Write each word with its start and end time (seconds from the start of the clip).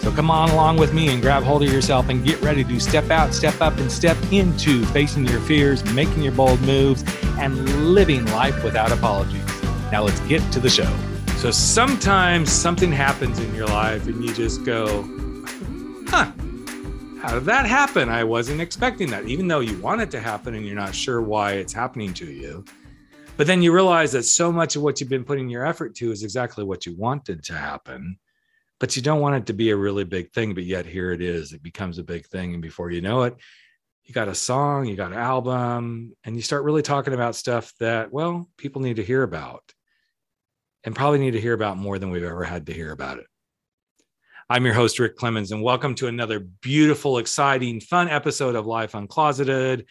So 0.00 0.12
come 0.12 0.30
on 0.30 0.50
along 0.50 0.76
with 0.78 0.94
me 0.94 1.08
and 1.08 1.20
grab 1.20 1.42
hold 1.42 1.62
of 1.62 1.72
yourself 1.72 2.08
and 2.08 2.24
get 2.24 2.40
ready 2.40 2.64
to 2.64 2.80
step 2.80 3.10
out, 3.10 3.34
step 3.34 3.60
up, 3.60 3.76
and 3.78 3.90
step 3.90 4.16
into 4.32 4.84
facing 4.86 5.26
your 5.26 5.40
fears, 5.40 5.84
making 5.92 6.22
your 6.22 6.32
bold 6.32 6.60
moves, 6.62 7.04
and 7.38 7.92
living 7.94 8.24
life 8.26 8.62
without 8.64 8.92
apologies. 8.92 9.44
Now 9.90 10.04
let's 10.04 10.20
get 10.20 10.40
to 10.52 10.60
the 10.60 10.70
show. 10.70 10.90
So 11.36 11.50
sometimes 11.50 12.50
something 12.50 12.90
happens 12.90 13.38
in 13.38 13.54
your 13.54 13.66
life 13.66 14.06
and 14.06 14.24
you 14.24 14.32
just 14.34 14.64
go, 14.64 15.02
huh, 16.08 16.32
how 17.20 17.34
did 17.34 17.44
that 17.44 17.66
happen? 17.66 18.08
I 18.08 18.24
wasn't 18.24 18.60
expecting 18.60 19.10
that, 19.10 19.26
even 19.26 19.48
though 19.48 19.60
you 19.60 19.76
want 19.78 20.00
it 20.00 20.10
to 20.12 20.20
happen 20.20 20.54
and 20.54 20.64
you're 20.64 20.76
not 20.76 20.94
sure 20.94 21.20
why 21.20 21.52
it's 21.52 21.72
happening 21.72 22.14
to 22.14 22.26
you. 22.26 22.64
But 23.36 23.46
then 23.46 23.62
you 23.62 23.72
realize 23.72 24.12
that 24.12 24.24
so 24.24 24.50
much 24.50 24.74
of 24.74 24.82
what 24.82 25.00
you've 25.00 25.10
been 25.10 25.24
putting 25.24 25.48
your 25.48 25.66
effort 25.66 25.94
to 25.96 26.10
is 26.10 26.22
exactly 26.22 26.64
what 26.64 26.86
you 26.86 26.94
wanted 26.96 27.44
to 27.44 27.54
happen 27.54 28.18
but 28.80 28.96
you 28.96 29.02
don't 29.02 29.20
want 29.20 29.36
it 29.36 29.46
to 29.46 29.52
be 29.52 29.70
a 29.70 29.76
really 29.76 30.04
big 30.04 30.32
thing 30.32 30.54
but 30.54 30.64
yet 30.64 30.86
here 30.86 31.12
it 31.12 31.20
is 31.20 31.52
it 31.52 31.62
becomes 31.62 31.98
a 31.98 32.04
big 32.04 32.26
thing 32.26 32.54
and 32.54 32.62
before 32.62 32.90
you 32.90 33.00
know 33.00 33.22
it 33.22 33.36
you 34.04 34.14
got 34.14 34.28
a 34.28 34.34
song 34.34 34.86
you 34.86 34.96
got 34.96 35.12
an 35.12 35.18
album 35.18 36.12
and 36.24 36.36
you 36.36 36.42
start 36.42 36.64
really 36.64 36.82
talking 36.82 37.14
about 37.14 37.36
stuff 37.36 37.72
that 37.80 38.12
well 38.12 38.48
people 38.56 38.82
need 38.82 38.96
to 38.96 39.04
hear 39.04 39.22
about 39.22 39.62
and 40.84 40.94
probably 40.94 41.18
need 41.18 41.32
to 41.32 41.40
hear 41.40 41.52
about 41.52 41.76
more 41.76 41.98
than 41.98 42.10
we've 42.10 42.22
ever 42.22 42.44
had 42.44 42.66
to 42.66 42.72
hear 42.72 42.92
about 42.92 43.18
it. 43.18 43.26
I'm 44.48 44.64
your 44.64 44.74
host 44.74 44.98
rick 44.98 45.16
clemens 45.16 45.52
and 45.52 45.62
welcome 45.62 45.94
to 45.96 46.06
another 46.06 46.40
beautiful 46.40 47.18
exciting 47.18 47.80
fun 47.80 48.08
episode 48.08 48.54
of 48.54 48.64
life 48.64 48.92
uncloseted 48.92 49.84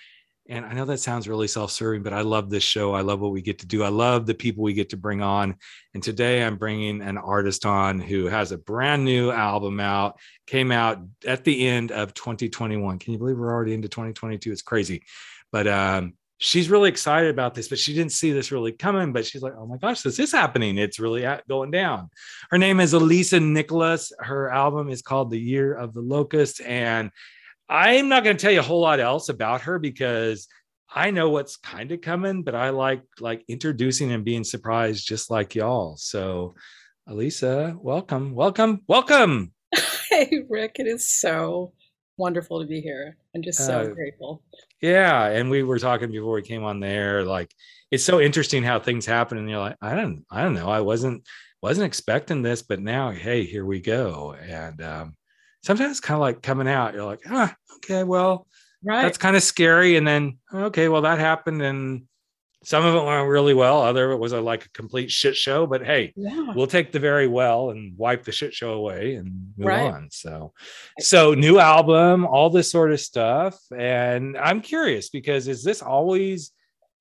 and 0.50 0.66
I 0.66 0.74
know 0.74 0.86
that 0.86 1.00
sounds 1.00 1.28
really 1.28 1.48
self 1.48 1.72
serving, 1.72 2.04
but 2.04 2.14
I 2.14 2.22
love 2.22 2.50
this 2.50 2.64
show. 2.64 2.94
I 2.94 3.02
love 3.02 3.20
what 3.20 3.32
we 3.32 3.42
get 3.42 3.60
to 3.60 3.66
do. 3.66 3.84
I 3.84 3.90
love 3.90 4.26
the 4.26 4.34
people 4.34 4.64
we 4.64 4.74
get 4.74 4.90
to 4.90 4.98
bring 4.98 5.22
on. 5.22 5.56
And 5.94 6.02
today 6.02 6.44
I'm 6.44 6.58
bringing 6.58 7.02
an 7.02 7.18
artist 7.18 7.66
on 7.66 8.00
who 8.00 8.26
has 8.26 8.52
a 8.52 8.58
brand 8.58 9.04
new 9.04 9.32
album 9.32 9.80
out, 9.80 10.18
came 10.46 10.72
out 10.72 11.00
at 11.26 11.44
the 11.44 11.68
end 11.68 11.92
of 11.92 12.14
2021. 12.14 13.00
Can 13.00 13.14
you 13.14 13.20
believe 13.20 13.38
we're 13.38 13.54
already 13.54 13.74
into 13.74 13.90
2022? 13.90 14.52
It's 14.52 14.62
crazy. 14.62 15.04
But 15.52 15.68
um, 15.68 16.14
she's 16.38 16.70
really 16.70 16.90
excited 16.90 17.30
about 17.30 17.54
this, 17.54 17.68
but 17.68 17.80
she 17.80 17.94
didn't 17.94 18.12
see 18.12 18.32
this 18.32 18.52
really 18.52 18.72
coming. 18.72 19.12
But 19.12 19.26
she's 19.26 19.42
like, 19.42 19.54
oh 19.58 19.66
my 19.66 19.78
gosh, 19.78 20.02
this 20.02 20.20
is 20.20 20.32
happening. 20.32 20.78
It's 20.78 21.00
really 21.00 21.28
going 21.50 21.72
down. 21.72 22.10
Her 22.52 22.58
name 22.58 22.80
is 22.80 22.94
Elisa 22.94 23.40
Nicholas. 23.40 24.12
Her 24.20 24.50
album 24.50 24.90
is 24.90 25.02
called 25.02 25.32
The 25.32 25.40
Year 25.40 25.74
of 25.74 25.94
the 25.94 26.02
Locust. 26.02 26.62
And 26.62 27.12
I'm 27.70 28.08
not 28.08 28.24
going 28.24 28.38
to 28.38 28.42
tell 28.42 28.52
you 28.52 28.60
a 28.60 28.64
whole 28.64 28.80
lot 28.80 29.00
else 29.00 29.28
about 29.30 29.62
her 29.62 29.78
because 29.78 30.48
I 30.90 31.12
know 31.12 31.30
what's 31.30 31.58
kind 31.58 31.92
of 31.92 32.00
coming, 32.00 32.44
but 32.44 32.56
I 32.56 32.70
like 32.70 33.04
like 33.20 33.44
introducing 33.50 34.12
and 34.14 34.24
being 34.24 34.46
surprised 34.46 35.06
just 35.06 35.30
like 35.30 35.54
y'all. 35.54 35.98
So, 35.98 36.56
Elisa, 37.08 37.76
welcome, 37.80 38.34
welcome, 38.34 38.82
welcome. 38.88 39.52
Hey, 40.10 40.46
Rick, 40.50 40.78
it 40.80 40.88
is 40.88 41.06
so 41.06 41.74
wonderful 42.16 42.62
to 42.62 42.66
be 42.66 42.80
here. 42.80 43.18
I'm 43.36 43.42
just 43.42 43.64
so 43.66 43.82
uh, 43.82 43.88
grateful. 43.88 44.42
Yeah, 44.82 45.26
and 45.28 45.50
we 45.50 45.64
were 45.64 45.80
talking 45.80 46.10
before 46.10 46.32
we 46.32 46.42
came 46.42 46.64
on 46.64 46.80
there. 46.80 47.26
Like, 47.26 47.54
it's 47.92 48.06
so 48.06 48.22
interesting 48.22 48.64
how 48.64 48.80
things 48.80 49.06
happen, 49.06 49.38
and 49.38 49.50
you're 49.50 49.60
like, 49.60 49.76
I 49.82 49.96
don't, 49.96 50.26
I 50.32 50.44
don't 50.44 50.54
know, 50.54 50.70
I 50.70 50.80
wasn't 50.80 51.28
wasn't 51.62 51.88
expecting 51.88 52.42
this, 52.42 52.62
but 52.62 52.80
now, 52.80 53.12
hey, 53.12 53.44
here 53.44 53.66
we 53.66 53.82
go, 53.82 54.34
and 54.34 54.82
um, 54.82 55.18
sometimes 55.68 55.92
it's 55.92 56.00
kind 56.00 56.16
of 56.16 56.22
like 56.22 56.42
coming 56.42 56.68
out. 56.68 56.94
You're 56.94 57.04
like, 57.04 57.20
ah, 57.30 57.54
okay, 57.76 58.06
well, 58.06 58.48
right. 58.84 59.02
that's 59.02 59.18
kind 59.18 59.36
of 59.36 59.44
scary. 59.44 59.98
And 59.98 60.08
then, 60.08 60.38
okay, 60.54 60.88
well, 60.88 61.02
that 61.02 61.20
happened. 61.20 61.62
And 61.62 62.04
some 62.64 62.86
of 62.86 62.96
it 62.96 63.04
went 63.04 63.28
really 63.28 63.54
well. 63.54 63.82
Other 63.82 64.06
of 64.06 64.12
it 64.12 64.20
was 64.20 64.32
a, 64.32 64.40
like 64.40 64.66
a 64.66 64.70
complete 64.70 65.12
shit 65.12 65.36
show. 65.36 65.68
But 65.68 65.86
hey, 65.86 66.14
yeah. 66.16 66.54
we'll 66.56 66.68
take 66.68 66.94
the 66.94 67.02
very 67.02 67.28
well 67.28 67.72
and 67.72 67.98
wipe 67.98 68.24
the 68.24 68.32
shit 68.32 68.54
show 68.54 68.72
away 68.72 69.16
and 69.16 69.54
move 69.58 69.68
right. 69.68 69.92
on. 69.92 70.08
So, 70.10 70.54
so 71.02 71.34
new 71.34 71.60
album, 71.60 72.26
all 72.26 72.50
this 72.50 72.72
sort 72.72 72.94
of 72.94 73.02
stuff. 73.02 73.60
And 73.78 74.38
I'm 74.38 74.62
curious 74.62 75.10
because 75.10 75.50
is 75.50 75.66
this 75.66 75.82
always 75.82 76.54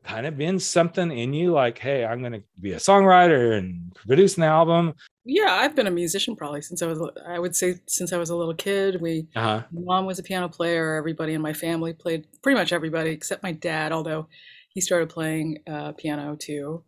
kind 0.04 0.26
of 0.26 0.38
been 0.38 0.58
something 0.58 1.10
in 1.10 1.32
you 1.32 1.52
like 1.52 1.78
hey 1.78 2.04
i'm 2.04 2.20
going 2.20 2.32
to 2.32 2.42
be 2.60 2.72
a 2.72 2.76
songwriter 2.76 3.58
and 3.58 3.92
produce 3.94 4.36
an 4.36 4.44
album. 4.44 4.94
Yeah 5.24 5.52
i've 5.60 5.74
been 5.74 5.88
a 5.88 5.90
musician 5.90 6.36
probably 6.36 6.62
since 6.62 6.80
i 6.80 6.86
was 6.86 7.00
i 7.26 7.38
would 7.38 7.56
say 7.56 7.80
since 7.86 8.12
i 8.12 8.16
was 8.16 8.30
a 8.30 8.36
little 8.36 8.54
kid. 8.54 9.00
We 9.00 9.26
uh-huh. 9.34 9.64
mom 9.72 10.06
was 10.06 10.18
a 10.18 10.22
piano 10.22 10.48
player 10.48 10.94
everybody 10.94 11.34
in 11.34 11.42
my 11.42 11.52
family 11.52 11.92
played 11.92 12.26
pretty 12.42 12.58
much 12.58 12.72
everybody 12.72 13.10
except 13.10 13.42
my 13.42 13.52
dad 13.52 13.92
although 13.92 14.28
he 14.68 14.80
started 14.80 15.08
playing 15.08 15.58
uh, 15.66 15.92
piano 15.92 16.36
too. 16.36 16.84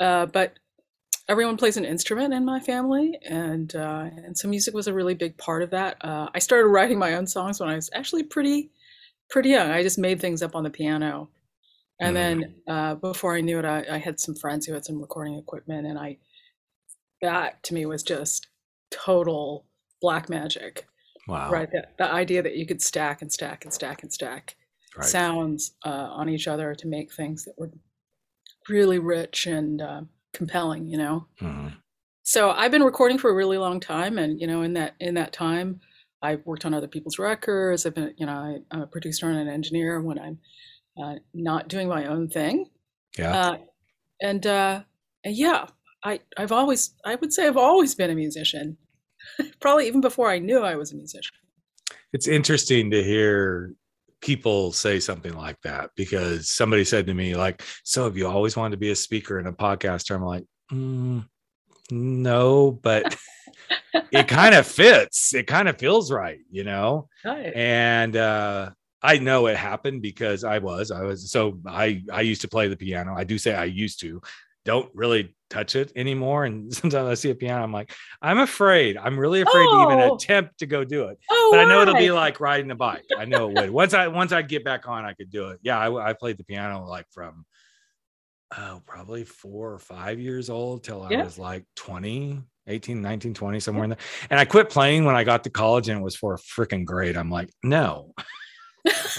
Uh, 0.00 0.24
but 0.24 0.58
everyone 1.28 1.58
plays 1.58 1.76
an 1.76 1.84
instrument 1.84 2.32
in 2.32 2.42
my 2.42 2.58
family 2.58 3.18
and 3.28 3.76
uh, 3.76 4.08
and 4.24 4.36
so 4.36 4.48
music 4.48 4.74
was 4.74 4.88
a 4.88 4.94
really 4.94 5.14
big 5.14 5.36
part 5.36 5.62
of 5.62 5.70
that. 5.70 5.96
Uh, 6.04 6.28
i 6.34 6.38
started 6.40 6.66
writing 6.68 6.98
my 6.98 7.14
own 7.14 7.26
songs 7.26 7.60
when 7.60 7.68
i 7.68 7.76
was 7.76 7.90
actually 7.92 8.24
pretty 8.24 8.70
pretty 9.30 9.50
young. 9.50 9.70
I 9.70 9.82
just 9.82 9.98
made 9.98 10.20
things 10.20 10.42
up 10.42 10.56
on 10.56 10.64
the 10.64 10.70
piano 10.70 11.28
and 12.00 12.16
mm-hmm. 12.16 12.40
then 12.40 12.54
uh, 12.66 12.94
before 12.96 13.34
I 13.34 13.40
knew 13.40 13.58
it, 13.58 13.64
I, 13.64 13.84
I, 13.90 13.98
had 13.98 14.20
some 14.20 14.34
friends 14.34 14.66
who 14.66 14.74
had 14.74 14.84
some 14.84 15.00
recording 15.00 15.34
equipment, 15.34 15.86
and 15.86 15.98
I 15.98 16.18
that 17.22 17.62
to 17.64 17.74
me 17.74 17.86
was 17.86 18.02
just 18.02 18.46
total 18.90 19.66
black 20.00 20.28
magic. 20.28 20.86
Wow! 21.26 21.50
Right, 21.50 21.70
the, 21.70 21.86
the 21.98 22.10
idea 22.10 22.42
that 22.42 22.56
you 22.56 22.66
could 22.66 22.80
stack 22.80 23.20
and 23.20 23.32
stack 23.32 23.64
and 23.64 23.74
stack 23.74 24.02
and 24.02 24.12
stack 24.12 24.56
right. 24.96 25.06
sounds 25.06 25.72
uh, 25.84 25.88
on 26.10 26.28
each 26.28 26.48
other 26.48 26.74
to 26.74 26.86
make 26.86 27.12
things 27.12 27.44
that 27.44 27.54
were 27.58 27.70
really 28.68 28.98
rich 28.98 29.46
and 29.46 29.82
uh, 29.82 30.02
compelling. 30.32 30.86
You 30.86 30.98
know. 30.98 31.26
Mm-hmm. 31.40 31.68
So 32.22 32.50
I've 32.50 32.70
been 32.70 32.82
recording 32.82 33.18
for 33.18 33.30
a 33.30 33.34
really 33.34 33.58
long 33.58 33.80
time, 33.80 34.18
and 34.18 34.40
you 34.40 34.46
know, 34.46 34.62
in 34.62 34.74
that 34.74 34.94
in 35.00 35.14
that 35.14 35.32
time, 35.32 35.80
I've 36.22 36.44
worked 36.46 36.64
on 36.64 36.74
other 36.74 36.88
people's 36.88 37.18
records. 37.18 37.86
I've 37.86 37.94
been, 37.94 38.14
you 38.16 38.26
know, 38.26 38.32
I, 38.32 38.58
I'm 38.70 38.82
a 38.82 38.86
producer 38.86 39.28
and 39.28 39.38
an 39.38 39.48
engineer 39.48 40.00
when 40.00 40.18
I'm 40.18 40.38
uh, 41.02 41.16
not 41.34 41.68
doing 41.68 41.88
my 41.88 42.06
own 42.06 42.28
thing. 42.28 42.66
Yeah. 43.18 43.32
Uh, 43.32 43.58
and, 44.20 44.46
uh, 44.46 44.82
and 45.24 45.36
yeah, 45.36 45.66
I, 46.04 46.20
I've 46.36 46.52
always, 46.52 46.94
I 47.04 47.16
would 47.16 47.32
say 47.32 47.46
I've 47.46 47.56
always 47.56 47.94
been 47.94 48.10
a 48.10 48.14
musician, 48.14 48.76
probably 49.60 49.86
even 49.86 50.00
before 50.00 50.30
I 50.30 50.38
knew 50.38 50.60
I 50.62 50.76
was 50.76 50.92
a 50.92 50.96
musician. 50.96 51.34
It's 52.12 52.28
interesting 52.28 52.90
to 52.90 53.02
hear 53.02 53.74
people 54.20 54.72
say 54.72 54.98
something 54.98 55.34
like 55.34 55.60
that 55.62 55.90
because 55.96 56.50
somebody 56.50 56.84
said 56.84 57.06
to 57.06 57.14
me, 57.14 57.34
like, 57.34 57.62
so 57.84 58.04
have 58.04 58.16
you 58.16 58.26
always 58.26 58.56
wanted 58.56 58.72
to 58.72 58.78
be 58.78 58.90
a 58.90 58.96
speaker 58.96 59.38
and 59.38 59.48
a 59.48 59.52
podcaster? 59.52 60.14
I'm 60.14 60.24
like, 60.24 60.44
mm, 60.72 61.26
no, 61.90 62.72
but 62.72 63.16
it 64.12 64.26
kind 64.28 64.54
of 64.54 64.66
fits. 64.66 65.34
It 65.34 65.46
kind 65.46 65.68
of 65.68 65.78
feels 65.78 66.10
right, 66.10 66.40
you 66.50 66.64
know? 66.64 67.08
Right. 67.24 67.52
And, 67.54 68.16
uh, 68.16 68.70
I 69.02 69.18
know 69.18 69.46
it 69.46 69.56
happened 69.56 70.02
because 70.02 70.44
I 70.44 70.58
was 70.58 70.90
I 70.90 71.02
was 71.02 71.30
so 71.30 71.60
I 71.66 72.02
I 72.12 72.22
used 72.22 72.40
to 72.42 72.48
play 72.48 72.68
the 72.68 72.76
piano. 72.76 73.14
I 73.16 73.24
do 73.24 73.38
say 73.38 73.54
I 73.54 73.64
used 73.64 74.00
to. 74.00 74.20
Don't 74.64 74.90
really 74.94 75.34
touch 75.50 75.76
it 75.76 75.92
anymore. 75.96 76.44
And 76.44 76.72
sometimes 76.74 77.08
I 77.08 77.14
see 77.14 77.30
a 77.30 77.34
piano, 77.34 77.62
I'm 77.62 77.72
like, 77.72 77.92
I'm 78.20 78.38
afraid. 78.38 78.96
I'm 78.96 79.18
really 79.18 79.40
afraid 79.40 79.66
oh. 79.68 79.86
to 79.86 79.92
even 79.92 80.10
oh. 80.10 80.14
attempt 80.16 80.58
to 80.58 80.66
go 80.66 80.84
do 80.84 81.04
it. 81.04 81.18
Oh, 81.30 81.48
but 81.52 81.60
I 81.60 81.64
know 81.64 81.82
it'll 81.82 81.94
be 81.94 82.10
like 82.10 82.40
riding 82.40 82.70
a 82.70 82.74
bike. 82.74 83.04
I 83.16 83.24
know 83.24 83.48
it 83.48 83.54
would. 83.54 83.70
Once 83.70 83.94
I 83.94 84.08
once 84.08 84.32
I 84.32 84.42
get 84.42 84.64
back 84.64 84.88
on, 84.88 85.04
I 85.04 85.14
could 85.14 85.30
do 85.30 85.48
it. 85.50 85.60
Yeah, 85.62 85.78
I, 85.78 86.10
I 86.10 86.12
played 86.12 86.36
the 86.36 86.44
piano 86.44 86.84
like 86.86 87.06
from 87.12 87.44
oh 88.56 88.82
probably 88.86 89.24
four 89.24 89.72
or 89.72 89.78
five 89.78 90.18
years 90.18 90.50
old 90.50 90.84
till 90.84 91.02
I 91.02 91.10
yeah. 91.10 91.24
was 91.24 91.38
like 91.38 91.64
20, 91.76 92.42
18, 92.66 93.00
19, 93.02 93.34
20, 93.34 93.60
somewhere 93.60 93.80
yeah. 93.80 93.84
in 93.84 93.90
there. 93.90 93.98
And 94.30 94.40
I 94.40 94.44
quit 94.44 94.70
playing 94.70 95.04
when 95.04 95.16
I 95.16 95.24
got 95.24 95.44
to 95.44 95.50
college 95.50 95.88
and 95.88 96.00
it 96.00 96.04
was 96.04 96.16
for 96.16 96.34
a 96.34 96.38
freaking 96.38 96.84
grade. 96.84 97.16
I'm 97.16 97.30
like, 97.30 97.50
no. 97.62 98.12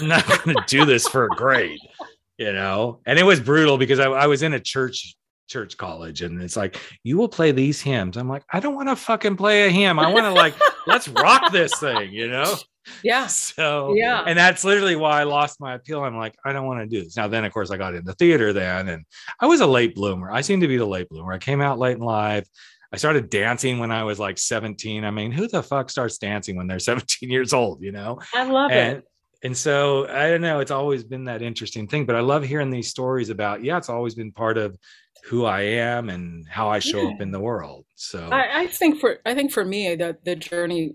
I'm 0.00 0.08
not 0.08 0.26
going 0.26 0.56
to 0.56 0.64
do 0.66 0.84
this 0.84 1.06
for 1.06 1.24
a 1.24 1.28
grade, 1.28 1.80
you 2.38 2.52
know? 2.52 3.00
And 3.06 3.18
it 3.18 3.24
was 3.24 3.40
brutal 3.40 3.78
because 3.78 3.98
I, 3.98 4.06
I 4.06 4.26
was 4.26 4.42
in 4.42 4.54
a 4.54 4.60
church 4.60 5.14
church 5.48 5.76
college 5.76 6.22
and 6.22 6.40
it's 6.40 6.56
like 6.56 6.80
you 7.02 7.18
will 7.18 7.28
play 7.28 7.50
these 7.50 7.80
hymns. 7.80 8.16
I'm 8.16 8.28
like 8.28 8.44
i 8.52 8.60
don't 8.60 8.76
want 8.76 8.88
to 8.88 8.94
fucking 8.94 9.36
play 9.36 9.66
a 9.66 9.68
hymn. 9.68 9.98
I 9.98 10.08
want 10.12 10.24
to 10.24 10.32
like 10.32 10.54
let's 10.86 11.08
rock 11.08 11.50
this 11.50 11.76
thing 11.78 12.12
you 12.12 12.28
know? 12.28 12.54
Yeah. 13.02 13.26
So 13.30 13.94
yeah. 13.94 14.22
and 14.26 14.38
that's 14.38 14.62
literally 14.64 14.94
why 14.94 15.20
i 15.20 15.24
lost 15.24 15.60
my 15.60 15.74
appeal. 15.74 16.04
I'm 16.04 16.16
like 16.16 16.36
i 16.44 16.52
don't 16.52 16.66
want 16.66 16.80
to 16.80 16.86
do 16.86 17.02
this. 17.02 17.16
Now 17.16 17.26
then 17.26 17.44
of 17.44 17.52
course 17.52 17.72
i 17.72 17.76
got 17.76 17.96
into 17.96 18.12
theater 18.14 18.52
then 18.52 18.88
and 18.88 19.04
i 19.40 19.46
was 19.46 19.60
a 19.60 19.66
late 19.66 19.96
bloomer. 19.96 20.30
I 20.30 20.40
seem 20.40 20.60
to 20.60 20.68
be 20.68 20.76
the 20.76 20.86
late 20.86 21.08
bloomer. 21.08 21.32
I 21.32 21.38
came 21.38 21.60
out 21.60 21.80
late 21.80 21.96
in 21.96 22.04
life 22.04 22.46
I 22.92 22.96
started 22.96 23.30
dancing 23.30 23.78
when 23.78 23.92
I 23.92 24.02
was 24.02 24.18
like 24.18 24.36
17. 24.36 25.04
I 25.04 25.12
mean, 25.12 25.30
who 25.30 25.46
the 25.46 25.62
fuck 25.62 25.90
starts 25.90 26.18
dancing 26.18 26.56
when 26.56 26.66
they're 26.66 26.78
17 26.80 27.30
years 27.30 27.52
old, 27.52 27.82
you 27.82 27.92
know? 27.92 28.18
I 28.34 28.44
love 28.44 28.72
and, 28.72 28.98
it 28.98 29.04
and 29.42 29.56
so 29.56 30.06
I 30.08 30.28
don't 30.28 30.42
know, 30.42 30.60
it's 30.60 30.70
always 30.70 31.04
been 31.04 31.24
that 31.24 31.42
interesting 31.42 31.86
thing, 31.86 32.04
but 32.04 32.16
I 32.16 32.20
love 32.20 32.44
hearing 32.44 32.70
these 32.70 32.88
stories 32.88 33.30
about, 33.30 33.64
yeah, 33.64 33.78
it's 33.78 33.88
always 33.88 34.14
been 34.14 34.32
part 34.32 34.58
of 34.58 34.76
who 35.24 35.44
I 35.44 35.62
am 35.62 36.08
and 36.08 36.46
how 36.48 36.68
I 36.68 36.78
show 36.78 37.02
yeah. 37.02 37.14
up 37.14 37.20
in 37.20 37.30
the 37.30 37.40
world. 37.40 37.86
So 37.94 38.28
I, 38.30 38.62
I, 38.62 38.66
think 38.66 39.00
for 39.00 39.18
I 39.26 39.34
think 39.34 39.52
for 39.52 39.64
me 39.64 39.94
that 39.96 40.24
the 40.24 40.36
journey 40.36 40.94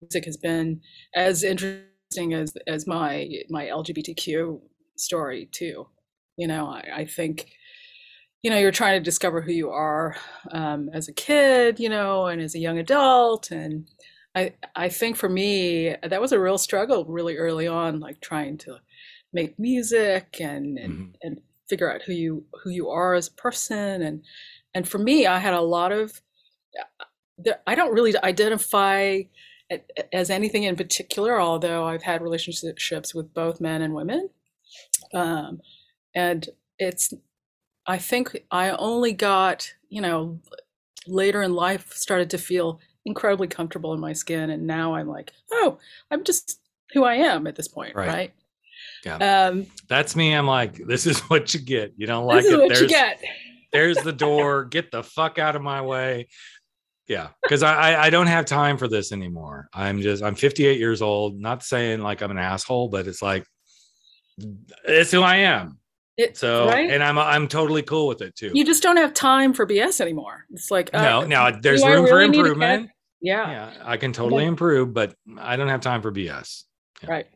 music 0.00 0.24
has 0.24 0.36
been 0.36 0.80
as 1.14 1.42
interesting 1.42 2.34
as 2.34 2.52
as 2.66 2.86
my 2.86 3.28
my 3.48 3.66
LGBTQ 3.66 4.60
story 4.96 5.48
too. 5.52 5.86
You 6.36 6.48
know, 6.48 6.66
I, 6.66 7.00
I 7.00 7.04
think 7.04 7.50
you 8.42 8.50
know 8.50 8.58
you're 8.58 8.70
trying 8.70 8.98
to 8.98 9.04
discover 9.04 9.40
who 9.40 9.52
you 9.52 9.70
are 9.70 10.16
um, 10.52 10.90
as 10.92 11.08
a 11.08 11.12
kid, 11.12 11.78
you 11.80 11.88
know, 11.88 12.26
and 12.26 12.40
as 12.40 12.54
a 12.54 12.60
young 12.60 12.78
adult, 12.78 13.50
and 13.50 13.88
I 14.34 14.54
I 14.76 14.88
think 14.88 15.16
for 15.16 15.28
me 15.28 15.96
that 16.02 16.20
was 16.20 16.32
a 16.32 16.40
real 16.40 16.58
struggle 16.58 17.04
really 17.04 17.36
early 17.36 17.66
on, 17.66 18.00
like 18.00 18.20
trying 18.20 18.58
to 18.58 18.78
make 19.32 19.58
music 19.58 20.36
and 20.40 20.78
and, 20.78 20.92
mm-hmm. 20.92 21.12
and 21.22 21.40
figure 21.68 21.92
out 21.92 22.02
who 22.02 22.12
you 22.12 22.44
who 22.62 22.70
you 22.70 22.88
are 22.88 23.14
as 23.14 23.28
a 23.28 23.32
person 23.32 24.02
and 24.02 24.24
and 24.74 24.88
for 24.88 24.98
me 24.98 25.26
I 25.26 25.38
had 25.38 25.54
a 25.54 25.60
lot 25.60 25.92
of 25.92 26.20
I 27.66 27.74
don't 27.74 27.94
really 27.94 28.14
identify 28.22 29.22
as 30.12 30.30
anything 30.30 30.64
in 30.64 30.76
particular, 30.76 31.40
although 31.40 31.84
I've 31.84 32.02
had 32.02 32.22
relationships 32.22 33.14
with 33.14 33.32
both 33.32 33.60
men 33.60 33.82
and 33.82 33.94
women. 33.94 34.30
Um, 35.14 35.60
and 36.14 36.48
it's, 36.78 37.14
I 37.86 37.98
think 37.98 38.44
I 38.50 38.70
only 38.70 39.12
got, 39.12 39.74
you 39.88 40.00
know, 40.00 40.40
later 41.06 41.42
in 41.42 41.54
life 41.54 41.92
started 41.92 42.30
to 42.30 42.38
feel 42.38 42.80
incredibly 43.04 43.48
comfortable 43.48 43.92
in 43.92 44.00
my 44.00 44.12
skin. 44.12 44.50
And 44.50 44.66
now 44.66 44.94
I'm 44.94 45.08
like, 45.08 45.32
oh, 45.52 45.78
I'm 46.10 46.24
just 46.24 46.60
who 46.92 47.04
I 47.04 47.14
am 47.14 47.46
at 47.46 47.56
this 47.56 47.68
point, 47.68 47.94
right? 47.94 48.08
right? 48.08 48.34
Yeah. 49.04 49.46
Um, 49.46 49.66
That's 49.88 50.14
me. 50.16 50.32
I'm 50.32 50.46
like, 50.46 50.74
this 50.86 51.06
is 51.06 51.20
what 51.30 51.54
you 51.54 51.60
get. 51.60 51.94
You 51.96 52.06
don't 52.06 52.26
like 52.26 52.44
it. 52.44 52.68
there's, 52.68 52.92
there's 53.72 53.98
the 53.98 54.12
door. 54.12 54.64
Get 54.64 54.90
the 54.90 55.02
fuck 55.02 55.38
out 55.38 55.56
of 55.56 55.62
my 55.62 55.82
way 55.82 56.28
yeah 57.10 57.30
because 57.42 57.64
I, 57.64 58.04
I 58.04 58.10
don't 58.10 58.28
have 58.28 58.44
time 58.44 58.78
for 58.78 58.86
this 58.86 59.10
anymore 59.10 59.68
i'm 59.74 60.00
just 60.00 60.22
i'm 60.22 60.36
58 60.36 60.78
years 60.78 61.02
old 61.02 61.40
not 61.40 61.64
saying 61.64 62.00
like 62.00 62.22
i'm 62.22 62.30
an 62.30 62.38
asshole 62.38 62.88
but 62.88 63.08
it's 63.08 63.20
like 63.20 63.44
it's 64.84 65.10
who 65.10 65.20
i 65.20 65.36
am 65.36 65.79
it, 66.20 66.36
so 66.36 66.66
right? 66.66 66.90
and 66.90 67.02
i'm 67.02 67.18
i'm 67.18 67.48
totally 67.48 67.82
cool 67.82 68.06
with 68.06 68.22
it 68.22 68.34
too 68.36 68.50
you 68.54 68.64
just 68.64 68.82
don't 68.82 68.96
have 68.96 69.14
time 69.14 69.52
for 69.52 69.66
bs 69.66 70.00
anymore 70.00 70.44
it's 70.50 70.70
like 70.70 70.90
uh, 70.92 71.02
no 71.02 71.24
now 71.24 71.50
there's 71.50 71.84
room 71.84 72.04
really 72.04 72.10
for 72.10 72.20
improvement 72.20 72.90
yeah 73.20 73.50
yeah 73.50 73.82
i 73.84 73.96
can 73.96 74.12
totally 74.12 74.44
improve 74.44 74.92
but 74.92 75.14
i 75.38 75.56
don't 75.56 75.68
have 75.68 75.80
time 75.80 76.02
for 76.02 76.12
bs 76.12 76.64
yeah. 77.02 77.10
right 77.10 77.26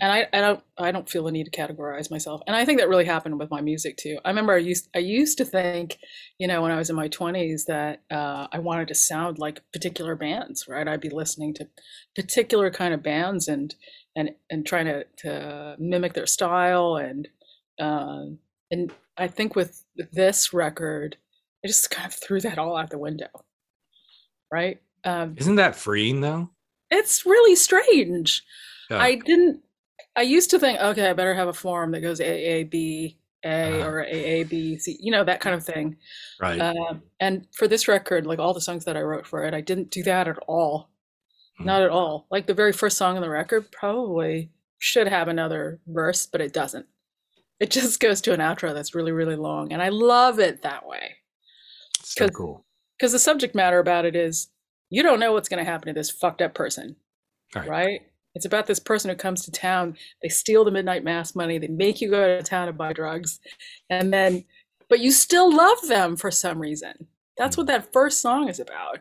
and 0.00 0.12
I, 0.12 0.26
I 0.32 0.40
don't 0.40 0.62
I 0.78 0.92
don't 0.92 1.08
feel 1.08 1.24
the 1.24 1.32
need 1.32 1.44
to 1.44 1.50
categorize 1.50 2.10
myself. 2.10 2.42
And 2.46 2.54
I 2.54 2.64
think 2.64 2.78
that 2.78 2.88
really 2.88 3.04
happened 3.04 3.38
with 3.38 3.50
my 3.50 3.60
music 3.60 3.96
too. 3.96 4.18
I 4.24 4.28
remember 4.28 4.54
I 4.54 4.58
used 4.58 4.88
I 4.94 5.00
used 5.00 5.38
to 5.38 5.44
think, 5.44 5.98
you 6.38 6.46
know, 6.46 6.62
when 6.62 6.70
I 6.70 6.76
was 6.76 6.90
in 6.90 6.96
my 6.96 7.08
twenties 7.08 7.64
that 7.66 8.02
uh, 8.10 8.46
I 8.52 8.58
wanted 8.60 8.88
to 8.88 8.94
sound 8.94 9.38
like 9.38 9.62
particular 9.72 10.14
bands, 10.14 10.66
right? 10.68 10.86
I'd 10.86 11.00
be 11.00 11.10
listening 11.10 11.54
to 11.54 11.68
particular 12.14 12.70
kind 12.70 12.94
of 12.94 13.02
bands 13.02 13.48
and 13.48 13.74
and 14.14 14.30
and 14.48 14.64
trying 14.64 14.86
to 14.86 15.04
to 15.18 15.76
mimic 15.78 16.14
their 16.14 16.26
style 16.26 16.96
and 16.96 17.28
uh, 17.80 18.24
and 18.70 18.92
I 19.16 19.28
think 19.28 19.56
with 19.56 19.84
this 20.12 20.52
record, 20.52 21.16
I 21.64 21.68
just 21.68 21.90
kind 21.90 22.06
of 22.06 22.14
threw 22.14 22.40
that 22.40 22.58
all 22.58 22.76
out 22.76 22.90
the 22.90 22.98
window, 22.98 23.28
right? 24.52 24.80
Um, 25.04 25.34
Isn't 25.38 25.56
that 25.56 25.76
freeing 25.76 26.20
though? 26.20 26.50
It's 26.90 27.24
really 27.24 27.56
strange. 27.56 28.44
Yeah. 28.90 28.98
I 28.98 29.14
didn't 29.16 29.62
I 30.16 30.22
used 30.22 30.50
to 30.50 30.58
think, 30.58 30.78
okay, 30.80 31.08
I 31.08 31.12
better 31.12 31.34
have 31.34 31.48
a 31.48 31.52
form 31.52 31.92
that 31.92 32.00
goes 32.00 32.20
AAB 32.20 33.16
A 33.44 33.82
uh, 33.82 33.86
or 33.86 34.04
AABC, 34.04 34.96
you 35.00 35.12
know, 35.12 35.24
that 35.24 35.40
kind 35.40 35.54
of 35.54 35.64
thing. 35.64 35.96
Right. 36.40 36.60
Uh, 36.60 36.94
and 37.20 37.46
for 37.52 37.68
this 37.68 37.88
record, 37.88 38.26
like 38.26 38.38
all 38.38 38.54
the 38.54 38.60
songs 38.60 38.84
that 38.84 38.96
I 38.96 39.02
wrote 39.02 39.26
for 39.26 39.44
it, 39.44 39.54
I 39.54 39.60
didn't 39.60 39.90
do 39.90 40.02
that 40.04 40.28
at 40.28 40.38
all. 40.46 40.90
Hmm. 41.58 41.64
Not 41.66 41.82
at 41.82 41.90
all. 41.90 42.26
Like 42.30 42.46
the 42.46 42.54
very 42.54 42.72
first 42.72 42.98
song 42.98 43.16
on 43.16 43.22
the 43.22 43.30
record 43.30 43.70
probably 43.70 44.50
should 44.78 45.08
have 45.08 45.28
another 45.28 45.80
verse, 45.86 46.26
but 46.26 46.40
it 46.40 46.52
doesn't. 46.52 46.86
It 47.60 47.70
just 47.70 48.00
goes 48.00 48.20
to 48.22 48.32
an 48.32 48.40
outro 48.40 48.74
that's 48.74 48.94
really, 48.94 49.12
really 49.12 49.36
long. 49.36 49.72
And 49.72 49.82
I 49.82 49.90
love 49.90 50.40
it 50.40 50.62
that 50.62 50.86
way. 50.86 51.16
So 52.02 52.28
cool. 52.28 52.64
Because 52.98 53.12
the 53.12 53.18
subject 53.18 53.54
matter 53.54 53.78
about 53.78 54.06
it 54.06 54.16
is 54.16 54.48
you 54.88 55.02
don't 55.02 55.20
know 55.20 55.32
what's 55.32 55.48
going 55.48 55.64
to 55.64 55.70
happen 55.70 55.88
to 55.88 55.92
this 55.92 56.10
fucked 56.10 56.42
up 56.42 56.54
person. 56.54 56.96
Right. 57.54 57.68
right? 57.68 58.00
It's 58.34 58.44
about 58.44 58.66
this 58.66 58.78
person 58.78 59.10
who 59.10 59.16
comes 59.16 59.44
to 59.44 59.50
town. 59.50 59.96
They 60.22 60.28
steal 60.28 60.64
the 60.64 60.70
midnight 60.70 61.04
mass 61.04 61.34
money. 61.34 61.58
They 61.58 61.68
make 61.68 62.00
you 62.00 62.10
go 62.10 62.36
to 62.36 62.42
town 62.42 62.68
and 62.68 62.78
buy 62.78 62.92
drugs, 62.92 63.40
and 63.88 64.12
then, 64.12 64.44
but 64.88 65.00
you 65.00 65.10
still 65.10 65.54
love 65.54 65.78
them 65.88 66.16
for 66.16 66.30
some 66.30 66.60
reason. 66.60 67.08
That's 67.36 67.56
hmm. 67.56 67.62
what 67.62 67.66
that 67.68 67.92
first 67.92 68.20
song 68.20 68.48
is 68.48 68.60
about, 68.60 68.98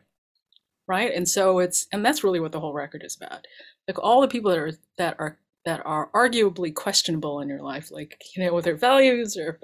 right? 0.87 1.13
And 1.13 1.29
so 1.29 1.59
it's, 1.59 1.87
and 1.91 2.03
that's 2.03 2.23
really 2.23 2.39
what 2.39 2.51
the 2.51 2.59
whole 2.59 2.73
record 2.73 3.03
is 3.03 3.15
about. 3.15 3.45
Like 3.87 3.99
all 3.99 4.21
the 4.21 4.27
people 4.27 4.51
that 4.51 4.59
are 4.59 4.71
that 4.97 5.15
are 5.19 5.37
that 5.69 5.85
are 5.85 6.09
arguably 6.15 6.73
questionable 6.73 7.41
in 7.41 7.47
your 7.47 7.61
life, 7.61 7.91
like 7.91 8.19
you 8.35 8.43
know, 8.43 8.55
with 8.55 8.65
their 8.65 8.75
values 8.75 9.37
or 9.37 9.59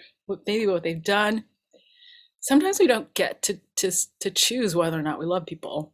maybe 0.46 0.68
what 0.68 0.84
they've 0.84 1.04
done. 1.04 1.44
Sometimes 2.42 2.78
we 2.80 2.86
don't 2.86 3.12
get 3.16 3.42
to 3.42 3.60
to 3.78 3.92
to 4.20 4.30
choose 4.30 4.76
whether 4.76 5.00
or 5.00 5.02
not 5.02 5.18
we 5.18 5.26
love 5.26 5.48
people. 5.48 5.94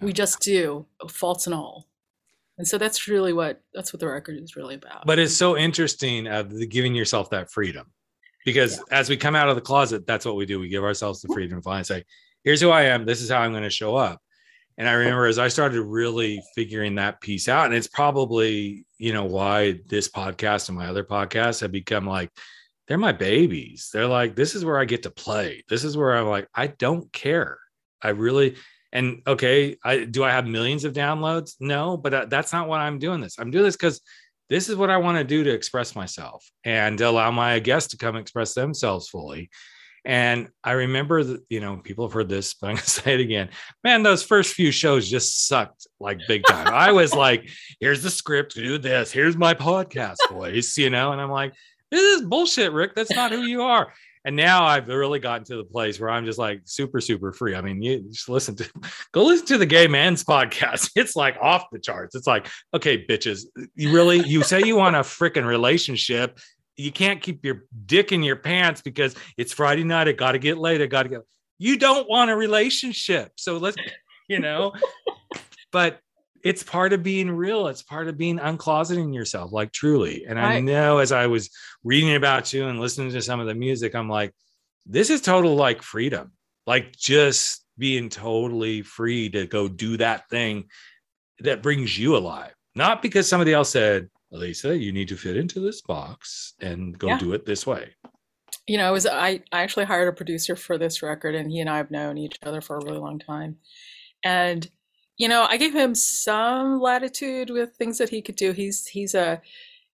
We 0.00 0.12
just 0.12 0.38
do, 0.38 0.86
faults 1.08 1.46
and 1.46 1.54
all. 1.54 1.88
And 2.56 2.68
so 2.68 2.78
that's 2.78 3.08
really 3.08 3.32
what 3.32 3.60
that's 3.74 3.92
what 3.92 3.98
the 3.98 4.06
record 4.06 4.36
is 4.40 4.54
really 4.54 4.76
about. 4.76 5.04
But 5.06 5.18
it's 5.18 5.36
so 5.36 5.56
interesting 5.56 6.28
of 6.28 6.52
uh, 6.52 6.66
giving 6.68 6.94
yourself 6.94 7.28
that 7.30 7.50
freedom. 7.50 7.88
Because 8.44 8.76
yeah. 8.76 8.98
as 8.98 9.08
we 9.08 9.16
come 9.16 9.34
out 9.34 9.48
of 9.48 9.56
the 9.56 9.60
closet 9.60 10.06
that's 10.06 10.24
what 10.24 10.36
we 10.36 10.46
do. 10.46 10.60
We 10.60 10.68
give 10.68 10.84
ourselves 10.84 11.20
the 11.20 11.34
freedom 11.34 11.58
to 11.58 11.62
find 11.62 11.78
and 11.78 11.86
say 11.86 12.04
here's 12.44 12.60
who 12.60 12.70
i 12.70 12.82
am. 12.82 13.04
This 13.04 13.20
is 13.20 13.28
how 13.28 13.40
i'm 13.40 13.50
going 13.50 13.64
to 13.64 13.70
show 13.70 13.96
up 13.96 14.22
and 14.78 14.88
i 14.88 14.92
remember 14.92 15.26
as 15.26 15.38
i 15.38 15.48
started 15.48 15.80
really 15.82 16.40
figuring 16.54 16.94
that 16.94 17.20
piece 17.20 17.48
out 17.48 17.66
and 17.66 17.74
it's 17.74 17.86
probably 17.86 18.86
you 18.98 19.12
know 19.12 19.24
why 19.24 19.78
this 19.88 20.08
podcast 20.08 20.68
and 20.68 20.78
my 20.78 20.86
other 20.86 21.04
podcasts 21.04 21.60
have 21.60 21.72
become 21.72 22.06
like 22.06 22.30
they're 22.86 22.98
my 22.98 23.12
babies. 23.12 23.90
They're 23.92 24.06
like 24.06 24.36
this 24.36 24.54
is 24.54 24.64
where 24.64 24.78
i 24.78 24.84
get 24.84 25.02
to 25.04 25.10
play. 25.10 25.64
This 25.68 25.84
is 25.84 25.96
where 25.96 26.16
i'm 26.16 26.26
like 26.26 26.48
i 26.54 26.68
don't 26.68 27.12
care. 27.12 27.58
I 28.02 28.10
really 28.10 28.56
and 28.92 29.22
okay 29.26 29.76
i 29.84 30.04
do 30.04 30.22
i 30.22 30.30
have 30.30 30.46
millions 30.46 30.84
of 30.84 30.92
downloads? 30.92 31.54
No 31.60 31.96
but 31.96 32.14
uh, 32.14 32.26
that's 32.26 32.52
not 32.52 32.68
why 32.68 32.80
i'm 32.80 32.98
doing 32.98 33.20
this. 33.20 33.38
I'm 33.38 33.50
doing 33.50 33.64
this 33.64 33.76
because 33.76 34.00
this 34.48 34.68
is 34.68 34.76
what 34.76 34.90
i 34.90 34.96
want 34.96 35.18
to 35.18 35.24
do 35.24 35.42
to 35.42 35.50
express 35.50 35.96
myself 35.96 36.48
and 36.64 37.00
allow 37.00 37.30
my 37.30 37.58
guests 37.58 37.90
to 37.90 37.96
come 37.96 38.16
express 38.16 38.54
themselves 38.54 39.08
fully 39.08 39.50
and 40.06 40.48
i 40.62 40.72
remember 40.72 41.22
that 41.24 41.42
you 41.50 41.60
know 41.60 41.76
people 41.76 42.06
have 42.06 42.12
heard 42.12 42.28
this 42.28 42.54
but 42.54 42.68
i'm 42.68 42.74
going 42.76 42.84
to 42.84 42.90
say 42.90 43.14
it 43.14 43.20
again 43.20 43.50
man 43.84 44.02
those 44.02 44.22
first 44.22 44.54
few 44.54 44.70
shows 44.70 45.10
just 45.10 45.48
sucked 45.48 45.86
like 46.00 46.20
big 46.28 46.42
time 46.46 46.68
i 46.68 46.92
was 46.92 47.12
like 47.12 47.48
here's 47.80 48.02
the 48.02 48.10
script 48.10 48.54
do 48.54 48.78
this 48.78 49.12
here's 49.12 49.36
my 49.36 49.52
podcast 49.52 50.16
voice 50.30 50.78
you 50.78 50.88
know 50.88 51.12
and 51.12 51.20
i'm 51.20 51.30
like 51.30 51.52
this 51.90 52.00
is 52.00 52.22
bullshit 52.22 52.72
rick 52.72 52.94
that's 52.94 53.10
not 53.10 53.32
who 53.32 53.42
you 53.42 53.62
are 53.62 53.92
and 54.26 54.34
now 54.34 54.64
I've 54.64 54.88
really 54.88 55.20
gotten 55.20 55.44
to 55.44 55.56
the 55.56 55.64
place 55.64 56.00
where 56.00 56.10
I'm 56.10 56.24
just 56.24 56.36
like 56.36 56.62
super, 56.64 57.00
super 57.00 57.32
free. 57.32 57.54
I 57.54 57.60
mean, 57.60 57.80
you 57.80 58.00
just 58.10 58.28
listen 58.28 58.56
to 58.56 58.68
go 59.12 59.24
listen 59.24 59.46
to 59.46 59.58
the 59.58 59.66
gay 59.66 59.86
man's 59.86 60.24
podcast. 60.24 60.90
It's 60.96 61.14
like 61.14 61.36
off 61.40 61.66
the 61.70 61.78
charts. 61.78 62.16
It's 62.16 62.26
like, 62.26 62.48
okay, 62.74 63.06
bitches, 63.06 63.44
you 63.76 63.92
really 63.92 64.18
you 64.26 64.42
say 64.42 64.62
you 64.64 64.74
want 64.74 64.96
a 64.96 65.00
freaking 65.00 65.46
relationship. 65.46 66.40
You 66.76 66.92
can't 66.92 67.22
keep 67.22 67.44
your 67.44 67.64
dick 67.86 68.12
in 68.12 68.22
your 68.22 68.36
pants 68.36 68.82
because 68.82 69.14
it's 69.36 69.52
Friday 69.52 69.84
night. 69.84 70.08
I 70.08 70.12
gotta 70.12 70.38
get 70.38 70.58
laid. 70.58 70.82
I 70.82 70.86
gotta 70.86 71.08
go. 71.08 71.22
You 71.58 71.78
don't 71.78 72.08
want 72.08 72.30
a 72.30 72.36
relationship. 72.36 73.32
So 73.36 73.56
let's, 73.56 73.76
you 74.28 74.40
know, 74.40 74.72
but 75.72 76.00
it's 76.44 76.62
part 76.62 76.92
of 76.92 77.02
being 77.02 77.30
real. 77.30 77.66
It's 77.66 77.82
part 77.82 78.08
of 78.08 78.16
being 78.16 78.38
uncloseting 78.38 79.14
yourself, 79.14 79.52
like 79.52 79.72
truly. 79.72 80.26
And 80.28 80.38
I, 80.38 80.54
I 80.54 80.60
know 80.60 80.98
as 80.98 81.10
I 81.10 81.26
was 81.26 81.50
reading 81.82 82.14
about 82.14 82.52
you 82.52 82.68
and 82.68 82.78
listening 82.78 83.10
to 83.12 83.22
some 83.22 83.40
of 83.40 83.46
the 83.46 83.54
music, 83.54 83.94
I'm 83.94 84.08
like, 84.08 84.32
this 84.86 85.10
is 85.10 85.20
total 85.20 85.56
like 85.56 85.82
freedom, 85.82 86.32
like 86.66 86.92
just 86.96 87.64
being 87.76 88.08
totally 88.08 88.82
free 88.82 89.28
to 89.30 89.46
go 89.46 89.66
do 89.66 89.96
that 89.96 90.28
thing 90.28 90.66
that 91.40 91.62
brings 91.62 91.98
you 91.98 92.16
alive. 92.16 92.54
Not 92.74 93.02
because 93.02 93.28
somebody 93.28 93.52
else 93.52 93.70
said, 93.70 94.08
Elisa, 94.32 94.76
you 94.76 94.92
need 94.92 95.08
to 95.08 95.16
fit 95.16 95.36
into 95.36 95.60
this 95.60 95.82
box 95.82 96.54
and 96.60 96.98
go 96.98 97.08
yeah. 97.08 97.18
do 97.18 97.32
it 97.32 97.46
this 97.46 97.66
way. 97.66 97.90
You 98.66 98.78
know, 98.78 98.88
I 98.88 98.90
was 98.90 99.06
I, 99.06 99.42
I 99.52 99.62
actually 99.62 99.84
hired 99.84 100.08
a 100.08 100.12
producer 100.12 100.56
for 100.56 100.76
this 100.76 101.02
record 101.02 101.34
and 101.34 101.50
he 101.50 101.60
and 101.60 101.70
I 101.70 101.76
have 101.76 101.90
known 101.90 102.18
each 102.18 102.36
other 102.44 102.60
for 102.60 102.76
a 102.76 102.84
really 102.84 102.98
long 102.98 103.18
time. 103.18 103.56
And 104.24 104.68
you 105.18 105.28
know, 105.28 105.46
I 105.48 105.56
gave 105.56 105.74
him 105.74 105.94
some 105.94 106.80
latitude 106.80 107.50
with 107.50 107.74
things 107.76 107.98
that 107.98 108.10
he 108.10 108.20
could 108.20 108.36
do. 108.36 108.52
He's 108.52 108.86
he's 108.86 109.14
a 109.14 109.40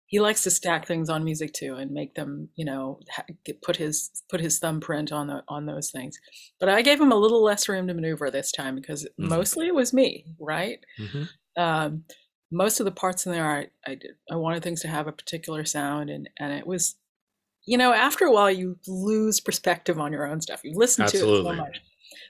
he 0.09 0.19
likes 0.19 0.41
to 0.43 0.50
stack 0.50 0.88
things 0.88 1.07
on 1.07 1.24
music 1.24 1.53
too 1.53 1.75
and 1.75 1.91
make 1.91 2.15
them, 2.15 2.50
you 2.55 2.65
know, 2.65 3.00
get, 3.45 3.62
put 3.62 3.75
his 3.75 4.09
put 4.29 4.39
his 4.39 4.57
thumbprint 4.57 5.12
on 5.12 5.27
the 5.27 5.43
on 5.48 5.65
those 5.65 5.91
things. 5.91 6.19
But 6.59 6.69
I 6.69 6.81
gave 6.81 7.00
him 7.00 7.12
a 7.12 7.15
little 7.15 7.43
less 7.43 7.69
room 7.69 7.88
to 7.88 7.93
maneuver 7.93 8.31
this 8.31 8.51
time 8.51 8.75
because 8.75 9.03
mm-hmm. 9.03 9.29
mostly 9.29 9.67
it 9.67 9.75
was 9.75 9.93
me, 9.93 10.25
right? 10.39 10.79
Mm-hmm. 11.00 11.24
Um, 11.62 12.03
most 12.51 12.79
of 12.79 12.86
the 12.86 12.91
parts 12.91 13.25
in 13.25 13.32
there 13.32 13.48
I, 13.48 13.68
I 13.86 13.96
did 13.96 14.12
I 14.32 14.36
wanted 14.36 14.63
things 14.63 14.82
to 14.82 14.88
have 14.88 15.08
a 15.08 15.12
particular 15.12 15.65
sound 15.65 16.10
and 16.10 16.29
and 16.39 16.53
it 16.53 16.65
was 16.65 16.96
you 17.65 17.77
know 17.77 17.94
after 17.94 18.25
a 18.25 18.32
while 18.32 18.50
you 18.50 18.77
lose 18.88 19.39
perspective 19.39 20.00
on 20.00 20.12
your 20.12 20.25
own 20.25 20.41
stuff 20.41 20.62
you 20.63 20.74
listen 20.75 21.03
Absolutely. 21.03 21.44
to 21.44 21.50
it 21.50 21.56
so 21.56 21.62
much 21.62 21.82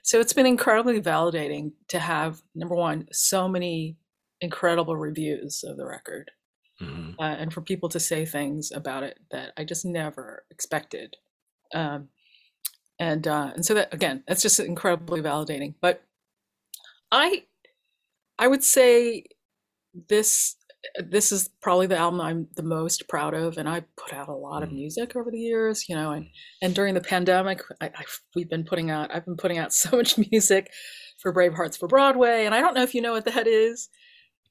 so 0.02 0.20
it's 0.20 0.32
been 0.32 0.46
incredibly 0.46 1.00
validating 1.00 1.72
to 1.88 1.98
have 1.98 2.42
number 2.54 2.74
one 2.74 3.06
so 3.12 3.48
many 3.48 3.96
incredible 4.40 4.96
reviews 4.96 5.64
of 5.66 5.76
the 5.76 5.86
record 5.86 6.30
mm-hmm. 6.80 7.12
uh, 7.18 7.36
and 7.36 7.52
for 7.52 7.60
people 7.60 7.88
to 7.88 8.00
say 8.00 8.24
things 8.24 8.72
about 8.72 9.02
it 9.02 9.18
that 9.30 9.52
I 9.56 9.64
just 9.64 9.84
never 9.84 10.44
expected 10.50 11.16
um, 11.74 12.08
and 12.98 13.26
uh, 13.26 13.52
and 13.54 13.64
so 13.64 13.74
that 13.74 13.92
again 13.94 14.22
that's 14.28 14.42
just 14.42 14.60
incredibly 14.60 15.22
validating 15.22 15.74
but 15.80 16.02
I 17.10 17.44
I 18.38 18.48
would 18.48 18.64
say 18.64 19.24
this 20.08 20.56
this 21.08 21.30
is 21.30 21.50
probably 21.60 21.86
the 21.86 21.96
album 21.96 22.20
I'm 22.20 22.48
the 22.56 22.62
most 22.62 23.06
proud 23.08 23.34
of, 23.34 23.58
and 23.58 23.68
I 23.68 23.82
put 23.96 24.14
out 24.14 24.28
a 24.28 24.34
lot 24.34 24.62
of 24.62 24.70
mm. 24.70 24.74
music 24.74 25.14
over 25.14 25.30
the 25.30 25.38
years, 25.38 25.88
you 25.88 25.94
know, 25.94 26.12
and 26.12 26.26
and 26.62 26.74
during 26.74 26.94
the 26.94 27.00
pandemic, 27.00 27.60
I, 27.80 27.86
I, 27.86 28.04
we've 28.34 28.48
been 28.48 28.64
putting 28.64 28.90
out 28.90 29.14
I've 29.14 29.24
been 29.24 29.36
putting 29.36 29.58
out 29.58 29.72
so 29.74 29.96
much 29.96 30.18
music 30.30 30.70
for 31.18 31.32
Brave 31.32 31.54
Hearts 31.54 31.76
for 31.76 31.86
Broadway, 31.86 32.46
and 32.46 32.54
I 32.54 32.60
don't 32.60 32.74
know 32.74 32.82
if 32.82 32.94
you 32.94 33.02
know 33.02 33.12
what 33.12 33.26
that 33.26 33.46
is. 33.46 33.88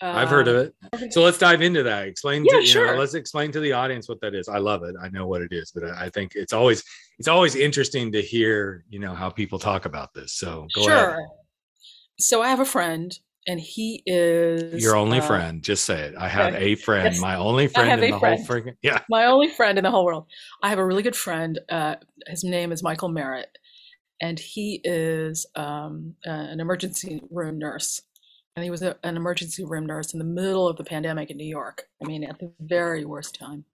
Uh, 0.02 0.14
I've 0.16 0.30
heard 0.30 0.48
of 0.48 0.56
it. 0.56 1.12
So 1.12 1.22
let's 1.22 1.38
dive 1.38 1.62
into 1.62 1.84
that. 1.84 2.08
Explain 2.08 2.46
yeah, 2.46 2.62
to 2.62 2.66
sure. 2.66 2.94
know, 2.94 3.00
let's 3.00 3.16
explain 3.16 3.52
to 3.52 3.60
the 3.60 3.74
audience 3.74 4.08
what 4.08 4.22
that 4.22 4.34
is. 4.34 4.48
I 4.48 4.58
love 4.58 4.84
it. 4.84 4.96
I 5.02 5.10
know 5.10 5.28
what 5.28 5.42
it 5.42 5.52
is, 5.52 5.72
but 5.76 5.84
I 5.84 6.08
think 6.10 6.34
it's 6.36 6.54
always 6.54 6.86
it's 7.18 7.28
always 7.28 7.56
interesting 7.56 8.12
to 8.14 8.22
hear, 8.22 8.86
you 8.90 9.00
know, 9.00 9.14
how 9.14 9.30
people 9.30 9.60
talk 9.60 9.86
about 9.86 10.14
this. 10.14 10.36
So 10.36 10.68
go 10.74 10.84
sure. 10.84 11.10
ahead. 11.10 11.20
So 12.18 12.42
I 12.42 12.48
have 12.48 12.62
a 12.62 12.66
friend 12.66 13.18
and 13.50 13.60
he 13.60 14.04
is 14.06 14.82
your 14.82 14.96
only 14.96 15.18
uh, 15.18 15.26
friend. 15.26 15.64
Just 15.64 15.84
say 15.84 16.00
it. 16.02 16.16
I 16.16 16.28
have 16.28 16.54
a 16.54 16.76
friend, 16.76 17.14
yes, 17.14 17.20
my 17.20 17.36
only 17.36 17.68
friend 17.68 17.92
in 18.04 18.12
the 18.12 18.20
friend. 18.20 18.38
whole 18.38 18.46
freaking 18.46 18.76
yeah, 18.84 19.02
my 19.10 19.26
only 19.26 19.50
friend 19.50 19.80
in 19.80 19.84
the 19.84 19.90
whole 19.90 20.06
world. 20.06 20.28
I 20.62 20.70
have 20.70 20.78
a 20.78 20.86
really 20.86 21.02
good 21.02 21.16
friend. 21.16 21.60
Uh, 21.68 21.96
his 22.28 22.44
name 22.44 22.72
is 22.72 22.84
Michael 22.84 23.10
Merritt, 23.10 23.58
and 24.22 24.38
he 24.38 24.82
is 24.84 25.48
um, 25.56 26.14
an 26.26 26.60
emergency 26.60 27.24
room 27.32 27.58
nurse. 27.58 28.04
And 28.56 28.64
he 28.64 28.70
was 28.70 28.84
a, 28.84 28.98
an 29.04 29.18
emergency 29.18 29.64
room 29.66 29.88
nurse 29.88 30.14
in 30.14 30.20
the 30.20 30.26
middle 30.26 30.68
of 30.68 30.78
the 30.78 30.84
pandemic 30.84 31.32
in 31.32 31.38
New 31.38 31.48
York. 31.48 31.88
I 32.04 32.06
mean, 32.06 32.24
at 32.24 32.38
the 32.38 32.52
very 32.60 33.04
worst 33.04 33.34
time. 33.40 33.66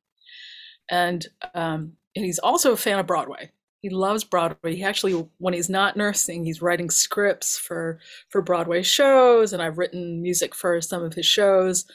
And 0.90 1.28
um, 1.54 1.94
and 2.16 2.24
he's 2.24 2.40
also 2.40 2.72
a 2.72 2.78
fan 2.78 3.00
of 3.00 3.08
Broadway 3.08 3.52
he 3.86 3.90
loves 3.92 4.24
Broadway. 4.24 4.76
He 4.76 4.84
actually, 4.84 5.30
when 5.38 5.54
he's 5.54 5.70
not 5.70 5.96
nursing, 5.96 6.44
he's 6.44 6.60
writing 6.60 6.90
scripts 6.90 7.56
for 7.56 8.00
for 8.30 8.42
Broadway 8.42 8.82
shows, 8.82 9.54
and 9.54 9.62
I've 9.62 9.78
written 9.78 10.24
music 10.24 10.56
for 10.56 10.82
some 10.82 11.04
of 11.04 11.14
his 11.14 11.28
shows. 11.28 11.86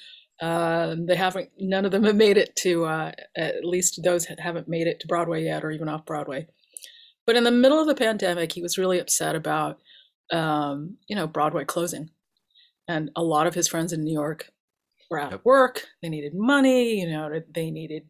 Uh, 0.40 0.94
they 0.96 1.16
haven't, 1.16 1.50
none 1.58 1.84
of 1.84 1.90
them 1.90 2.04
have 2.04 2.14
made 2.14 2.36
it 2.36 2.54
to, 2.54 2.84
uh, 2.84 3.10
at 3.36 3.64
least 3.64 4.00
those 4.04 4.24
haven't 4.38 4.68
made 4.68 4.86
it 4.86 5.00
to 5.00 5.08
Broadway 5.08 5.42
yet, 5.42 5.64
or 5.64 5.72
even 5.72 5.88
off 5.88 6.06
Broadway. 6.06 6.46
But 7.26 7.34
in 7.34 7.42
the 7.42 7.50
middle 7.50 7.80
of 7.80 7.88
the 7.88 7.94
pandemic, 7.96 8.52
he 8.52 8.62
was 8.62 8.78
really 8.78 9.00
upset 9.00 9.34
about, 9.34 9.80
um, 10.30 10.96
you 11.08 11.16
know, 11.16 11.26
Broadway 11.26 11.64
closing, 11.64 12.10
and 12.86 13.10
a 13.16 13.22
lot 13.24 13.48
of 13.48 13.54
his 13.54 13.66
friends 13.66 13.92
in 13.92 14.04
New 14.04 14.14
York 14.14 14.52
were 15.10 15.18
out 15.18 15.32
of 15.32 15.44
work. 15.44 15.88
They 16.02 16.08
needed 16.08 16.34
money. 16.36 17.00
You 17.00 17.10
know, 17.10 17.42
they 17.52 17.72
needed 17.72 18.04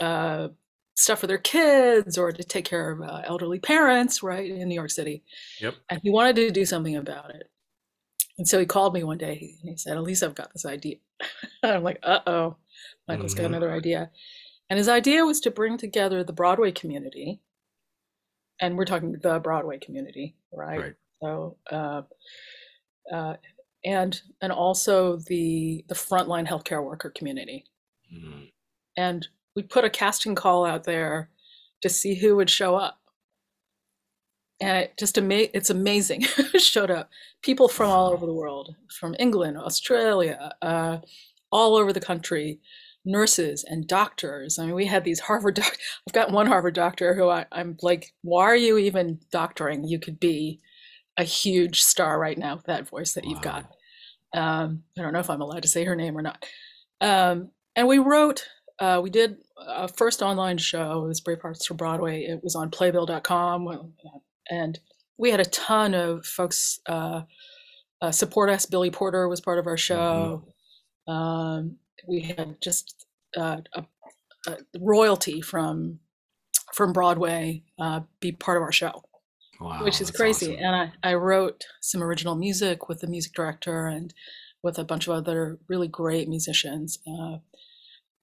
uh, 0.00 0.48
stuff 0.96 1.20
for 1.20 1.26
their 1.26 1.38
kids 1.38 2.18
or 2.18 2.32
to 2.32 2.42
take 2.42 2.64
care 2.64 2.90
of 2.90 3.02
uh, 3.02 3.22
elderly 3.24 3.58
parents, 3.58 4.22
right, 4.22 4.50
in 4.50 4.68
New 4.68 4.74
York 4.74 4.90
City. 4.90 5.22
Yep. 5.60 5.74
And 5.90 6.00
he 6.02 6.10
wanted 6.10 6.36
to 6.36 6.50
do 6.50 6.64
something 6.64 6.96
about 6.96 7.30
it. 7.34 7.50
And 8.38 8.48
so 8.48 8.58
he 8.58 8.66
called 8.66 8.94
me 8.94 9.04
one 9.04 9.18
day 9.18 9.56
and 9.60 9.70
he 9.70 9.76
said, 9.76 9.96
Elisa, 9.96 10.26
I've 10.26 10.34
got 10.34 10.52
this 10.52 10.66
idea. 10.66 10.96
I'm 11.62 11.82
like, 11.82 12.00
uh 12.02 12.20
oh, 12.26 12.56
Michael's 13.08 13.34
mm-hmm. 13.34 13.42
got 13.42 13.48
another 13.48 13.72
idea. 13.72 14.10
And 14.68 14.78
his 14.78 14.88
idea 14.88 15.24
was 15.24 15.40
to 15.40 15.50
bring 15.50 15.78
together 15.78 16.24
the 16.24 16.32
Broadway 16.32 16.72
community. 16.72 17.40
And 18.60 18.76
we're 18.76 18.84
talking 18.84 19.12
the 19.12 19.38
Broadway 19.38 19.78
community, 19.78 20.34
right? 20.52 20.80
right. 20.80 20.94
So, 21.22 21.56
uh, 21.70 22.02
uh, 23.12 23.36
and 23.84 24.20
and 24.40 24.50
also 24.50 25.16
the 25.16 25.84
the 25.88 25.94
frontline 25.94 26.48
healthcare 26.48 26.82
worker 26.82 27.10
community. 27.10 27.64
Mm-hmm. 28.12 28.44
And 28.96 29.28
we 29.56 29.62
put 29.62 29.84
a 29.84 29.90
casting 29.90 30.34
call 30.34 30.64
out 30.64 30.84
there 30.84 31.30
to 31.82 31.88
see 31.88 32.14
who 32.14 32.36
would 32.36 32.50
show 32.50 32.76
up. 32.76 33.00
And 34.60 34.78
it 34.78 34.96
just 34.98 35.18
ama- 35.18 35.48
it's 35.52 35.70
amazing. 35.70 36.22
Who 36.52 36.58
showed 36.58 36.90
up. 36.90 37.10
People 37.42 37.68
from 37.68 37.90
all 37.90 38.12
over 38.12 38.24
the 38.24 38.32
world 38.32 38.74
from 38.90 39.14
england 39.18 39.58
australia 39.58 40.52
uh, 40.62 40.98
all 41.52 41.76
over 41.76 41.92
the 41.92 42.00
country 42.00 42.60
nurses 43.04 43.64
and 43.64 43.86
doctors. 43.86 44.58
I 44.58 44.66
mean 44.66 44.74
we 44.74 44.86
had 44.86 45.04
these 45.04 45.20
harvard 45.28 45.54
doc- 45.56 45.76
i've 46.08 46.14
got 46.14 46.32
one 46.32 46.46
harvard 46.46 46.74
doctor 46.74 47.14
who 47.14 47.28
I, 47.28 47.46
i'm 47.52 47.76
like 47.82 48.14
why 48.22 48.44
are 48.44 48.56
you 48.56 48.78
even 48.78 49.20
doctoring? 49.30 49.84
You 49.84 49.98
could 49.98 50.18
be 50.18 50.60
a 51.18 51.24
huge 51.24 51.82
star 51.82 52.18
right 52.18 52.36
now 52.36 52.56
with 52.56 52.66
that 52.66 52.88
voice 52.88 53.12
that 53.12 53.24
wow. 53.24 53.30
you've 53.30 53.42
got. 53.42 53.70
Um, 54.34 54.82
i 54.98 55.02
don't 55.02 55.12
know 55.12 55.20
if 55.20 55.30
i'm 55.30 55.40
allowed 55.40 55.62
to 55.62 55.68
say 55.68 55.84
her 55.84 55.96
name 55.96 56.16
or 56.16 56.22
not. 56.22 56.44
Um, 57.00 57.50
and 57.76 57.86
we 57.86 57.98
wrote 57.98 58.46
uh, 58.78 59.00
we 59.02 59.10
did 59.10 59.36
a 59.58 59.88
first 59.88 60.22
online 60.22 60.58
show. 60.58 61.02
Was 61.02 61.20
Brave 61.20 61.40
Hearts 61.40 61.66
for 61.66 61.74
Broadway. 61.74 62.24
It 62.24 62.42
was 62.42 62.54
on 62.54 62.70
Playbill.com, 62.70 63.92
and 64.50 64.78
we 65.18 65.30
had 65.30 65.40
a 65.40 65.44
ton 65.46 65.94
of 65.94 66.26
folks 66.26 66.80
uh, 66.86 67.22
uh, 68.00 68.10
support 68.10 68.50
us. 68.50 68.66
Billy 68.66 68.90
Porter 68.90 69.28
was 69.28 69.40
part 69.40 69.58
of 69.58 69.66
our 69.66 69.76
show. 69.76 70.44
Mm-hmm. 71.08 71.12
Um, 71.12 71.76
we 72.06 72.20
had 72.20 72.60
just 72.60 73.06
uh, 73.36 73.58
a, 73.74 73.84
a, 74.48 74.56
royalty 74.78 75.40
from 75.40 76.00
from 76.74 76.92
Broadway 76.92 77.62
uh, 77.78 78.00
be 78.20 78.32
part 78.32 78.56
of 78.56 78.62
our 78.62 78.72
show. 78.72 79.02
Wow, 79.60 79.82
which 79.84 80.00
is 80.00 80.10
crazy. 80.10 80.52
Awesome. 80.52 80.64
And 80.64 80.76
I, 81.02 81.10
I 81.10 81.14
wrote 81.14 81.64
some 81.80 82.02
original 82.02 82.34
music 82.34 82.88
with 82.88 83.00
the 83.00 83.06
music 83.06 83.32
director 83.32 83.86
and 83.86 84.12
with 84.62 84.78
a 84.78 84.84
bunch 84.84 85.06
of 85.06 85.14
other 85.14 85.58
really 85.68 85.88
great 85.88 86.28
musicians. 86.28 86.98
Uh, 87.06 87.38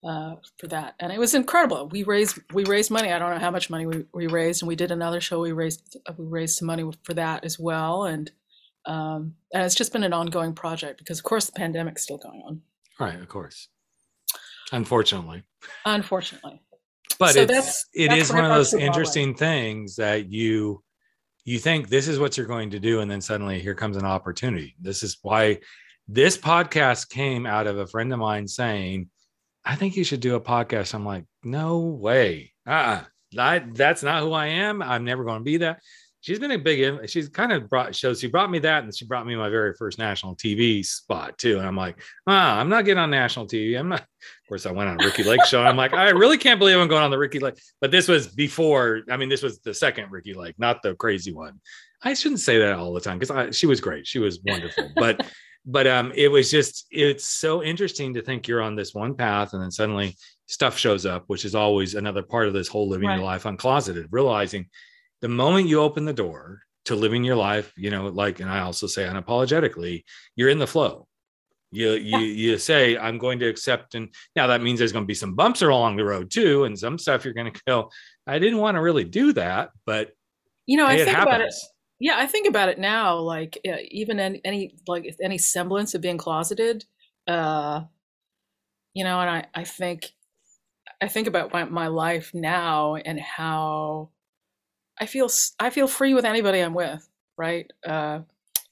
uh, 0.04 0.36
for 0.58 0.68
that, 0.68 0.96
and 1.00 1.12
it 1.12 1.20
was 1.20 1.34
incredible. 1.34 1.88
We 1.90 2.04
raised 2.04 2.40
we 2.54 2.66
raised 2.66 2.92
money. 2.92 3.12
I 3.12 3.20
don't 3.20 3.32
know 3.32 3.40
how 3.40 3.52
much 3.52 3.70
money 3.70 3.86
we, 3.86 4.06
we 4.14 4.28
raised, 4.28 4.62
and 4.62 4.68
we 4.68 4.76
did 4.76 4.92
another 4.92 5.22
show. 5.22 5.40
We 5.40 5.52
raised 5.52 5.98
we 6.18 6.26
raised 6.26 6.58
some 6.58 6.68
money 6.68 6.90
for 7.04 7.14
that 7.14 7.44
as 7.44 7.58
well, 7.58 8.06
and 8.06 8.32
um, 8.86 9.36
and 9.54 9.64
it's 9.64 9.76
just 9.76 9.94
been 9.94 10.04
an 10.04 10.14
ongoing 10.14 10.54
project 10.54 11.00
because, 11.00 11.20
of 11.20 11.24
course, 11.24 11.46
the 11.46 11.54
pandemic's 11.54 12.04
still 12.04 12.18
going 12.18 12.42
on. 12.46 12.62
Right, 13.00 13.20
of 13.20 13.28
course. 13.28 13.70
Unfortunately. 14.72 15.44
Unfortunately. 15.86 16.62
But 17.20 17.34
so 17.34 17.42
it's 17.42 17.52
that's, 17.52 17.86
it 17.94 18.10
that's 18.10 18.24
is 18.24 18.34
one 18.34 18.44
of 18.44 18.50
those 18.50 18.74
interesting 18.74 19.36
things 19.36 19.96
that 19.98 20.30
you 20.32 20.84
you 21.46 21.60
think 21.60 21.90
this 21.90 22.08
is 22.08 22.20
what 22.20 22.38
you're 22.38 22.48
going 22.48 22.72
to 22.72 22.80
do, 22.80 23.02
and 23.02 23.10
then 23.10 23.22
suddenly 23.22 23.60
here 23.60 23.76
comes 23.76 23.98
an 23.98 24.06
opportunity. 24.06 24.76
This 24.82 25.04
is 25.04 25.18
why 25.22 25.60
this 26.08 26.38
podcast 26.38 27.10
came 27.10 27.46
out 27.46 27.68
of 27.68 27.78
a 27.78 27.88
friend 27.88 28.12
of 28.12 28.20
mine 28.20 28.48
saying 28.48 29.10
I 29.66 29.76
think 29.76 29.96
you 29.96 30.04
should 30.04 30.20
do 30.20 30.36
a 30.36 30.42
podcast. 30.42 30.94
I'm 30.94 31.06
like, 31.06 31.26
no 31.44 31.80
way. 31.80 32.54
Uh-uh. 32.68 33.04
I, 33.38 33.60
that's 33.60 34.04
not 34.04 34.22
who 34.22 34.34
I 34.34 34.48
am. 34.48 34.82
I'm 34.82 35.06
never 35.06 35.24
going 35.24 35.40
to 35.40 35.44
be 35.44 35.58
that. 35.58 35.80
She's 36.22 36.40
been 36.40 36.52
a 36.52 36.58
big, 36.58 37.10
she's 37.10 37.28
kind 37.28 37.52
of 37.52 37.70
brought 37.70 37.94
shows. 37.94 38.22
She 38.22 38.28
brought 38.28 38.50
me 38.50 38.60
that 38.60 38.86
and 38.86 38.96
she 38.96 39.06
brought 39.06 39.28
me 39.28 39.36
my 39.36 39.50
very 39.50 39.74
first 39.74 40.00
national 40.00 40.38
TV 40.38 40.86
spot 40.86 41.38
too. 41.38 41.58
And 41.58 41.68
I'm 41.68 41.76
like, 41.76 42.02
ah, 42.28 42.60
I'm 42.60 42.70
not 42.70 42.86
getting 42.86 43.00
on 43.00 43.10
national 43.10 43.46
TV. 43.46 43.78
I'm 43.78 43.90
not, 43.90 44.02
of 44.02 44.48
course, 44.48 44.66
I 44.66 44.72
went 44.72 44.90
on 44.90 44.98
Ricki 44.98 45.24
Lake 45.24 45.44
show. 45.46 45.62
I'm 45.62 45.76
like, 45.76 45.94
I 45.94 46.12
really 46.12 46.38
can't 46.38 46.60
believe 46.60 46.78
I'm 46.78 46.88
going 46.88 47.04
on 47.04 47.12
the 47.12 47.18
Ricki 47.18 47.40
Lake. 47.40 47.56
But 47.82 47.92
this 47.92 48.08
was 48.08 48.28
before, 48.28 49.02
I 49.10 49.18
mean, 49.18 49.28
this 49.28 49.44
was 49.44 49.60
the 49.60 49.74
second 49.74 50.12
Ricki 50.12 50.34
Lake, 50.34 50.56
not 50.58 50.82
the 50.82 50.96
crazy 50.96 51.34
one. 51.34 51.60
I 52.02 52.14
shouldn't 52.14 52.40
say 52.40 52.60
that 52.60 52.74
all 52.74 52.94
the 52.94 53.02
time 53.02 53.20
because 53.20 53.58
she 53.58 53.66
was 53.66 53.82
great. 53.82 54.08
She 54.08 54.20
was 54.20 54.40
wonderful. 54.46 54.92
But 54.96 55.26
but 55.66 55.88
um, 55.88 56.12
it 56.16 56.28
was 56.28 56.52
just 56.52 56.86
it's 56.92 57.26
so 57.26 57.64
interesting 57.64 58.14
to 58.14 58.22
think 58.22 58.48
you're 58.48 58.62
on 58.62 58.76
this 58.76 58.94
one 58.94 59.16
path 59.16 59.54
and 59.54 59.62
then 59.62 59.72
suddenly 59.72 60.16
stuff 60.46 60.78
shows 60.78 61.06
up 61.06 61.24
which 61.28 61.46
is 61.46 61.56
always 61.56 61.96
another 61.96 62.22
part 62.22 62.48
of 62.48 62.54
this 62.54 62.68
whole 62.68 62.88
living 62.88 63.08
right. 63.08 63.16
your 63.16 63.24
life 63.24 63.44
uncloseted 63.44 64.08
realizing 64.12 64.68
the 65.22 65.28
moment 65.28 65.68
you 65.68 65.80
open 65.80 66.06
the 66.06 66.14
door 66.14 66.60
to 66.86 66.96
living 66.96 67.24
your 67.24 67.36
life 67.36 67.72
you 67.78 67.90
know 67.90 68.08
like 68.08 68.40
and 68.40 68.50
i 68.50 68.60
also 68.60 68.88
say 68.88 69.04
unapologetically 69.06 70.04
you're 70.36 70.50
in 70.50 70.60
the 70.60 70.68
flow. 70.68 71.08
You 71.72 71.94
you 71.94 72.20
you 72.20 72.58
say 72.60 72.98
i'm 73.00 73.18
going 73.18 73.40
to 73.40 73.48
accept 73.48 73.96
and 73.96 74.14
now 74.36 74.46
that 74.48 74.62
means 74.62 74.78
there's 74.78 74.92
going 74.92 75.06
to 75.06 75.08
be 75.08 75.16
some 75.16 75.34
bumps 75.34 75.64
along 75.64 75.96
the 75.96 76.06
road 76.06 76.30
too 76.30 76.66
and 76.66 76.78
some 76.78 77.00
stuff 77.00 77.26
you're 77.26 77.34
going 77.34 77.52
to 77.52 77.62
go 77.66 77.90
i 78.28 78.38
didn't 78.38 78.60
want 78.60 78.76
to 78.76 78.82
really 78.82 79.04
do 79.04 79.34
that 79.34 79.72
but 79.84 80.12
you 80.68 80.78
know 80.78 80.88
hey, 80.88 81.02
i 81.02 81.06
think 81.06 81.18
about 81.18 81.42
it 81.42 81.52
yeah, 82.00 82.16
I 82.18 82.28
think 82.28 82.48
about 82.48 82.70
it 82.70 82.80
now. 82.80 83.18
Like 83.18 83.58
even 83.64 84.20
any, 84.20 84.42
any 84.44 84.76
like 84.88 85.16
any 85.22 85.38
semblance 85.38 85.94
of 85.94 86.02
being 86.02 86.18
closeted, 86.18 86.86
uh, 87.28 87.82
you 88.94 89.04
know, 89.04 89.20
and 89.20 89.30
I 89.30 89.46
I 89.54 89.64
think 89.64 90.12
I 91.02 91.08
think 91.08 91.28
about 91.28 91.52
my, 91.52 91.66
my 91.66 91.88
life 91.88 92.32
now 92.34 92.96
and 92.96 93.20
how 93.20 94.10
I 95.00 95.06
feel 95.06 95.30
I 95.60 95.70
feel 95.70 95.88
free 95.88 96.14
with 96.14 96.26
anybody 96.26 96.60
I'm 96.60 96.74
with, 96.74 97.08
right? 97.38 97.70
Uh, 97.86 98.20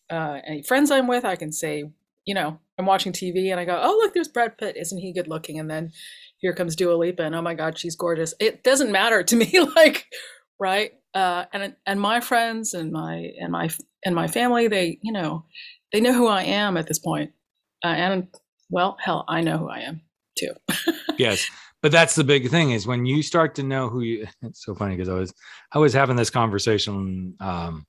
uh, 0.09 0.39
any 0.45 0.63
friends 0.63 0.91
I'm 0.91 1.07
with, 1.07 1.25
I 1.25 1.35
can 1.35 1.51
say, 1.51 1.89
you 2.25 2.33
know, 2.33 2.59
I'm 2.77 2.85
watching 2.85 3.13
TV 3.13 3.51
and 3.51 3.59
I 3.59 3.65
go, 3.65 3.79
oh 3.81 3.99
look, 4.01 4.13
there's 4.13 4.27
Brad 4.27 4.57
Pitt. 4.57 4.77
Isn't 4.77 4.99
he 4.99 5.13
good 5.13 5.27
looking? 5.27 5.59
And 5.59 5.69
then 5.69 5.91
here 6.37 6.53
comes 6.53 6.75
Dua 6.75 6.95
Lipa, 6.95 7.23
and 7.23 7.35
oh 7.35 7.41
my 7.41 7.53
God, 7.53 7.77
she's 7.77 7.95
gorgeous. 7.95 8.33
It 8.39 8.63
doesn't 8.63 8.91
matter 8.91 9.23
to 9.23 9.35
me, 9.35 9.59
like, 9.75 10.07
right? 10.59 10.93
Uh, 11.13 11.45
and 11.53 11.75
and 11.85 11.99
my 11.99 12.19
friends 12.19 12.73
and 12.73 12.91
my 12.91 13.31
and 13.39 13.51
my 13.51 13.69
and 14.05 14.15
my 14.15 14.27
family, 14.27 14.67
they 14.67 14.97
you 15.01 15.11
know, 15.11 15.45
they 15.91 15.99
know 15.99 16.13
who 16.13 16.27
I 16.27 16.43
am 16.43 16.77
at 16.77 16.87
this 16.87 16.99
point. 16.99 17.31
Uh, 17.83 17.87
and 17.87 18.27
well, 18.69 18.97
hell, 18.99 19.25
I 19.27 19.41
know 19.41 19.57
who 19.57 19.69
I 19.69 19.79
am 19.79 20.01
too. 20.37 20.53
yes, 21.17 21.49
but 21.81 21.91
that's 21.91 22.15
the 22.15 22.23
big 22.23 22.49
thing 22.49 22.71
is 22.71 22.87
when 22.87 23.05
you 23.05 23.21
start 23.23 23.55
to 23.55 23.63
know 23.63 23.89
who 23.89 24.01
you. 24.01 24.27
It's 24.41 24.63
so 24.63 24.75
funny 24.75 24.95
because 24.95 25.09
I 25.09 25.15
was 25.15 25.33
I 25.73 25.79
was 25.79 25.93
having 25.93 26.15
this 26.15 26.29
conversation 26.29 27.35
um, 27.39 27.85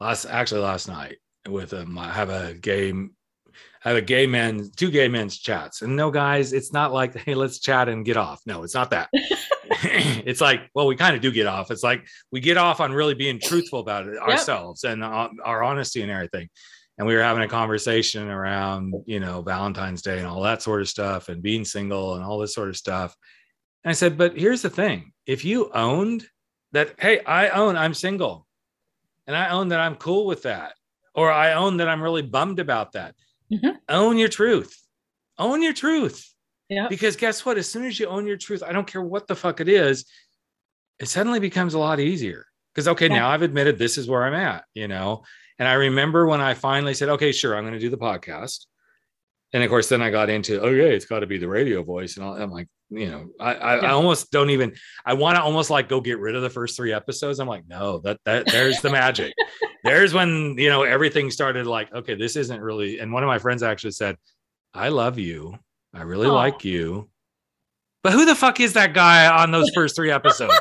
last 0.00 0.26
actually 0.26 0.62
last 0.62 0.88
night 0.88 1.18
with 1.48 1.72
um, 1.72 1.98
I 1.98 2.12
have 2.12 2.30
a 2.30 2.54
gay 2.54 2.92
I 3.84 3.90
have 3.90 3.98
a 3.98 4.02
gay 4.02 4.26
man, 4.26 4.70
two 4.76 4.90
gay 4.90 5.08
men's 5.08 5.38
chats. 5.38 5.82
And 5.82 5.96
no, 5.96 6.10
guys, 6.10 6.52
it's 6.52 6.72
not 6.72 6.92
like, 6.92 7.16
hey, 7.24 7.34
let's 7.34 7.58
chat 7.58 7.88
and 7.88 8.04
get 8.04 8.16
off. 8.16 8.42
No, 8.46 8.62
it's 8.62 8.74
not 8.74 8.90
that. 8.90 9.08
it's 10.26 10.40
like, 10.40 10.62
well, 10.74 10.86
we 10.86 10.96
kind 10.96 11.14
of 11.16 11.22
do 11.22 11.30
get 11.30 11.46
off. 11.46 11.70
It's 11.70 11.82
like 11.82 12.06
we 12.32 12.40
get 12.40 12.56
off 12.56 12.80
on 12.80 12.92
really 12.92 13.14
being 13.14 13.40
truthful 13.40 13.80
about 13.80 14.06
it 14.06 14.14
yep. 14.14 14.22
ourselves 14.22 14.84
and 14.84 15.02
uh, 15.02 15.28
our 15.44 15.62
honesty 15.62 16.02
and 16.02 16.10
everything. 16.10 16.48
And 16.98 17.06
we 17.06 17.14
were 17.14 17.22
having 17.22 17.44
a 17.44 17.48
conversation 17.48 18.28
around, 18.28 18.94
you 19.06 19.20
know, 19.20 19.42
Valentine's 19.42 20.02
Day 20.02 20.18
and 20.18 20.26
all 20.26 20.42
that 20.42 20.62
sort 20.62 20.80
of 20.80 20.88
stuff 20.88 21.28
and 21.28 21.42
being 21.42 21.64
single 21.64 22.14
and 22.14 22.24
all 22.24 22.38
this 22.38 22.54
sort 22.54 22.68
of 22.68 22.76
stuff. 22.76 23.14
And 23.84 23.90
I 23.90 23.94
said, 23.94 24.18
but 24.18 24.36
here's 24.36 24.62
the 24.62 24.70
thing 24.70 25.12
if 25.26 25.44
you 25.44 25.70
owned 25.72 26.26
that, 26.72 26.94
hey, 26.98 27.20
I 27.24 27.50
own, 27.50 27.76
I'm 27.76 27.94
single 27.94 28.46
and 29.26 29.36
I 29.36 29.50
own 29.50 29.68
that 29.68 29.80
I'm 29.80 29.94
cool 29.94 30.26
with 30.26 30.42
that, 30.42 30.74
or 31.14 31.30
I 31.30 31.52
own 31.52 31.76
that 31.76 31.88
I'm 31.88 32.02
really 32.02 32.22
bummed 32.22 32.58
about 32.58 32.92
that 32.92 33.14
Mm-hmm. 33.52 33.76
Own 33.88 34.18
your 34.18 34.28
truth. 34.28 34.76
Own 35.38 35.62
your 35.62 35.72
truth. 35.72 36.32
Yeah. 36.68 36.88
Because 36.88 37.16
guess 37.16 37.44
what? 37.44 37.58
As 37.58 37.70
soon 37.70 37.84
as 37.84 37.98
you 37.98 38.06
own 38.06 38.26
your 38.26 38.36
truth, 38.36 38.62
I 38.62 38.72
don't 38.72 38.86
care 38.86 39.02
what 39.02 39.26
the 39.26 39.34
fuck 39.34 39.60
it 39.60 39.68
is, 39.68 40.04
it 40.98 41.06
suddenly 41.06 41.40
becomes 41.40 41.74
a 41.74 41.78
lot 41.78 42.00
easier. 42.00 42.46
Because 42.74 42.88
okay, 42.88 43.08
yeah. 43.08 43.16
now 43.16 43.30
I've 43.30 43.42
admitted 43.42 43.78
this 43.78 43.98
is 43.98 44.08
where 44.08 44.24
I'm 44.24 44.34
at, 44.34 44.64
you 44.74 44.88
know. 44.88 45.24
And 45.58 45.66
I 45.66 45.74
remember 45.74 46.26
when 46.26 46.40
I 46.40 46.54
finally 46.54 46.94
said, 46.94 47.08
okay, 47.10 47.32
sure, 47.32 47.56
I'm 47.56 47.64
going 47.64 47.74
to 47.74 47.80
do 47.80 47.90
the 47.90 47.98
podcast. 47.98 48.66
And 49.52 49.62
of 49.62 49.70
course, 49.70 49.88
then 49.88 50.02
I 50.02 50.10
got 50.10 50.28
into, 50.28 50.60
oh 50.60 50.68
yeah, 50.68 50.84
it's 50.84 51.06
got 51.06 51.20
to 51.20 51.26
be 51.26 51.38
the 51.38 51.48
radio 51.48 51.82
voice, 51.82 52.18
and 52.18 52.26
I'm 52.26 52.50
like, 52.50 52.68
you 52.90 53.06
know, 53.06 53.28
I 53.40 53.54
I, 53.54 53.76
yeah. 53.76 53.86
I 53.86 53.90
almost 53.92 54.30
don't 54.30 54.50
even. 54.50 54.74
I 55.06 55.14
want 55.14 55.36
to 55.36 55.42
almost 55.42 55.70
like 55.70 55.88
go 55.88 56.02
get 56.02 56.18
rid 56.18 56.36
of 56.36 56.42
the 56.42 56.50
first 56.50 56.76
three 56.76 56.92
episodes. 56.92 57.38
I'm 57.38 57.48
like, 57.48 57.66
no, 57.66 57.98
that 58.00 58.20
that 58.26 58.44
there's 58.46 58.82
the 58.82 58.90
magic 58.90 59.32
there's 59.84 60.14
when 60.14 60.56
you 60.58 60.68
know 60.68 60.82
everything 60.82 61.30
started 61.30 61.66
like 61.66 61.92
okay 61.92 62.14
this 62.14 62.36
isn't 62.36 62.60
really 62.60 62.98
and 62.98 63.12
one 63.12 63.22
of 63.22 63.26
my 63.26 63.38
friends 63.38 63.62
actually 63.62 63.90
said 63.90 64.16
i 64.74 64.88
love 64.88 65.18
you 65.18 65.54
i 65.98 66.02
really 66.02 66.28
Aww. 66.28 66.34
like 66.34 66.64
you 66.64 67.08
but 68.02 68.12
who 68.12 68.24
the 68.24 68.34
fuck 68.34 68.60
is 68.60 68.72
that 68.74 68.94
guy 68.94 69.26
on 69.26 69.50
those 69.50 69.70
first 69.74 69.96
three 69.96 70.10
episodes 70.10 70.54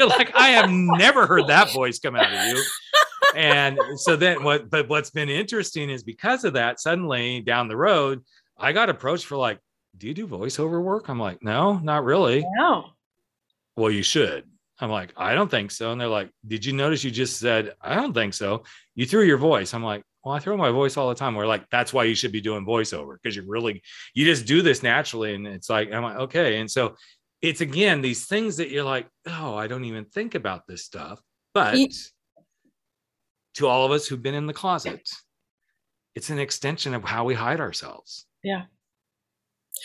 like 0.00 0.34
i 0.34 0.48
have 0.48 0.70
never 0.70 1.26
heard 1.26 1.46
that 1.48 1.72
voice 1.72 1.98
come 1.98 2.16
out 2.16 2.32
of 2.32 2.56
you 2.56 2.62
and 3.34 3.78
so 3.96 4.16
then 4.16 4.42
what 4.42 4.70
but 4.70 4.88
what's 4.88 5.10
been 5.10 5.28
interesting 5.28 5.90
is 5.90 6.02
because 6.02 6.44
of 6.44 6.54
that 6.54 6.80
suddenly 6.80 7.40
down 7.40 7.68
the 7.68 7.76
road 7.76 8.22
i 8.58 8.72
got 8.72 8.88
approached 8.88 9.26
for 9.26 9.36
like 9.36 9.58
do 9.96 10.06
you 10.06 10.14
do 10.14 10.26
voiceover 10.26 10.82
work 10.82 11.08
i'm 11.08 11.18
like 11.18 11.42
no 11.42 11.78
not 11.78 12.04
really 12.04 12.46
no 12.56 12.86
well 13.76 13.90
you 13.90 14.02
should 14.02 14.44
I'm 14.80 14.90
like, 14.90 15.12
I 15.16 15.34
don't 15.34 15.50
think 15.50 15.70
so. 15.70 15.90
And 15.90 16.00
they're 16.00 16.08
like, 16.08 16.30
Did 16.46 16.64
you 16.64 16.72
notice 16.72 17.02
you 17.02 17.10
just 17.10 17.38
said, 17.38 17.74
I 17.80 17.94
don't 17.94 18.14
think 18.14 18.34
so? 18.34 18.62
You 18.94 19.06
threw 19.06 19.22
your 19.22 19.38
voice. 19.38 19.74
I'm 19.74 19.82
like, 19.82 20.04
Well, 20.28 20.36
I 20.36 20.40
throw 20.40 20.58
my 20.58 20.70
voice 20.70 20.98
all 20.98 21.08
the 21.08 21.14
time. 21.14 21.34
We're 21.34 21.46
like, 21.46 21.70
That's 21.70 21.90
why 21.90 22.04
you 22.04 22.14
should 22.14 22.32
be 22.32 22.42
doing 22.42 22.66
voiceover 22.66 23.14
because 23.14 23.34
you 23.34 23.44
really, 23.46 23.82
you 24.12 24.26
just 24.26 24.44
do 24.44 24.60
this 24.60 24.82
naturally. 24.82 25.34
And 25.34 25.46
it's 25.46 25.70
like, 25.70 25.90
I'm 25.90 26.02
like, 26.02 26.18
Okay. 26.18 26.60
And 26.60 26.70
so 26.70 26.96
it's 27.40 27.62
again, 27.62 28.02
these 28.02 28.26
things 28.26 28.58
that 28.58 28.68
you're 28.68 28.84
like, 28.84 29.08
Oh, 29.26 29.54
I 29.54 29.68
don't 29.68 29.86
even 29.86 30.04
think 30.04 30.34
about 30.34 30.66
this 30.66 30.84
stuff. 30.84 31.18
But 31.54 31.78
to 33.54 33.66
all 33.66 33.86
of 33.86 33.90
us 33.90 34.06
who've 34.06 34.22
been 34.22 34.34
in 34.34 34.46
the 34.46 34.52
closet, 34.52 35.08
it's 36.14 36.28
an 36.28 36.38
extension 36.38 36.92
of 36.92 37.04
how 37.04 37.24
we 37.24 37.32
hide 37.32 37.60
ourselves. 37.60 38.26
Yeah. 38.42 38.64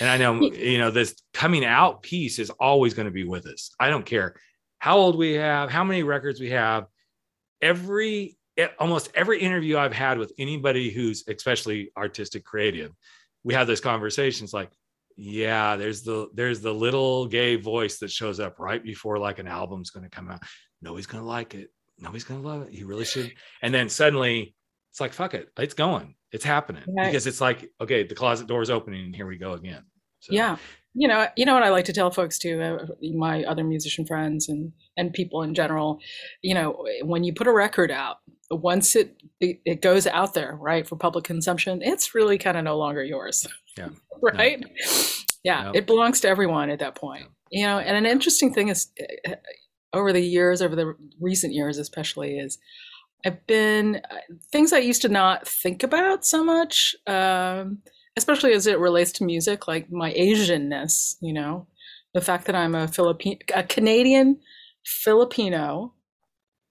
And 0.01 0.09
I 0.09 0.17
know, 0.17 0.41
you 0.41 0.77
know, 0.77 0.91
this 0.91 1.15
coming 1.33 1.63
out 1.63 2.03
piece 2.03 2.37
is 2.37 2.49
always 2.49 2.93
going 2.93 3.05
to 3.05 3.11
be 3.11 3.23
with 3.23 3.45
us. 3.45 3.71
I 3.79 3.89
don't 3.89 4.05
care 4.05 4.35
how 4.79 4.97
old 4.97 5.17
we 5.17 5.35
have, 5.35 5.69
how 5.69 5.85
many 5.85 6.03
records 6.03 6.41
we 6.41 6.49
have. 6.49 6.87
Every 7.61 8.35
almost 8.79 9.11
every 9.15 9.39
interview 9.39 9.77
I've 9.77 9.93
had 9.93 10.17
with 10.17 10.33
anybody 10.37 10.91
who's 10.91 11.23
especially 11.27 11.91
artistic 11.97 12.43
creative, 12.43 12.91
we 13.43 13.53
have 13.53 13.67
those 13.67 13.81
conversations 13.81 14.53
like, 14.53 14.71
yeah, 15.15 15.75
there's 15.75 16.03
the 16.03 16.27
there's 16.33 16.61
the 16.61 16.73
little 16.73 17.27
gay 17.27 17.55
voice 17.55 17.99
that 17.99 18.11
shows 18.11 18.39
up 18.39 18.59
right 18.59 18.83
before 18.83 19.19
like 19.19 19.39
an 19.39 19.47
album's 19.47 19.91
going 19.91 20.03
to 20.03 20.09
come 20.09 20.29
out. 20.29 20.41
Nobody's 20.81 21.05
going 21.05 21.23
to 21.23 21.27
like 21.27 21.53
it. 21.55 21.69
Nobody's 21.99 22.23
going 22.23 22.41
to 22.41 22.47
love 22.47 22.63
it. 22.63 22.73
You 22.73 22.87
really 22.87 23.05
should. 23.05 23.31
And 23.61 23.73
then 23.73 23.89
suddenly 23.89 24.55
it's 24.91 24.99
like, 24.99 25.13
fuck 25.13 25.33
it, 25.33 25.49
it's 25.57 25.73
going, 25.73 26.15
it's 26.31 26.43
happening 26.43 26.83
right. 26.87 27.05
because 27.05 27.27
it's 27.27 27.41
like, 27.41 27.69
okay, 27.79 28.03
the 28.03 28.15
closet 28.15 28.47
door 28.47 28.61
is 28.61 28.69
opening 28.69 29.05
and 29.05 29.15
here 29.15 29.27
we 29.27 29.37
go 29.37 29.53
again. 29.53 29.83
So, 30.19 30.33
yeah 30.33 30.57
you 30.93 31.07
know 31.07 31.27
you 31.35 31.45
know 31.45 31.53
what 31.53 31.63
i 31.63 31.69
like 31.69 31.85
to 31.85 31.93
tell 31.93 32.11
folks 32.11 32.37
too 32.37 32.61
uh, 32.61 32.85
my 33.15 33.43
other 33.43 33.63
musician 33.63 34.05
friends 34.05 34.47
and 34.47 34.71
and 34.97 35.13
people 35.13 35.41
in 35.41 35.53
general 35.53 35.99
you 36.41 36.53
know 36.53 36.85
when 37.03 37.23
you 37.23 37.33
put 37.33 37.47
a 37.47 37.51
record 37.51 37.91
out 37.91 38.17
once 38.51 38.95
it 38.95 39.17
it 39.39 39.81
goes 39.81 40.05
out 40.07 40.33
there 40.33 40.57
right 40.61 40.87
for 40.87 40.95
public 40.95 41.23
consumption 41.23 41.81
it's 41.81 42.13
really 42.13 42.37
kind 42.37 42.57
of 42.57 42.63
no 42.63 42.77
longer 42.77 43.03
yours 43.03 43.47
yeah 43.77 43.89
right 44.21 44.61
no. 44.61 44.67
yeah 45.43 45.71
it 45.73 45.87
belongs 45.87 46.19
to 46.21 46.27
everyone 46.27 46.69
at 46.69 46.79
that 46.79 46.95
point 46.95 47.25
yeah. 47.49 47.59
you 47.59 47.65
know 47.65 47.79
and 47.79 47.97
an 47.97 48.05
interesting 48.05 48.53
thing 48.53 48.67
is 48.67 48.89
uh, 49.27 49.31
uh, 49.31 49.35
over 49.93 50.13
the 50.13 50.21
years 50.21 50.61
over 50.61 50.75
the 50.75 50.93
recent 51.19 51.53
years 51.53 51.77
especially 51.77 52.37
is 52.37 52.59
i've 53.25 53.45
been 53.47 54.01
things 54.51 54.71
i 54.73 54.77
used 54.77 55.01
to 55.01 55.09
not 55.09 55.47
think 55.47 55.81
about 55.81 56.25
so 56.25 56.43
much 56.43 56.95
um, 57.07 57.79
especially 58.15 58.53
as 58.53 58.67
it 58.67 58.79
relates 58.79 59.11
to 59.13 59.23
music, 59.23 59.67
like 59.67 59.91
my 59.91 60.13
Asianness, 60.13 61.15
you 61.21 61.33
know, 61.33 61.67
the 62.13 62.21
fact 62.21 62.45
that 62.45 62.55
I'm 62.55 62.75
a 62.75 62.87
Philippine, 62.87 63.39
a 63.53 63.63
Canadian 63.63 64.39
Filipino 64.85 65.93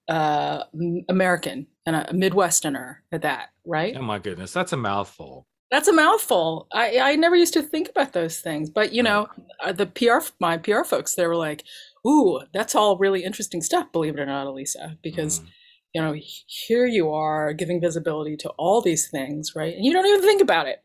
uh, 0.07 0.63
American 1.09 1.67
and 1.85 1.95
a 1.95 2.05
Midwesterner 2.13 2.97
at 3.11 3.21
that, 3.21 3.49
right? 3.65 3.95
Oh 3.97 4.01
my 4.01 4.19
goodness, 4.19 4.53
that's 4.53 4.73
a 4.73 4.77
mouthful. 4.77 5.47
That's 5.71 5.87
a 5.87 5.93
mouthful. 5.93 6.67
I, 6.71 6.99
I 6.99 7.15
never 7.15 7.35
used 7.35 7.53
to 7.53 7.63
think 7.63 7.89
about 7.89 8.13
those 8.13 8.39
things, 8.39 8.69
but 8.69 8.93
you 8.93 9.01
know, 9.01 9.27
uh, 9.63 9.71
the 9.71 9.87
PR 9.87 10.19
my 10.39 10.57
PR 10.57 10.83
folks 10.83 11.15
they 11.15 11.25
were 11.25 11.35
like, 11.35 11.63
"Ooh, 12.05 12.41
that's 12.53 12.75
all 12.75 12.97
really 12.97 13.23
interesting 13.23 13.61
stuff." 13.61 13.91
Believe 13.91 14.15
it 14.15 14.21
or 14.21 14.25
not, 14.25 14.45
Elisa, 14.45 14.97
because 15.01 15.39
mm. 15.39 15.47
you 15.95 16.01
know 16.01 16.15
here 16.45 16.85
you 16.85 17.11
are 17.11 17.53
giving 17.53 17.81
visibility 17.81 18.37
to 18.37 18.49
all 18.49 18.81
these 18.81 19.09
things, 19.09 19.53
right? 19.55 19.73
And 19.73 19.83
you 19.83 19.93
don't 19.93 20.05
even 20.05 20.21
think 20.21 20.41
about 20.43 20.67
it 20.67 20.83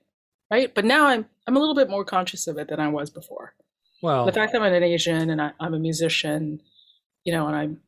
right? 0.50 0.74
But 0.74 0.84
now 0.84 1.06
I'm 1.06 1.26
I'm 1.46 1.56
a 1.56 1.60
little 1.60 1.74
bit 1.74 1.90
more 1.90 2.04
conscious 2.04 2.46
of 2.46 2.58
it 2.58 2.68
than 2.68 2.80
I 2.80 2.88
was 2.88 3.10
before. 3.10 3.54
Well, 4.02 4.26
the 4.26 4.32
fact 4.32 4.52
that 4.52 4.62
I'm 4.62 4.72
an 4.72 4.82
Asian 4.82 5.30
and 5.30 5.42
I, 5.42 5.52
am 5.60 5.74
a 5.74 5.78
musician, 5.78 6.62
you 7.24 7.32
know, 7.32 7.46
and 7.48 7.56
I'm 7.56 7.80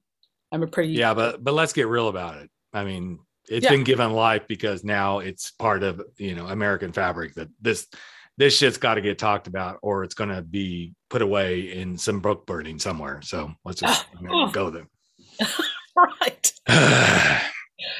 I'm 0.53 0.63
a 0.63 0.67
pretty 0.67 0.93
yeah, 0.93 1.15
but 1.15 1.43
but 1.43 1.55
let's 1.55 1.73
get 1.73 1.89
real 1.89 2.09
about 2.09 2.39
it. 2.39 2.51
I 2.73 2.85
mean, 2.85 3.21
it's 3.49 3.65
yeah. 3.65 3.71
been 3.71 3.85
given 3.85 4.13
life 4.13 4.47
because 4.49 4.85
now 4.85 5.21
it's 5.21 5.53
part 5.53 5.83
of 5.83 6.03
you 6.17 6.35
know 6.35 6.47
American 6.47 6.93
fabric 6.93 7.35
that 7.35 7.49
this 7.61 7.87
this 8.37 8.57
shit's 8.57 8.79
got 8.79 8.95
to 8.95 9.01
get 9.01 9.19
talked 9.19 9.47
about 9.47 9.79
or 9.83 10.03
it's 10.03 10.15
going 10.15 10.31
to 10.31 10.41
be 10.41 10.95
put 11.11 11.21
away 11.21 11.73
in 11.73 11.99
some 11.99 12.21
book 12.21 12.47
burning 12.47 12.79
somewhere. 12.79 13.21
So 13.23 13.53
let's 13.65 13.81
just 13.81 14.07
go 14.53 14.71
there. 14.71 14.89
right. 15.97 16.53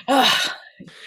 Ah. 0.09 0.60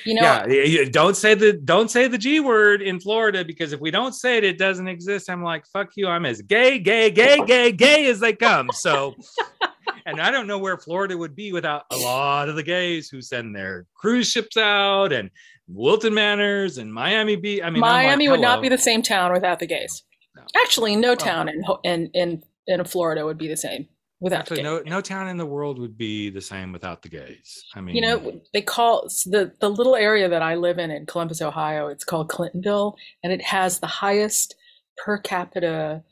You 0.05 0.15
know 0.15 0.45
yeah 0.47 0.85
don't 0.91 1.15
say 1.15 1.33
the 1.33 1.53
don't 1.53 1.89
say 1.89 2.07
the 2.07 2.17
g 2.17 2.39
word 2.39 2.81
in 2.81 2.99
florida 2.99 3.43
because 3.45 3.73
if 3.73 3.79
we 3.79 3.91
don't 3.91 4.13
say 4.13 4.37
it 4.37 4.43
it 4.43 4.57
doesn't 4.57 4.87
exist. 4.87 5.29
I'm 5.29 5.43
like 5.43 5.65
fuck 5.67 5.91
you 5.95 6.07
i'm 6.07 6.25
as 6.25 6.41
gay 6.41 6.79
gay 6.79 7.09
gay 7.09 7.43
gay 7.45 7.71
gay 7.71 8.07
as 8.07 8.19
they 8.19 8.33
come. 8.33 8.69
So 8.73 9.15
and 10.05 10.19
i 10.21 10.31
don't 10.31 10.47
know 10.47 10.57
where 10.57 10.77
florida 10.77 11.17
would 11.17 11.35
be 11.35 11.51
without 11.51 11.83
a 11.91 11.97
lot 11.97 12.49
of 12.49 12.55
the 12.55 12.63
gays 12.63 13.09
who 13.09 13.21
send 13.21 13.55
their 13.55 13.85
cruise 13.95 14.29
ships 14.29 14.57
out 14.57 15.13
and 15.13 15.29
wilton 15.67 16.13
manors 16.13 16.77
and 16.77 16.93
miami 16.93 17.35
beach 17.35 17.61
i 17.63 17.69
mean 17.69 17.79
miami 17.79 18.27
like, 18.27 18.31
would 18.31 18.41
not 18.41 18.61
be 18.61 18.69
the 18.69 18.77
same 18.77 19.01
town 19.01 19.31
without 19.31 19.59
the 19.59 19.65
gays. 19.65 20.03
No. 20.35 20.43
actually 20.61 20.95
no 20.95 21.13
uh-huh. 21.13 21.25
town 21.25 21.49
in 21.49 21.63
in 21.83 22.09
in 22.13 22.43
in 22.67 22.83
florida 22.85 23.25
would 23.25 23.37
be 23.37 23.47
the 23.47 23.57
same 23.57 23.87
without 24.23 24.39
Actually, 24.39 24.63
no 24.63 24.79
no 24.85 25.01
town 25.01 25.27
in 25.27 25.35
the 25.35 25.45
world 25.45 25.77
would 25.79 25.97
be 25.97 26.29
the 26.29 26.39
same 26.39 26.71
without 26.71 27.01
the 27.01 27.09
gays. 27.09 27.65
I 27.75 27.81
mean, 27.81 27.93
you 27.93 28.01
know, 28.01 28.41
they 28.53 28.61
call 28.61 29.09
the 29.25 29.51
the 29.59 29.69
little 29.69 29.97
area 29.97 30.29
that 30.29 30.41
I 30.41 30.55
live 30.55 30.79
in 30.79 30.91
in 30.91 31.05
Columbus, 31.05 31.41
Ohio. 31.41 31.87
It's 31.87 32.05
called 32.05 32.29
Clintonville, 32.29 32.95
and 33.21 33.33
it 33.33 33.41
has 33.41 33.79
the 33.79 33.87
highest 33.87 34.55
per 34.95 35.17
capita, 35.17 36.03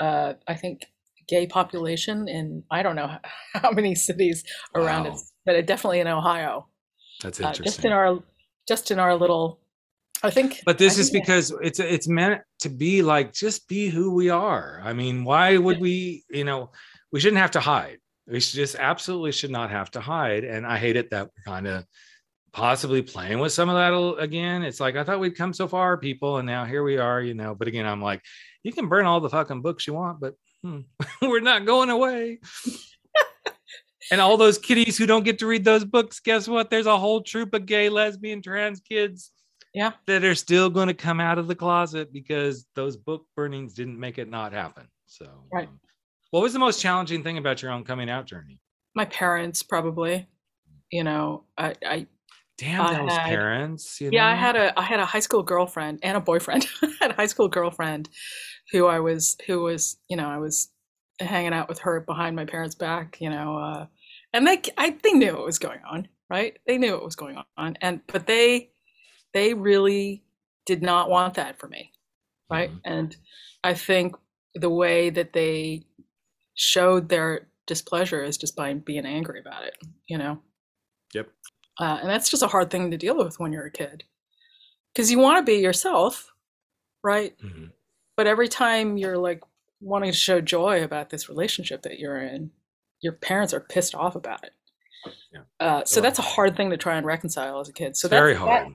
uh, 0.00 0.34
I 0.48 0.54
think, 0.56 0.86
gay 1.28 1.46
population 1.46 2.26
in 2.26 2.64
I 2.72 2.82
don't 2.82 2.96
know 2.96 3.16
how 3.54 3.70
many 3.70 3.94
cities 3.94 4.42
around 4.74 5.04
wow. 5.04 5.14
it, 5.14 5.20
but 5.46 5.54
it 5.54 5.66
definitely 5.66 6.00
in 6.00 6.08
Ohio. 6.08 6.66
That's 7.22 7.38
interesting. 7.38 7.62
Uh, 7.62 7.66
just 7.66 7.84
in 7.84 7.92
our 7.92 8.18
just 8.66 8.90
in 8.90 8.98
our 8.98 9.14
little 9.14 9.60
I 10.24 10.30
think. 10.30 10.60
But 10.66 10.78
this 10.78 10.98
is 10.98 11.10
because 11.10 11.54
it's 11.62 11.78
it's 11.78 12.08
meant 12.08 12.42
to 12.58 12.68
be 12.68 13.02
like 13.02 13.32
just 13.32 13.68
be 13.68 13.88
who 13.88 14.12
we 14.12 14.28
are. 14.28 14.80
I 14.84 14.92
mean, 14.92 15.24
why 15.24 15.56
would 15.56 15.80
we? 15.80 16.24
You 16.30 16.44
know, 16.44 16.70
we 17.12 17.20
shouldn't 17.20 17.40
have 17.40 17.52
to 17.52 17.60
hide. 17.60 17.98
We 18.26 18.40
should 18.40 18.56
just 18.56 18.76
absolutely 18.76 19.32
should 19.32 19.50
not 19.50 19.70
have 19.70 19.90
to 19.92 20.00
hide. 20.00 20.44
And 20.44 20.66
I 20.66 20.78
hate 20.78 20.96
it 20.96 21.10
that 21.10 21.26
we're 21.26 21.52
kind 21.52 21.66
of 21.66 21.84
possibly 22.52 23.02
playing 23.02 23.38
with 23.38 23.52
some 23.52 23.68
of 23.68 23.76
that 23.76 24.22
again. 24.22 24.62
It's 24.62 24.80
like 24.80 24.96
I 24.96 25.04
thought 25.04 25.20
we'd 25.20 25.36
come 25.36 25.52
so 25.52 25.66
far, 25.66 25.96
people, 25.96 26.38
and 26.38 26.46
now 26.46 26.64
here 26.64 26.82
we 26.82 26.98
are. 26.98 27.20
You 27.20 27.34
know, 27.34 27.54
but 27.54 27.68
again, 27.68 27.86
I'm 27.86 28.02
like, 28.02 28.22
you 28.62 28.72
can 28.72 28.88
burn 28.88 29.06
all 29.06 29.20
the 29.20 29.30
fucking 29.30 29.62
books 29.62 29.86
you 29.86 29.94
want, 29.94 30.20
but 30.20 30.34
hmm, 30.62 30.80
we're 31.22 31.40
not 31.40 31.66
going 31.66 31.90
away. 31.90 32.40
and 34.12 34.20
all 34.20 34.36
those 34.36 34.58
kiddies 34.58 34.96
who 34.96 35.06
don't 35.06 35.24
get 35.24 35.38
to 35.40 35.46
read 35.46 35.64
those 35.64 35.84
books, 35.84 36.20
guess 36.20 36.46
what? 36.46 36.70
There's 36.70 36.86
a 36.86 36.98
whole 36.98 37.22
troop 37.22 37.54
of 37.54 37.66
gay, 37.66 37.88
lesbian, 37.88 38.42
trans 38.42 38.80
kids 38.80 39.32
yeah 39.74 39.92
that 40.06 40.24
are 40.24 40.34
still 40.34 40.68
going 40.68 40.88
to 40.88 40.94
come 40.94 41.20
out 41.20 41.38
of 41.38 41.46
the 41.46 41.54
closet 41.54 42.12
because 42.12 42.66
those 42.74 42.96
book 42.96 43.26
burnings 43.36 43.74
didn't 43.74 43.98
make 43.98 44.18
it 44.18 44.28
not 44.28 44.52
happen 44.52 44.86
so 45.06 45.26
right 45.52 45.68
um, 45.68 45.80
what 46.30 46.42
was 46.42 46.52
the 46.52 46.58
most 46.58 46.80
challenging 46.80 47.22
thing 47.22 47.38
about 47.38 47.62
your 47.62 47.70
own 47.70 47.84
coming 47.84 48.08
out 48.10 48.26
journey? 48.26 48.60
My 48.94 49.04
parents 49.04 49.62
probably. 49.62 50.28
You 50.90 51.04
know 51.04 51.44
i 51.56 51.74
i 51.86 52.06
damn 52.58 52.80
I 52.80 52.98
those 52.98 53.12
had, 53.16 53.26
parents 53.28 54.00
yeah 54.00 54.10
know? 54.10 54.32
i 54.32 54.34
had 54.34 54.56
a 54.56 54.78
i 54.78 54.82
had 54.82 54.98
a 54.98 55.06
high 55.06 55.20
school 55.20 55.42
girlfriend 55.42 56.00
and 56.02 56.16
a 56.16 56.20
boyfriend. 56.20 56.66
I 56.82 56.92
had 57.00 57.10
a 57.12 57.14
high 57.14 57.26
school 57.26 57.46
girlfriend 57.46 58.08
who 58.72 58.86
i 58.86 58.98
was 58.98 59.36
who 59.46 59.60
was 59.60 59.98
you 60.08 60.16
know 60.16 60.28
i 60.28 60.38
was 60.38 60.68
hanging 61.20 61.52
out 61.52 61.68
with 61.68 61.78
her 61.78 62.00
behind 62.00 62.34
my 62.34 62.44
parents 62.44 62.74
back 62.74 63.18
you 63.20 63.30
know 63.30 63.56
uh 63.56 63.86
and 64.32 64.46
they 64.46 64.60
i 64.76 64.96
they 65.04 65.12
knew 65.12 65.34
what 65.34 65.46
was 65.46 65.60
going 65.60 65.80
on 65.88 66.08
right? 66.28 66.58
They 66.66 66.78
knew 66.78 66.92
what 66.92 67.04
was 67.04 67.16
going 67.16 67.38
on 67.56 67.76
and 67.80 68.00
but 68.06 68.26
they 68.26 68.70
they 69.32 69.54
really 69.54 70.24
did 70.66 70.82
not 70.82 71.08
want 71.08 71.34
that 71.34 71.58
for 71.58 71.68
me 71.68 71.92
right? 72.50 72.70
Mm-hmm. 72.70 72.92
and 72.92 73.16
i 73.62 73.74
think 73.74 74.16
the 74.54 74.70
way 74.70 75.10
that 75.10 75.32
they 75.32 75.84
showed 76.60 77.08
their 77.08 77.48
displeasure 77.66 78.22
is 78.22 78.36
just 78.36 78.54
by 78.54 78.74
being 78.74 79.06
angry 79.06 79.40
about 79.40 79.64
it 79.64 79.76
you 80.06 80.18
know 80.18 80.38
yep 81.14 81.28
uh, 81.78 81.98
and 82.00 82.10
that's 82.10 82.28
just 82.28 82.42
a 82.42 82.48
hard 82.48 82.70
thing 82.70 82.90
to 82.90 82.98
deal 82.98 83.16
with 83.16 83.40
when 83.40 83.52
you're 83.52 83.64
a 83.64 83.70
kid 83.70 84.04
because 84.92 85.10
you 85.10 85.18
want 85.18 85.38
to 85.38 85.50
be 85.50 85.58
yourself 85.58 86.30
right 87.02 87.34
mm-hmm. 87.42 87.66
but 88.16 88.26
every 88.26 88.48
time 88.48 88.98
you're 88.98 89.16
like 89.16 89.42
wanting 89.80 90.10
to 90.10 90.16
show 90.16 90.40
joy 90.40 90.84
about 90.84 91.08
this 91.08 91.30
relationship 91.30 91.80
that 91.82 91.98
you're 91.98 92.20
in 92.20 92.50
your 93.00 93.14
parents 93.14 93.54
are 93.54 93.60
pissed 93.60 93.94
off 93.94 94.14
about 94.14 94.44
it 94.44 94.52
yeah. 95.32 95.40
Uh, 95.58 95.84
so 95.86 96.02
that's 96.02 96.18
a 96.18 96.22
hard 96.22 96.56
thing 96.56 96.68
to 96.70 96.76
try 96.76 96.96
and 96.96 97.06
reconcile 97.06 97.60
as 97.60 97.70
a 97.70 97.72
kid. 97.72 97.96
So 97.96 98.06
that's 98.06 98.20
very 98.20 98.34
hard. 98.34 98.66
That, 98.66 98.72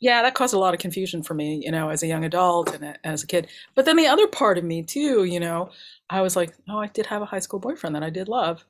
yeah, 0.00 0.22
that 0.22 0.34
caused 0.34 0.54
a 0.54 0.58
lot 0.58 0.74
of 0.74 0.80
confusion 0.80 1.22
for 1.22 1.34
me, 1.34 1.60
you 1.64 1.72
know, 1.72 1.88
as 1.88 2.02
a 2.02 2.06
young 2.06 2.24
adult 2.24 2.74
and 2.74 2.96
as 3.04 3.22
a 3.22 3.26
kid. 3.26 3.48
But 3.74 3.84
then 3.84 3.96
the 3.96 4.06
other 4.06 4.26
part 4.26 4.58
of 4.58 4.64
me 4.64 4.82
too, 4.82 5.24
you 5.24 5.40
know, 5.40 5.70
I 6.10 6.22
was 6.22 6.36
like, 6.36 6.54
oh, 6.68 6.78
I 6.78 6.86
did 6.86 7.06
have 7.06 7.22
a 7.22 7.26
high 7.26 7.38
school 7.38 7.60
boyfriend 7.60 7.94
that 7.96 8.02
I 8.02 8.10
did 8.10 8.28
love. 8.28 8.64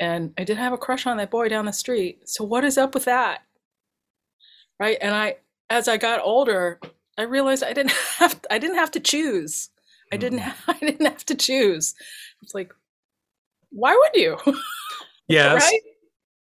And 0.00 0.34
I 0.36 0.44
did 0.44 0.58
have 0.58 0.72
a 0.72 0.78
crush 0.78 1.06
on 1.06 1.16
that 1.16 1.30
boy 1.30 1.48
down 1.48 1.64
the 1.64 1.72
street. 1.72 2.28
So 2.28 2.44
what 2.44 2.64
is 2.64 2.76
up 2.76 2.94
with 2.94 3.04
that? 3.06 3.42
Right? 4.78 4.98
And 5.00 5.14
I 5.14 5.36
as 5.70 5.88
I 5.88 5.96
got 5.96 6.20
older, 6.22 6.80
I 7.16 7.22
realized 7.22 7.64
I 7.64 7.72
didn't 7.72 7.92
have 8.18 8.40
I 8.50 8.58
didn't 8.58 8.76
have 8.76 8.90
to 8.92 9.00
choose. 9.00 9.70
I 10.12 10.16
didn't 10.16 10.40
mm-hmm. 10.40 10.50
have, 10.50 10.76
I 10.82 10.86
didn't 10.86 11.06
have 11.06 11.24
to 11.26 11.34
choose. 11.34 11.94
It's 12.42 12.54
like 12.54 12.72
why 13.70 13.94
would 13.94 14.20
you? 14.20 14.38
Yes. 15.28 15.60
right? 15.60 15.80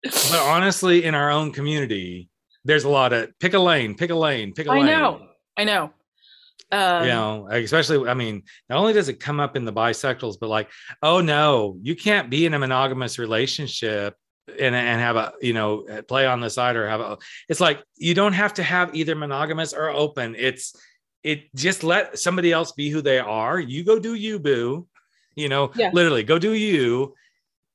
But 0.03 0.41
honestly, 0.41 1.05
in 1.05 1.15
our 1.15 1.31
own 1.31 1.53
community, 1.53 2.29
there's 2.67 2.85
a 2.85 2.89
lot 2.91 3.15
of 3.15 3.31
pick 3.39 3.55
a 3.55 3.59
lane, 3.59 3.95
pick 3.95 4.11
a 4.11 4.15
lane, 4.15 4.53
pick 4.53 4.67
a 4.67 4.73
I 4.73 4.75
lane. 4.75 4.85
I 4.85 4.91
know. 4.91 5.27
I 5.57 5.65
know. 5.65 5.91
Um, 6.75 7.05
you 7.05 7.11
know, 7.11 7.49
especially, 7.51 8.09
I 8.09 8.15
mean, 8.15 8.43
not 8.69 8.79
only 8.79 8.93
does 8.93 9.09
it 9.09 9.21
come 9.21 9.39
up 9.39 9.55
in 9.57 9.65
the 9.65 9.73
bisexuals, 9.73 10.39
but 10.41 10.49
like, 10.49 10.69
oh 11.03 11.21
no, 11.21 11.79
you 11.81 11.95
can't 11.95 12.31
be 12.31 12.47
in 12.47 12.55
a 12.55 12.59
monogamous 12.59 13.19
relationship 13.19 14.17
and, 14.49 14.75
and 14.75 15.01
have 15.01 15.17
a, 15.17 15.33
you 15.41 15.53
know, 15.53 15.85
play 16.09 16.27
on 16.27 16.41
the 16.41 16.51
side 16.51 16.75
or 16.75 16.89
have 16.89 17.01
a, 17.01 17.19
it's 17.49 17.61
like, 17.61 17.83
you 17.97 18.15
don't 18.15 18.33
have 18.33 18.55
to 18.55 18.63
have 18.63 18.95
either 18.95 19.15
monogamous 19.15 19.73
or 19.73 19.89
open. 19.91 20.35
It's, 20.37 20.75
it 21.23 21.55
just 21.55 21.85
let 21.85 22.19
somebody 22.19 22.51
else 22.51 22.73
be 22.73 22.91
who 22.91 23.01
they 23.01 23.21
are. 23.21 23.61
You 23.61 23.85
go 23.85 23.99
do 23.99 24.15
you, 24.15 24.39
boo. 24.39 24.87
You 25.37 25.49
know, 25.49 25.71
yeah. 25.75 25.91
literally 25.93 26.23
go 26.23 26.39
do 26.39 26.53
you 26.53 27.15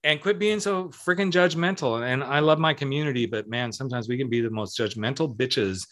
and 0.03 0.21
quit 0.21 0.39
being 0.39 0.59
so 0.59 0.89
freaking 0.89 1.31
judgmental. 1.31 2.01
And 2.01 2.23
I 2.23 2.39
love 2.39 2.59
my 2.59 2.73
community, 2.73 3.25
but 3.25 3.49
man, 3.49 3.71
sometimes 3.71 4.07
we 4.07 4.17
can 4.17 4.29
be 4.29 4.41
the 4.41 4.49
most 4.49 4.77
judgmental 4.77 5.35
bitches 5.35 5.87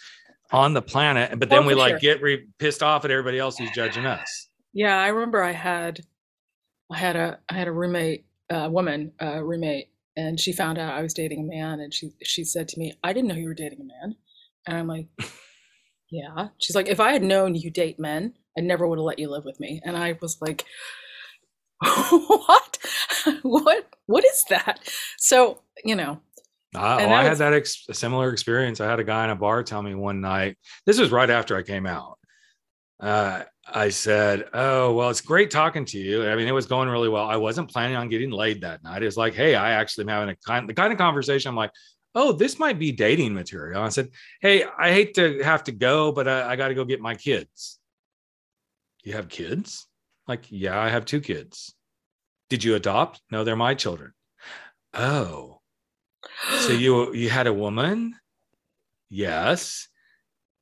on 0.51 0.73
the 0.73 0.81
planet. 0.81 1.37
But 1.39 1.49
then 1.49 1.63
oh, 1.63 1.67
we 1.67 1.73
like 1.75 1.93
sure. 1.93 1.99
get 1.99 2.21
re- 2.21 2.47
pissed 2.59 2.83
off 2.83 3.05
at 3.05 3.11
everybody 3.11 3.39
else 3.39 3.57
who's 3.57 3.71
judging 3.71 4.05
us. 4.05 4.47
Yeah, 4.73 4.99
I 4.99 5.07
remember 5.07 5.43
I 5.43 5.51
had, 5.51 6.01
I 6.91 6.97
had 6.97 7.15
a, 7.15 7.39
I 7.49 7.55
had 7.55 7.67
a 7.67 7.71
roommate, 7.71 8.25
a 8.49 8.65
uh, 8.65 8.69
woman, 8.69 9.11
uh, 9.21 9.43
roommate, 9.43 9.89
and 10.15 10.39
she 10.39 10.53
found 10.53 10.77
out 10.77 10.93
I 10.93 11.01
was 11.01 11.13
dating 11.13 11.41
a 11.41 11.55
man, 11.55 11.79
and 11.79 11.93
she 11.93 12.11
she 12.23 12.43
said 12.43 12.67
to 12.69 12.79
me, 12.79 12.93
"I 13.03 13.13
didn't 13.13 13.27
know 13.27 13.35
you 13.35 13.47
were 13.47 13.53
dating 13.53 13.81
a 13.81 13.83
man," 13.83 14.15
and 14.65 14.77
I'm 14.77 14.87
like, 14.87 15.07
"Yeah." 16.11 16.49
She's 16.57 16.75
like, 16.75 16.87
"If 16.87 16.99
I 16.99 17.11
had 17.11 17.23
known 17.23 17.55
you 17.55 17.69
date 17.69 17.99
men, 17.99 18.33
I 18.57 18.61
never 18.61 18.87
would 18.87 18.99
have 18.99 19.05
let 19.05 19.19
you 19.19 19.29
live 19.29 19.45
with 19.45 19.59
me," 19.59 19.81
and 19.83 19.97
I 19.97 20.17
was 20.21 20.37
like. 20.41 20.65
what? 22.09 22.77
what? 23.43 23.87
What 24.07 24.25
is 24.25 24.43
that? 24.49 24.79
So, 25.17 25.59
you 25.83 25.95
know. 25.95 26.21
Uh, 26.77 26.97
well, 26.99 27.13
I 27.13 27.23
had 27.23 27.37
that 27.37 27.53
ex- 27.53 27.85
similar 27.91 28.31
experience. 28.31 28.79
I 28.81 28.89
had 28.89 28.99
a 28.99 29.03
guy 29.03 29.23
in 29.23 29.29
a 29.29 29.35
bar 29.35 29.63
tell 29.63 29.81
me 29.81 29.95
one 29.95 30.21
night, 30.21 30.57
this 30.85 30.99
was 30.99 31.11
right 31.11 31.29
after 31.29 31.55
I 31.57 31.63
came 31.63 31.85
out. 31.85 32.17
Uh, 32.99 33.43
I 33.67 33.89
said, 33.89 34.45
Oh, 34.53 34.93
well, 34.93 35.09
it's 35.09 35.21
great 35.21 35.51
talking 35.51 35.85
to 35.85 35.99
you. 35.99 36.27
I 36.27 36.35
mean, 36.35 36.47
it 36.47 36.53
was 36.53 36.65
going 36.65 36.89
really 36.89 37.09
well. 37.09 37.25
I 37.27 37.35
wasn't 37.35 37.71
planning 37.71 37.95
on 37.95 38.09
getting 38.09 38.31
laid 38.31 38.61
that 38.61 38.83
night. 38.83 39.03
It's 39.03 39.17
like, 39.17 39.33
Hey, 39.33 39.55
I 39.55 39.71
actually 39.71 40.03
am 40.05 40.09
having 40.09 40.29
a 40.29 40.35
kind, 40.35 40.67
the 40.67 40.73
kind 40.73 40.91
of 40.91 40.97
conversation. 40.97 41.49
I'm 41.49 41.55
like, 41.55 41.71
Oh, 42.15 42.31
this 42.31 42.57
might 42.57 42.79
be 42.79 42.91
dating 42.91 43.33
material. 43.33 43.83
I 43.83 43.89
said, 43.89 44.09
Hey, 44.41 44.63
I 44.79 44.91
hate 44.91 45.13
to 45.15 45.43
have 45.43 45.63
to 45.65 45.71
go, 45.71 46.11
but 46.11 46.27
I, 46.27 46.51
I 46.51 46.55
got 46.55 46.69
to 46.69 46.75
go 46.75 46.85
get 46.85 47.01
my 47.01 47.15
kids. 47.15 47.79
You 49.03 49.13
have 49.13 49.29
kids? 49.29 49.87
Like, 50.27 50.45
yeah, 50.49 50.79
I 50.79 50.89
have 50.89 51.05
two 51.05 51.21
kids. 51.21 51.73
Did 52.49 52.63
you 52.63 52.75
adopt? 52.75 53.21
No, 53.31 53.43
they're 53.43 53.55
my 53.55 53.75
children. 53.75 54.13
Oh. 54.93 55.56
So 56.59 56.73
you 56.73 57.13
you 57.13 57.29
had 57.29 57.47
a 57.47 57.53
woman? 57.53 58.15
Yes. 59.09 59.87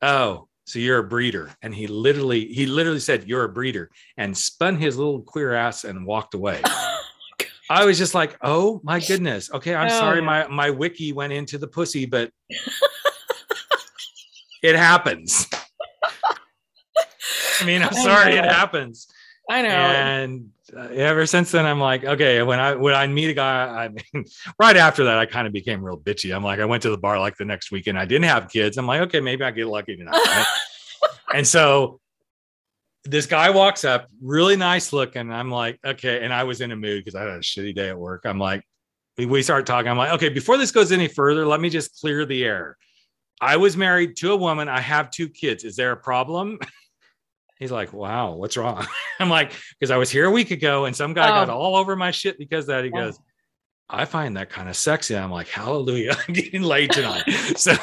Oh, 0.01 0.47
so 0.65 0.79
you're 0.79 0.99
a 0.99 1.03
breeder. 1.03 1.51
And 1.61 1.73
he 1.73 1.87
literally, 1.87 2.45
he 2.45 2.65
literally 2.65 2.99
said, 2.99 3.27
You're 3.27 3.43
a 3.43 3.49
breeder, 3.49 3.89
and 4.17 4.37
spun 4.37 4.77
his 4.77 4.97
little 4.97 5.21
queer 5.21 5.53
ass 5.53 5.83
and 5.83 6.05
walked 6.05 6.33
away. 6.33 6.61
I 7.69 7.85
was 7.85 7.97
just 7.97 8.13
like, 8.13 8.37
oh 8.41 8.79
my 8.83 8.99
goodness. 8.99 9.51
Okay, 9.51 9.73
I'm 9.73 9.87
oh, 9.87 9.99
sorry, 9.99 10.21
my 10.21 10.47
my 10.47 10.69
wiki 10.69 11.13
went 11.13 11.33
into 11.33 11.57
the 11.57 11.67
pussy, 11.67 12.05
but 12.05 12.31
it 14.61 14.75
happens. 14.75 15.47
I 17.61 17.65
mean, 17.65 17.81
I'm 17.81 17.89
oh, 17.91 18.03
sorry, 18.03 18.35
it 18.35 18.45
happens. 18.45 19.07
I 19.49 19.61
know. 19.61 19.69
And 19.69 20.49
uh, 20.75 20.87
ever 20.93 21.25
since 21.25 21.51
then, 21.51 21.65
I'm 21.65 21.79
like, 21.79 22.03
okay, 22.03 22.41
when 22.41 22.59
I 22.59 22.75
when 22.75 22.93
I 22.93 23.05
meet 23.07 23.29
a 23.29 23.33
guy, 23.33 23.85
I 23.85 23.89
mean, 23.89 24.25
right 24.59 24.75
after 24.75 25.03
that, 25.05 25.17
I 25.17 25.25
kind 25.25 25.45
of 25.45 25.53
became 25.53 25.83
real 25.83 25.99
bitchy. 25.99 26.35
I'm 26.35 26.43
like, 26.43 26.59
I 26.59 26.65
went 26.65 26.83
to 26.83 26.89
the 26.89 26.97
bar 26.97 27.19
like 27.19 27.37
the 27.37 27.45
next 27.45 27.71
weekend. 27.71 27.99
I 27.99 28.05
didn't 28.05 28.25
have 28.25 28.49
kids. 28.49 28.77
I'm 28.77 28.87
like, 28.87 29.01
okay, 29.01 29.19
maybe 29.19 29.43
I 29.43 29.51
get 29.51 29.67
lucky 29.67 29.95
tonight. 29.95 30.13
Right? 30.13 30.45
and 31.35 31.47
so 31.47 31.99
this 33.03 33.27
guy 33.27 33.51
walks 33.51 33.85
up, 33.85 34.07
really 34.21 34.55
nice 34.55 34.91
looking. 34.91 35.31
I'm 35.31 35.51
like, 35.51 35.79
okay, 35.85 36.23
and 36.23 36.33
I 36.33 36.43
was 36.43 36.61
in 36.61 36.71
a 36.71 36.75
mood 36.75 37.05
because 37.05 37.15
I 37.15 37.21
had 37.21 37.29
a 37.29 37.39
shitty 37.39 37.75
day 37.75 37.89
at 37.89 37.97
work. 37.97 38.23
I'm 38.25 38.39
like, 38.39 38.63
we 39.17 39.43
start 39.43 39.65
talking. 39.65 39.89
I'm 39.89 39.97
like, 39.97 40.13
okay, 40.13 40.29
before 40.29 40.57
this 40.57 40.71
goes 40.71 40.91
any 40.91 41.07
further, 41.07 41.45
let 41.45 41.61
me 41.61 41.69
just 41.69 41.99
clear 41.99 42.25
the 42.25 42.43
air. 42.43 42.77
I 43.39 43.57
was 43.57 43.77
married 43.77 44.17
to 44.17 44.31
a 44.31 44.35
woman. 44.35 44.67
I 44.67 44.81
have 44.81 45.11
two 45.11 45.29
kids. 45.29 45.63
Is 45.63 45.75
there 45.75 45.91
a 45.91 45.97
problem? 45.97 46.59
He's 47.59 47.71
like, 47.71 47.93
wow, 47.93 48.33
what's 48.33 48.57
wrong? 48.57 48.85
I'm 49.19 49.29
like, 49.29 49.53
because 49.79 49.91
I 49.91 49.97
was 49.97 50.09
here 50.09 50.25
a 50.25 50.31
week 50.31 50.51
ago 50.51 50.85
and 50.85 50.95
some 50.95 51.13
guy 51.13 51.29
oh. 51.29 51.45
got 51.45 51.49
all 51.49 51.75
over 51.75 51.95
my 51.95 52.11
shit 52.11 52.37
because 52.37 52.67
that. 52.67 52.83
He 52.83 52.91
oh. 52.91 53.05
goes, 53.05 53.19
I 53.89 54.05
find 54.05 54.35
that 54.37 54.49
kind 54.49 54.67
of 54.67 54.75
sexy. 54.75 55.15
I'm 55.15 55.31
like, 55.31 55.47
hallelujah, 55.47 56.15
I'm 56.27 56.33
getting 56.33 56.63
laid 56.63 56.91
tonight. 56.91 57.23
so 57.55 57.73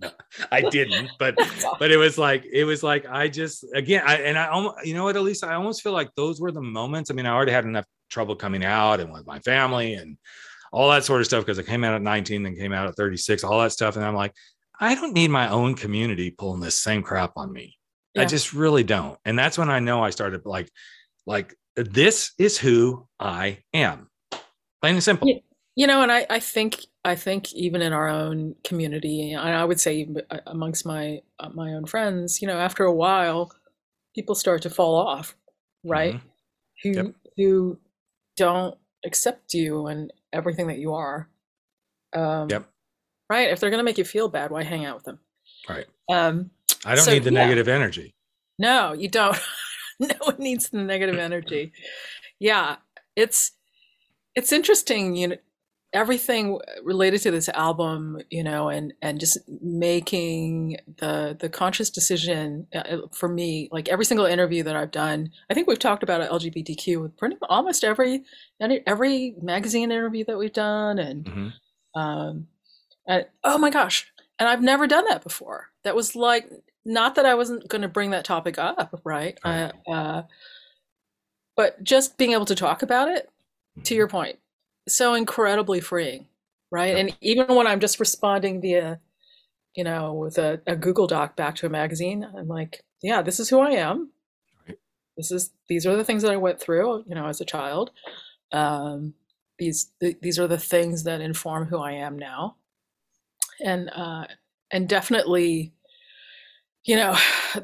no, 0.00 0.10
I 0.52 0.62
didn't, 0.62 1.10
but 1.18 1.36
but 1.78 1.90
it 1.90 1.96
was 1.96 2.18
like 2.18 2.44
it 2.50 2.64
was 2.64 2.82
like 2.82 3.06
I 3.08 3.28
just 3.28 3.64
again 3.74 4.02
I 4.06 4.16
and 4.16 4.38
I 4.38 4.48
almost 4.48 4.84
you 4.84 4.94
know 4.94 5.04
what, 5.04 5.16
Elisa, 5.16 5.46
I 5.46 5.54
almost 5.54 5.82
feel 5.82 5.92
like 5.92 6.14
those 6.16 6.40
were 6.40 6.52
the 6.52 6.62
moments. 6.62 7.10
I 7.10 7.14
mean, 7.14 7.26
I 7.26 7.30
already 7.30 7.52
had 7.52 7.64
enough 7.64 7.86
trouble 8.10 8.36
coming 8.36 8.64
out 8.64 9.00
and 9.00 9.12
with 9.12 9.26
my 9.26 9.38
family 9.40 9.94
and 9.94 10.18
all 10.72 10.90
that 10.90 11.04
sort 11.04 11.20
of 11.20 11.26
stuff 11.26 11.44
because 11.44 11.58
I 11.58 11.62
came 11.62 11.82
out 11.82 11.94
at 11.94 12.02
19 12.02 12.46
and 12.46 12.56
came 12.56 12.72
out 12.72 12.86
at 12.86 12.94
36, 12.96 13.42
all 13.42 13.60
that 13.60 13.72
stuff. 13.72 13.96
And 13.96 14.04
I'm 14.04 14.14
like, 14.14 14.32
I 14.78 14.94
don't 14.94 15.14
need 15.14 15.30
my 15.30 15.48
own 15.48 15.74
community 15.74 16.30
pulling 16.30 16.60
this 16.60 16.78
same 16.78 17.02
crap 17.02 17.32
on 17.36 17.52
me. 17.52 17.76
Yeah. 18.14 18.22
I 18.22 18.24
just 18.24 18.52
really 18.52 18.82
don't. 18.82 19.18
And 19.24 19.38
that's 19.38 19.56
when 19.56 19.70
I 19.70 19.78
know 19.78 20.02
I 20.02 20.10
started 20.10 20.44
like, 20.44 20.70
like 21.26 21.54
this 21.76 22.32
is 22.38 22.58
who 22.58 23.06
I 23.18 23.58
am. 23.72 24.08
Plain 24.80 24.94
and 24.94 25.02
simple. 25.02 25.28
You 25.76 25.86
know, 25.86 26.02
and 26.02 26.10
I, 26.10 26.26
I 26.28 26.40
think 26.40 26.80
I 27.04 27.14
think 27.14 27.52
even 27.54 27.80
in 27.80 27.92
our 27.92 28.08
own 28.08 28.54
community, 28.64 29.32
and 29.32 29.54
I 29.54 29.64
would 29.64 29.80
say 29.80 30.08
uh, 30.30 30.38
amongst 30.46 30.84
my 30.84 31.20
uh, 31.38 31.48
my 31.50 31.72
own 31.72 31.86
friends, 31.86 32.42
you 32.42 32.48
know, 32.48 32.58
after 32.58 32.84
a 32.84 32.92
while, 32.92 33.52
people 34.14 34.34
start 34.34 34.62
to 34.62 34.70
fall 34.70 34.96
off, 34.96 35.36
right? 35.84 36.14
Mm-hmm. 36.14 36.26
Who 36.82 36.90
yep. 36.90 37.14
who 37.36 37.78
don't 38.36 38.76
accept 39.04 39.54
you 39.54 39.86
and 39.86 40.12
everything 40.32 40.66
that 40.68 40.78
you 40.78 40.94
are. 40.94 41.28
Um, 42.12 42.48
yep. 42.50 42.68
Right. 43.28 43.50
If 43.50 43.60
they're 43.60 43.70
going 43.70 43.78
to 43.78 43.84
make 43.84 43.98
you 43.98 44.04
feel 44.04 44.28
bad, 44.28 44.50
why 44.50 44.64
hang 44.64 44.84
out 44.84 44.96
with 44.96 45.04
them? 45.04 45.20
Right. 45.68 45.86
Um, 46.10 46.50
I 46.84 46.94
don't 46.94 47.04
so, 47.04 47.12
need 47.12 47.24
the 47.24 47.32
yeah. 47.32 47.40
negative 47.40 47.68
energy. 47.68 48.14
No, 48.58 48.92
you 48.92 49.08
don't. 49.08 49.38
no 50.00 50.14
one 50.22 50.36
needs 50.38 50.68
the 50.70 50.78
negative 50.78 51.18
energy. 51.18 51.72
Yeah, 52.38 52.76
it's 53.16 53.52
it's 54.34 54.52
interesting. 54.52 55.16
You 55.16 55.28
know, 55.28 55.36
everything 55.92 56.58
related 56.84 57.20
to 57.22 57.30
this 57.30 57.48
album, 57.50 58.20
you 58.30 58.42
know, 58.42 58.68
and 58.68 58.92
and 59.02 59.20
just 59.20 59.38
making 59.62 60.76
the 60.98 61.36
the 61.38 61.48
conscious 61.48 61.90
decision 61.90 62.66
uh, 62.74 62.78
uh, 62.78 62.98
for 63.12 63.28
me, 63.28 63.68
like 63.72 63.88
every 63.88 64.04
single 64.04 64.26
interview 64.26 64.62
that 64.62 64.76
I've 64.76 64.90
done. 64.90 65.30
I 65.50 65.54
think 65.54 65.68
we've 65.68 65.78
talked 65.78 66.02
about 66.02 66.28
LGBTQ 66.30 67.02
with 67.02 67.16
pretty 67.16 67.36
almost 67.48 67.84
every 67.84 68.24
every 68.86 69.34
magazine 69.42 69.90
interview 69.90 70.24
that 70.26 70.38
we've 70.38 70.52
done, 70.52 70.98
and 70.98 71.24
mm-hmm. 71.24 72.00
um, 72.00 72.46
and 73.06 73.26
oh 73.44 73.58
my 73.58 73.70
gosh, 73.70 74.10
and 74.38 74.48
I've 74.48 74.62
never 74.62 74.86
done 74.86 75.04
that 75.08 75.22
before. 75.22 75.68
That 75.84 75.96
was 75.96 76.14
like 76.14 76.50
not 76.84 77.14
that 77.16 77.26
I 77.26 77.34
wasn't 77.34 77.68
going 77.68 77.82
to 77.82 77.88
bring 77.88 78.10
that 78.10 78.24
topic 78.24 78.58
up, 78.58 79.00
right? 79.04 79.38
right. 79.44 79.72
Uh, 79.86 79.90
uh, 79.90 80.22
but 81.56 81.82
just 81.82 82.16
being 82.16 82.32
able 82.32 82.46
to 82.46 82.54
talk 82.54 82.82
about 82.82 83.08
it, 83.08 83.28
to 83.74 83.80
mm-hmm. 83.80 83.94
your 83.94 84.08
point, 84.08 84.38
so 84.88 85.14
incredibly 85.14 85.80
freeing, 85.80 86.26
right? 86.70 86.96
Yep. 86.96 86.98
And 86.98 87.16
even 87.20 87.54
when 87.54 87.66
I'm 87.66 87.80
just 87.80 88.00
responding 88.00 88.60
via, 88.60 89.00
you 89.74 89.84
know, 89.84 90.14
with 90.14 90.38
a, 90.38 90.60
a, 90.66 90.76
Google 90.76 91.06
Doc 91.06 91.36
back 91.36 91.56
to 91.56 91.66
a 91.66 91.70
magazine, 91.70 92.26
I'm 92.36 92.48
like, 92.48 92.82
yeah, 93.02 93.22
this 93.22 93.38
is 93.40 93.48
who 93.48 93.60
I 93.60 93.72
am. 93.72 94.10
Right. 94.66 94.78
This 95.16 95.30
is 95.30 95.50
these 95.68 95.86
are 95.86 95.96
the 95.96 96.04
things 96.04 96.22
that 96.22 96.32
I 96.32 96.36
went 96.36 96.60
through, 96.60 97.04
you 97.06 97.14
know, 97.14 97.26
as 97.26 97.40
a 97.40 97.44
child. 97.44 97.90
Um, 98.52 99.14
these 99.58 99.92
th- 100.00 100.18
these 100.22 100.38
are 100.38 100.48
the 100.48 100.58
things 100.58 101.04
that 101.04 101.20
inform 101.20 101.66
who 101.66 101.78
I 101.78 101.92
am 101.92 102.18
now, 102.18 102.56
and 103.64 103.90
uh, 103.94 104.24
and 104.72 104.88
definitely, 104.88 105.72
you 106.84 106.96
know, 106.96 107.16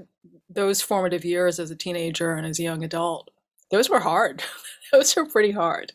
those 0.50 0.80
formative 0.80 1.24
years 1.24 1.58
as 1.58 1.70
a 1.70 1.76
teenager 1.76 2.32
and 2.34 2.46
as 2.46 2.58
a 2.58 2.62
young 2.62 2.84
adult, 2.84 3.30
those 3.70 3.90
were 3.90 4.00
hard. 4.00 4.42
those 4.92 5.14
were 5.16 5.26
pretty 5.26 5.50
hard. 5.50 5.92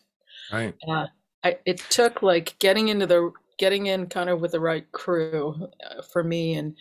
Right. 0.52 0.74
Uh, 0.86 1.06
I, 1.44 1.58
it 1.64 1.78
took 1.90 2.22
like 2.22 2.58
getting 2.58 2.88
into 2.88 3.06
the 3.06 3.32
getting 3.58 3.86
in 3.86 4.06
kind 4.06 4.30
of 4.30 4.40
with 4.40 4.52
the 4.52 4.60
right 4.60 4.90
crew 4.92 5.68
uh, 5.88 6.02
for 6.02 6.22
me 6.22 6.54
and 6.54 6.76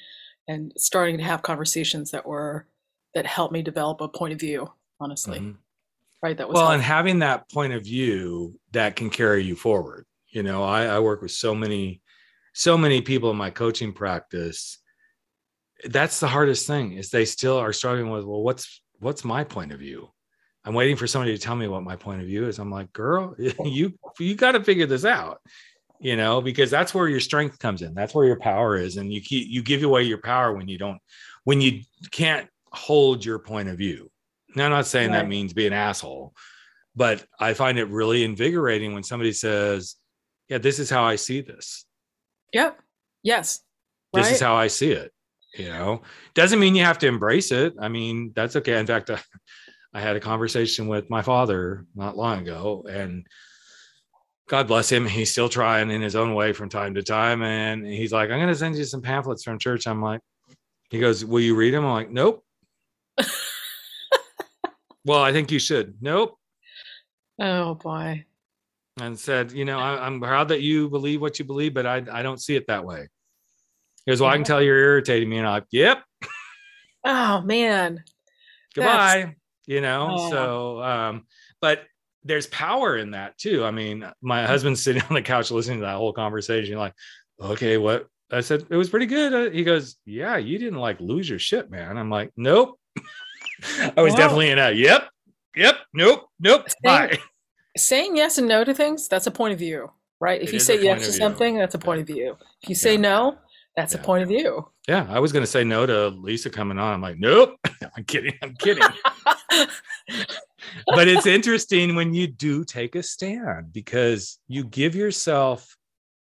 and 0.48 0.74
starting 0.78 1.18
to 1.18 1.24
have 1.24 1.42
conversations 1.42 2.12
that 2.12 2.26
were 2.26 2.68
that 3.14 3.26
helped 3.26 3.54
me 3.54 3.62
develop 3.62 4.02
a 4.02 4.08
point 4.08 4.34
of 4.34 4.40
view 4.40 4.70
honestly 5.00 5.40
mm-hmm. 5.40 5.52
right 6.24 6.38
that 6.38 6.48
was 6.48 6.56
well 6.56 6.64
helpful. 6.64 6.76
and 6.76 6.84
having 6.84 7.20
that 7.20 7.50
point 7.52 7.74
of 7.74 7.84
view 7.84 8.58
that 8.72 8.96
can 8.96 9.10
carry 9.10 9.44
you 9.44 9.56
forward 9.56 10.06
you 10.30 10.44
know 10.44 10.64
I, 10.64 10.86
I 10.86 11.00
work 11.00 11.22
with 11.22 11.32
so 11.32 11.54
many 11.54 12.02
so 12.54 12.78
many 12.78 13.02
people 13.02 13.32
in 13.32 13.38
my 13.38 13.50
coaching 13.50 13.94
practice 13.94 14.80
that's 15.86 16.20
the 16.20 16.28
hardest 16.28 16.68
thing 16.68 16.94
is 16.94 17.10
they 17.10 17.26
still 17.26 17.58
are 17.58 17.74
struggling 17.74 18.10
with 18.10 18.26
well 18.26 18.44
what's 18.44 18.82
what's 19.00 19.24
my 19.24 19.44
point 19.44 19.72
of 19.72 19.80
view 19.80 20.10
I'm 20.64 20.74
waiting 20.74 20.96
for 20.96 21.08
somebody 21.08 21.36
to 21.36 21.42
tell 21.42 21.56
me 21.56 21.68
what 21.68 21.84
my 21.84 21.96
point 21.96 22.22
of 22.22 22.28
view 22.28 22.48
is. 22.48 22.60
I'm 22.60 22.72
like, 22.72 22.94
girl, 22.94 23.36
you 23.64 23.94
you 24.20 24.36
got 24.36 24.52
to 24.52 24.64
figure 24.64 24.86
this 24.86 25.06
out, 25.06 25.42
you 26.00 26.16
know, 26.16 26.42
because 26.42 26.70
that's 26.70 26.94
where 26.94 27.08
your 27.08 27.20
strength 27.20 27.58
comes 27.60 27.82
in. 27.82 27.94
That's 27.94 28.14
where 28.14 28.26
your 28.26 28.40
power 28.40 28.78
is, 28.78 28.98
and 28.98 29.12
you 29.12 29.22
keep 29.22 29.48
you 29.50 29.64
give 29.64 29.84
away 29.84 30.04
your 30.04 30.20
power 30.20 30.54
when 30.54 30.68
you 30.68 30.78
don't 30.78 31.00
when 31.46 31.62
you 31.62 31.82
can't 32.12 32.48
hold 32.72 33.26
your 33.26 33.40
point 33.40 33.70
of 33.70 33.78
view. 33.78 34.12
Now, 34.56 34.66
I'm 34.66 34.72
not 34.72 34.86
saying 34.86 35.12
right. 35.12 35.18
that 35.18 35.28
means 35.28 35.54
be 35.54 35.66
an 35.66 35.74
asshole, 35.74 36.34
but 36.96 37.26
I 37.40 37.54
find 37.54 37.80
it 37.80 37.86
really 37.86 38.24
invigorating 38.24 38.94
when 38.94 39.04
somebody 39.04 39.34
says, 39.34 39.96
"Yeah, 40.48 40.60
this 40.60 40.78
is 40.78 40.90
how 40.90 41.04
I 41.04 41.16
see 41.16 41.42
this." 41.42 41.86
Yep. 42.54 42.80
Yes. 43.24 43.62
This 44.14 44.26
right? 44.26 44.34
is 44.34 44.42
how 44.42 44.56
I 44.56 44.68
see 44.68 44.92
it. 44.92 45.12
You 45.58 45.70
know, 45.70 46.02
doesn't 46.34 46.60
mean 46.60 46.76
you 46.76 46.84
have 46.84 47.00
to 47.00 47.08
embrace 47.08 47.52
it. 47.52 47.74
I 47.80 47.90
mean, 47.90 48.32
that's 48.36 48.56
okay. 48.56 48.80
In 48.80 48.88
fact, 48.88 49.10
I 49.94 50.00
had 50.00 50.16
a 50.16 50.22
conversation 50.22 50.88
with 50.88 51.10
my 51.10 51.22
father 51.22 51.86
not 51.94 52.16
long 52.16 52.40
ago, 52.40 52.86
and 52.90 53.26
God 54.52 54.68
bless 54.68 54.92
him, 54.92 55.06
he's 55.06 55.32
still 55.32 55.48
trying 55.48 55.90
in 55.92 56.02
his 56.02 56.14
own 56.14 56.36
way 56.36 56.52
from 56.52 56.68
time 56.68 56.94
to 56.96 57.02
time. 57.02 57.42
And 57.42 57.86
he's 57.86 58.12
like, 58.12 58.30
I'm 58.30 58.38
going 58.38 58.50
to 58.50 58.56
send 58.56 58.76
you 58.76 58.84
some 58.84 59.02
pamphlets 59.02 59.46
from 59.46 59.58
church. 59.58 59.88
I'm 59.88 60.02
like, 60.02 60.20
he 60.90 61.00
goes, 61.00 61.24
Will 61.24 61.40
you 61.40 61.56
read 61.56 61.74
them? 61.74 61.86
I'm 61.86 61.94
like, 61.94 62.12
Nope. 62.12 62.44
well, 65.06 65.24
I 65.24 65.32
think 65.32 65.52
you 65.52 65.60
should. 65.60 65.96
Nope. 66.02 66.38
Oh, 67.40 67.76
boy. 67.76 68.26
And 69.00 69.18
said, 69.18 69.54
You 69.54 69.64
know, 69.64 69.80
I, 69.80 70.06
am 70.06 70.20
proud 70.20 70.50
that 70.50 70.60
you 70.60 70.90
believe 70.90 71.22
what 71.22 71.40
you 71.40 71.46
believe, 71.46 71.74
but 71.74 71.86
I, 71.86 72.04
I 72.12 72.22
don't 72.22 72.42
see 72.42 72.58
it 72.58 72.68
that 72.68 72.84
way. 72.84 73.08
He 74.06 74.12
goes, 74.12 74.22
Well, 74.22 74.30
I 74.30 74.36
can 74.36 74.44
tell 74.44 74.62
you're 74.62 74.78
irritating 74.78 75.30
me. 75.30 75.38
And 75.38 75.48
I'm 75.48 75.54
like, 75.54 75.66
Yep. 75.72 76.04
Oh, 77.04 77.42
man. 77.42 78.04
Goodbye. 78.76 79.24
That's 79.26 79.36
you 79.68 79.82
know 79.82 80.10
oh. 80.12 80.30
so 80.30 80.84
um 80.84 81.26
but 81.62 81.84
there's 82.24 82.48
power 82.48 82.98
in 82.98 83.12
that 83.12 83.38
too 83.38 83.64
i 83.64 83.72
mean 83.72 84.06
my 84.22 84.46
husband's 84.46 84.84
sitting 84.84 85.02
on 85.04 85.16
the 85.16 85.22
couch 85.22 85.52
listening 85.52 85.80
to 85.80 85.86
that 85.86 85.96
whole 85.96 86.14
conversation 86.14 86.78
like 86.78 86.94
okay 87.40 87.78
what 87.78 88.08
i 88.32 88.42
said 88.42 88.66
it 88.70 88.76
was 88.76 88.90
pretty 88.90 89.06
good 89.06 89.34
uh, 89.34 89.52
he 89.52 89.64
goes 89.64 89.98
yeah 90.06 90.38
you 90.38 90.58
didn't 90.58 90.80
like 90.80 91.00
lose 91.00 91.30
your 91.30 91.40
shit 91.40 91.70
man 91.70 91.98
i'm 91.98 92.10
like 92.10 92.32
nope 92.36 92.80
i 93.98 94.02
was 94.02 94.12
wow. 94.14 94.18
definitely 94.18 94.50
in 94.50 94.60
a 94.60 94.72
yep 94.72 95.10
yep 95.56 95.78
nope 95.94 96.28
nope 96.40 96.68
saying, 96.84 97.10
bye 97.10 97.18
saying 97.78 98.16
yes 98.16 98.38
and 98.38 98.48
no 98.48 98.64
to 98.64 98.74
things 98.74 99.08
that's 99.08 99.28
a 99.28 99.32
point 99.32 99.54
of 99.54 99.60
view 99.60 99.90
right 100.20 100.42
if 100.42 100.50
it 100.50 100.54
you 100.54 100.60
say 100.60 100.82
yes 100.82 101.06
to 101.06 101.14
something 101.14 101.58
that's 101.58 101.76
a 101.76 101.80
point 101.80 102.02
of 102.02 102.08
view 102.08 102.36
if 102.62 102.70
you 102.70 102.76
say 102.76 102.94
yeah. 102.94 103.00
no 103.00 103.38
that's 103.76 103.94
yeah. 103.94 104.02
a 104.02 104.04
point 104.04 104.24
of 104.24 104.30
view. 104.30 104.68
Yeah 104.88 105.08
i 105.10 105.20
was 105.20 105.32
going 105.32 105.44
to 105.44 105.52
say 105.52 105.64
no 105.64 105.86
to 105.86 106.10
lisa 106.10 106.50
coming 106.50 106.78
on. 106.78 106.94
I'm 106.94 107.02
like 107.02 107.18
nope. 107.20 107.56
I'm 107.98 108.04
kidding. 108.04 108.34
I'm 108.42 108.56
kidding. 108.56 108.84
But 110.88 111.08
it's 111.08 111.26
interesting 111.26 111.96
when 111.96 112.14
you 112.14 112.28
do 112.28 112.64
take 112.64 112.96
a 112.96 113.04
stand 113.04 113.74
because 113.74 114.40
you 114.48 114.64
give 114.64 114.96
yourself 114.96 115.76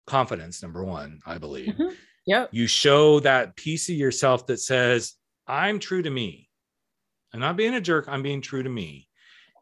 confidence 0.06 0.62
number 0.62 0.86
one 0.86 1.20
i 1.26 1.38
believe. 1.38 1.74
Mm-hmm. 1.74 1.94
yeah 2.26 2.48
you 2.52 2.66
show 2.66 3.20
that 3.22 3.56
piece 3.58 3.90
of 3.90 3.96
yourself 3.96 4.48
that 4.48 4.60
says 4.60 5.16
i'm 5.48 5.80
true 5.80 6.02
to 6.02 6.10
me. 6.10 6.50
I'm 7.34 7.42
not 7.42 7.58
being 7.58 7.76
a 7.76 7.82
jerk 7.82 8.08
i'm 8.08 8.24
being 8.24 8.42
true 8.42 8.64
to 8.64 8.70
me. 8.70 9.08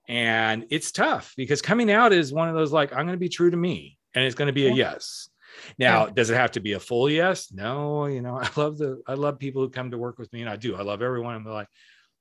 And 0.07 0.67
it's 0.69 0.91
tough 0.91 1.33
because 1.35 1.63
coming 1.63 1.91
out 1.91 2.13
is 2.13 2.31
one 2.31 2.47
of 2.47 2.55
those 2.55 2.71
like 2.71 2.91
i'm 2.91 3.05
going 3.05 3.17
to 3.17 3.17
be 3.17 3.29
true 3.29 3.49
to 3.49 3.57
me 3.57 3.97
and 4.13 4.23
it's 4.23 4.35
going 4.35 4.47
to 4.47 4.53
be 4.53 4.67
a 4.67 4.73
yes 4.73 5.29
now, 5.77 6.07
does 6.07 6.29
it 6.29 6.35
have 6.35 6.51
to 6.51 6.59
be 6.59 6.73
a 6.73 6.79
full 6.79 7.09
yes? 7.09 7.51
No, 7.51 8.05
you 8.05 8.21
know, 8.21 8.37
I 8.41 8.49
love 8.55 8.77
the 8.77 9.01
I 9.07 9.13
love 9.13 9.39
people 9.39 9.61
who 9.61 9.69
come 9.69 9.91
to 9.91 9.97
work 9.97 10.19
with 10.19 10.31
me, 10.33 10.41
and 10.41 10.49
I 10.49 10.55
do. 10.55 10.75
I 10.75 10.81
love 10.81 11.01
everyone. 11.01 11.35
I'm 11.35 11.45
like, 11.45 11.67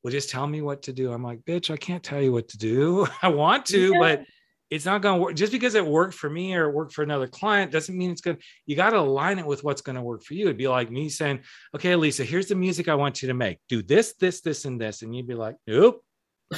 well, 0.03 0.12
just 0.12 0.31
tell 0.31 0.47
me 0.47 0.61
what 0.61 0.83
to 0.83 0.92
do. 0.92 1.12
I'm 1.12 1.23
like, 1.23 1.40
bitch, 1.40 1.70
I 1.70 1.77
can't 1.77 2.03
tell 2.03 2.20
you 2.20 2.33
what 2.33 2.49
to 2.49 2.59
do. 2.59 3.07
I 3.23 3.29
want 3.29 3.66
to, 3.66 3.92
yeah. 3.92 3.99
but 3.99 4.25
it's 4.70 4.85
not 4.85 5.03
going 5.03 5.18
to 5.18 5.23
work. 5.23 5.35
Just 5.35 5.53
because 5.53 5.75
it 5.75 5.87
worked 5.87 6.14
for 6.14 6.29
me 6.29 6.55
or 6.55 6.68
it 6.68 6.75
worked 6.75 6.92
for 6.92 7.03
another 7.03 7.27
client 7.27 7.70
doesn't 7.73 7.97
mean 7.97 8.11
it's 8.11 8.20
good. 8.20 8.42
You 8.66 8.77
got 8.77 8.90
to 8.90 8.99
align 8.99 9.38
it 9.38 9.47
with 9.47 9.64
what's 9.64 9.83
going 9.83 9.97
to 9.97 10.03
work 10.03 10.23
for 10.25 10.35
you. 10.35 10.44
It'd 10.44 10.57
be 10.57 10.68
like 10.68 10.90
me 10.90 11.09
saying, 11.09 11.40
okay, 11.75 11.97
Lisa, 11.97 12.25
here's 12.25 12.49
the 12.49 12.55
music 12.55 12.88
I 12.88 12.97
want 12.97 13.23
you 13.23 13.29
to 13.29 13.35
make. 13.35 13.61
Do 13.68 13.83
this, 13.83 14.14
this, 14.14 14.40
this, 14.40 14.64
and 14.64 14.81
this. 14.81 15.03
And 15.03 15.14
you'd 15.14 15.29
be 15.29 15.35
like, 15.35 15.57
nope. 15.66 16.05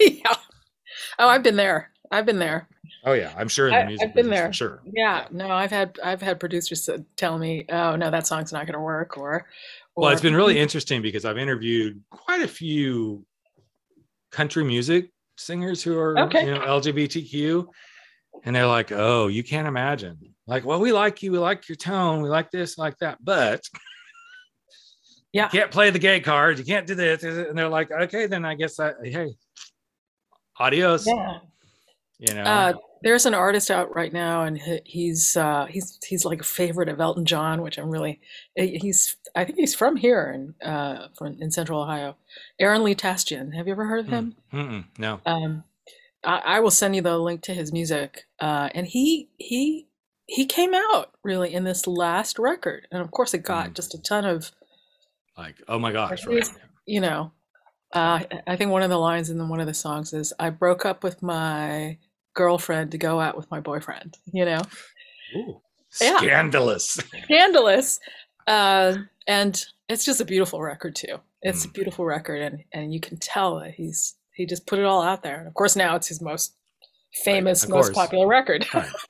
yeah. 0.00 0.34
Oh, 1.18 1.28
I've 1.28 1.42
been 1.42 1.56
there. 1.56 1.90
I've 2.10 2.26
been 2.26 2.38
there. 2.38 2.68
Oh 3.04 3.12
yeah, 3.12 3.32
I'm 3.36 3.48
sure. 3.48 3.68
In 3.68 3.74
the 3.74 3.86
music 3.86 4.04
I, 4.04 4.06
have 4.06 4.14
been 4.14 4.30
there. 4.30 4.48
For 4.48 4.52
sure. 4.52 4.82
Yeah, 4.84 4.92
yeah, 4.92 5.26
No, 5.30 5.50
I've 5.50 5.70
had 5.70 5.98
I've 6.02 6.20
had 6.20 6.40
producers 6.40 6.88
tell 7.16 7.38
me, 7.38 7.64
"Oh 7.68 7.96
no, 7.96 8.10
that 8.10 8.26
song's 8.26 8.52
not 8.52 8.66
going 8.66 8.74
to 8.74 8.80
work," 8.80 9.16
or, 9.16 9.32
or. 9.32 9.46
Well, 9.96 10.10
it's 10.10 10.20
been 10.20 10.34
really 10.34 10.58
interesting 10.58 11.02
because 11.02 11.24
I've 11.24 11.38
interviewed 11.38 12.02
quite 12.10 12.42
a 12.42 12.48
few 12.48 13.24
country 14.30 14.64
music 14.64 15.10
singers 15.36 15.82
who 15.82 15.98
are 15.98 16.18
okay. 16.18 16.46
you 16.46 16.54
know 16.54 16.60
LGBTQ, 16.60 17.66
and 18.44 18.54
they're 18.54 18.66
like, 18.66 18.92
"Oh, 18.92 19.28
you 19.28 19.42
can't 19.42 19.68
imagine." 19.68 20.18
Like, 20.46 20.64
well, 20.64 20.80
we 20.80 20.92
like 20.92 21.22
you, 21.22 21.30
we 21.32 21.38
like 21.38 21.68
your 21.68 21.76
tone, 21.76 22.22
we 22.22 22.28
like 22.28 22.50
this, 22.50 22.76
like 22.76 22.98
that, 22.98 23.18
but 23.22 23.62
yeah, 25.32 25.44
you 25.44 25.60
can't 25.60 25.70
play 25.70 25.90
the 25.90 25.98
gay 25.98 26.20
card, 26.20 26.58
you 26.58 26.64
can't 26.64 26.86
do 26.86 26.96
this, 26.96 27.22
and 27.22 27.56
they're 27.56 27.68
like, 27.68 27.90
"Okay, 27.92 28.26
then 28.26 28.44
I 28.44 28.56
guess 28.56 28.80
I 28.80 28.92
hey, 29.04 29.34
adios." 30.58 31.06
Yeah. 31.06 31.38
You 32.20 32.34
know, 32.34 32.42
uh, 32.42 32.72
there's 33.02 33.24
an 33.24 33.32
artist 33.32 33.70
out 33.70 33.94
right 33.96 34.12
now, 34.12 34.44
and 34.44 34.60
he's 34.84 35.36
uh, 35.36 35.64
he's 35.66 35.98
he's 36.06 36.26
like 36.26 36.42
a 36.42 36.44
favorite 36.44 36.90
of 36.90 37.00
Elton 37.00 37.24
John, 37.24 37.62
which 37.62 37.78
I'm 37.78 37.90
really 37.90 38.20
he's 38.54 39.16
I 39.34 39.44
think 39.44 39.58
he's 39.58 39.74
from 39.74 39.96
here 39.96 40.30
in 40.30 40.68
uh, 40.68 41.08
from 41.16 41.38
in 41.40 41.50
Central 41.50 41.82
Ohio. 41.82 42.16
Aaron 42.58 42.84
Lee 42.84 42.94
Tasjan, 42.94 43.54
have 43.54 43.66
you 43.66 43.72
ever 43.72 43.86
heard 43.86 44.00
of 44.00 44.08
him? 44.08 44.36
Mm, 44.52 44.84
no. 44.98 45.20
Um, 45.24 45.64
I, 46.22 46.42
I, 46.44 46.60
will 46.60 46.70
send 46.70 46.94
you 46.94 47.00
the 47.00 47.16
link 47.16 47.40
to 47.42 47.54
his 47.54 47.72
music, 47.72 48.26
uh, 48.38 48.68
and 48.74 48.86
he 48.86 49.30
he 49.38 49.88
he 50.26 50.44
came 50.44 50.74
out 50.74 51.14
really 51.24 51.54
in 51.54 51.64
this 51.64 51.86
last 51.86 52.38
record, 52.38 52.86
and 52.92 53.00
of 53.00 53.10
course, 53.10 53.32
it 53.32 53.42
got 53.42 53.70
mm. 53.70 53.74
just 53.74 53.94
a 53.94 54.02
ton 54.02 54.26
of 54.26 54.52
like, 55.38 55.56
oh 55.68 55.78
my 55.78 55.92
gosh, 55.92 56.26
right. 56.26 56.50
you 56.84 57.00
know. 57.00 57.32
Uh, 57.92 58.20
I 58.46 58.54
think 58.54 58.70
one 58.70 58.84
of 58.84 58.90
the 58.90 58.98
lines 58.98 59.30
in 59.30 59.48
one 59.48 59.58
of 59.58 59.66
the 59.66 59.74
songs 59.74 60.12
is, 60.12 60.32
"I 60.38 60.50
broke 60.50 60.84
up 60.84 61.02
with 61.02 61.22
my 61.22 61.98
girlfriend 62.34 62.92
to 62.92 62.98
go 62.98 63.20
out 63.20 63.36
with 63.36 63.50
my 63.50 63.60
boyfriend." 63.60 64.16
You 64.32 64.44
know, 64.44 64.60
Ooh, 65.36 65.60
scandalous, 65.90 66.98
yeah. 67.12 67.24
scandalous, 67.24 68.00
uh, 68.46 68.96
and 69.26 69.64
it's 69.88 70.04
just 70.04 70.20
a 70.20 70.24
beautiful 70.24 70.60
record 70.60 70.94
too. 70.96 71.18
It's 71.42 71.64
mm. 71.64 71.70
a 71.70 71.72
beautiful 71.72 72.04
record, 72.04 72.40
and 72.40 72.64
and 72.72 72.92
you 72.92 73.00
can 73.00 73.16
tell 73.18 73.60
that 73.60 73.74
he's 73.74 74.14
he 74.32 74.46
just 74.46 74.66
put 74.66 74.78
it 74.78 74.84
all 74.84 75.02
out 75.02 75.22
there. 75.22 75.38
And 75.38 75.46
of 75.46 75.54
course, 75.54 75.76
now 75.76 75.96
it's 75.96 76.08
his 76.08 76.20
most 76.20 76.54
famous, 77.24 77.64
right, 77.64 77.70
most 77.70 77.92
popular 77.92 78.26
record. 78.26 78.66
right. 78.74 78.88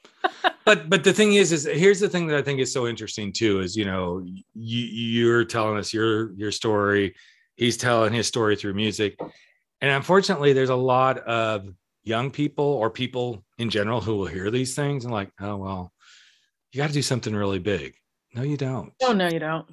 But 0.67 0.91
but 0.91 1.05
the 1.05 1.13
thing 1.13 1.35
is, 1.35 1.53
is 1.53 1.65
here's 1.65 2.01
the 2.01 2.09
thing 2.09 2.27
that 2.29 2.37
I 2.37 2.43
think 2.43 2.61
is 2.61 2.73
so 2.73 2.87
interesting 2.87 3.33
too 3.33 3.61
is 3.61 3.75
you 3.75 3.87
know 3.87 4.23
you 4.55 4.85
you're 4.85 5.45
telling 5.45 5.79
us 5.79 5.93
your 5.93 6.33
your 6.35 6.53
story, 6.53 7.15
he's 7.57 7.77
telling 7.77 8.13
his 8.13 8.29
story 8.29 8.57
through 8.57 8.75
music, 8.75 9.19
and 9.81 9.91
unfortunately, 9.91 10.53
there's 10.53 10.69
a 10.69 10.77
lot 10.77 11.19
of 11.21 11.67
young 12.03 12.31
people 12.31 12.65
or 12.65 12.91
people 12.91 13.45
in 13.59 13.71
general 13.71 14.01
who 14.01 14.17
will 14.17 14.27
hear 14.27 14.51
these 14.51 14.75
things 14.75 15.05
and 15.05 15.13
like, 15.13 15.31
oh 15.41 15.57
well, 15.57 15.93
you 16.73 16.79
got 16.79 16.89
to 16.89 16.93
do 16.93 17.03
something 17.03 17.35
really 17.35 17.59
big. 17.59 17.95
No, 18.35 18.43
you 18.43 18.57
don't. 18.57 18.93
Oh 19.03 19.13
no, 19.13 19.29
you 19.29 19.39
don't. 19.39 19.67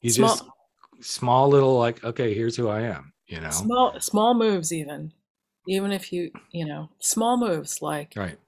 You 0.00 0.10
small, 0.10 0.36
just 0.36 1.14
small 1.14 1.48
little 1.48 1.78
like, 1.78 2.04
okay, 2.04 2.34
here's 2.34 2.56
who 2.56 2.68
I 2.68 2.82
am. 2.82 3.12
You 3.26 3.40
know, 3.40 3.50
small 3.50 4.00
small 4.00 4.34
moves 4.34 4.72
even 4.72 5.12
even 5.66 5.92
if 5.92 6.12
you 6.12 6.30
you 6.50 6.64
know 6.64 6.90
small 6.98 7.36
moves 7.36 7.80
like 7.80 8.12
right 8.16 8.38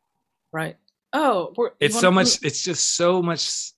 right 0.53 0.77
oh 1.13 1.53
it's 1.81 1.99
so 1.99 2.11
much 2.11 2.43
it's 2.43 2.63
just 2.63 2.95
so 2.95 3.23
much 3.23 3.73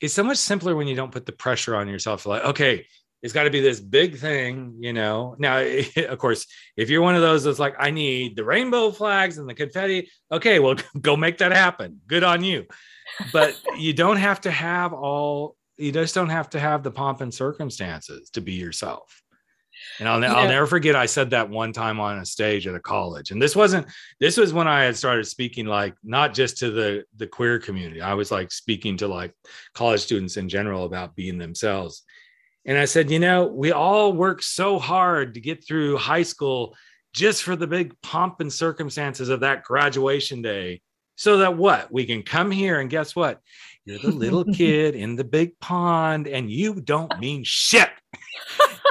it's 0.00 0.14
so 0.14 0.22
much 0.22 0.36
simpler 0.36 0.76
when 0.76 0.86
you 0.86 0.94
don't 0.94 1.12
put 1.12 1.26
the 1.26 1.32
pressure 1.32 1.74
on 1.74 1.88
yourself 1.88 2.26
like 2.26 2.44
okay 2.44 2.86
it's 3.24 3.32
got 3.32 3.44
to 3.44 3.50
be 3.50 3.60
this 3.60 3.80
big 3.80 4.18
thing 4.18 4.76
you 4.78 4.92
know 4.92 5.34
now 5.38 5.58
of 6.08 6.18
course 6.18 6.46
if 6.76 6.90
you're 6.90 7.02
one 7.02 7.16
of 7.16 7.22
those 7.22 7.42
that's 7.42 7.58
like 7.58 7.74
i 7.78 7.90
need 7.90 8.36
the 8.36 8.44
rainbow 8.44 8.90
flags 8.90 9.38
and 9.38 9.48
the 9.48 9.54
confetti 9.54 10.08
okay 10.30 10.60
well 10.60 10.76
go 11.00 11.16
make 11.16 11.38
that 11.38 11.50
happen 11.50 11.98
good 12.06 12.22
on 12.22 12.44
you 12.44 12.64
but 13.32 13.58
you 13.78 13.92
don't 13.92 14.18
have 14.18 14.40
to 14.40 14.50
have 14.50 14.92
all 14.92 15.56
you 15.76 15.90
just 15.90 16.14
don't 16.14 16.28
have 16.28 16.50
to 16.50 16.60
have 16.60 16.82
the 16.82 16.90
pomp 16.90 17.20
and 17.20 17.34
circumstances 17.34 18.30
to 18.30 18.40
be 18.40 18.52
yourself 18.52 19.22
and 19.98 20.08
I'll, 20.08 20.20
yeah. 20.20 20.32
I'll 20.32 20.48
never 20.48 20.66
forget, 20.66 20.94
I 20.94 21.06
said 21.06 21.30
that 21.30 21.50
one 21.50 21.72
time 21.72 21.98
on 21.98 22.18
a 22.18 22.24
stage 22.24 22.66
at 22.68 22.76
a 22.76 22.80
college. 22.80 23.32
And 23.32 23.42
this 23.42 23.56
wasn't, 23.56 23.86
this 24.20 24.36
was 24.36 24.52
when 24.52 24.68
I 24.68 24.84
had 24.84 24.96
started 24.96 25.26
speaking, 25.26 25.66
like 25.66 25.94
not 26.04 26.32
just 26.32 26.58
to 26.58 26.70
the, 26.70 27.04
the 27.16 27.26
queer 27.26 27.58
community. 27.58 28.00
I 28.00 28.14
was 28.14 28.30
like 28.30 28.52
speaking 28.52 28.96
to 28.98 29.08
like 29.08 29.32
college 29.74 30.00
students 30.00 30.36
in 30.36 30.48
general 30.48 30.84
about 30.84 31.16
being 31.16 31.38
themselves. 31.38 32.04
And 32.66 32.78
I 32.78 32.86
said, 32.86 33.10
you 33.10 33.18
know, 33.18 33.46
we 33.46 33.72
all 33.72 34.12
work 34.12 34.42
so 34.42 34.78
hard 34.78 35.34
to 35.34 35.40
get 35.40 35.66
through 35.66 35.98
high 35.98 36.22
school 36.22 36.76
just 37.12 37.42
for 37.42 37.56
the 37.56 37.66
big 37.66 37.94
pomp 38.02 38.40
and 38.40 38.52
circumstances 38.52 39.28
of 39.28 39.40
that 39.40 39.64
graduation 39.64 40.42
day. 40.42 40.80
So 41.16 41.38
that 41.38 41.56
what? 41.56 41.92
We 41.92 42.06
can 42.06 42.22
come 42.22 42.50
here 42.50 42.80
and 42.80 42.90
guess 42.90 43.14
what? 43.14 43.40
You're 43.84 43.98
the 43.98 44.10
little 44.10 44.44
kid 44.54 44.94
in 44.94 45.14
the 45.14 45.24
big 45.24 45.58
pond 45.60 46.26
and 46.26 46.50
you 46.50 46.80
don't 46.80 47.18
mean 47.20 47.44
shit 47.44 47.90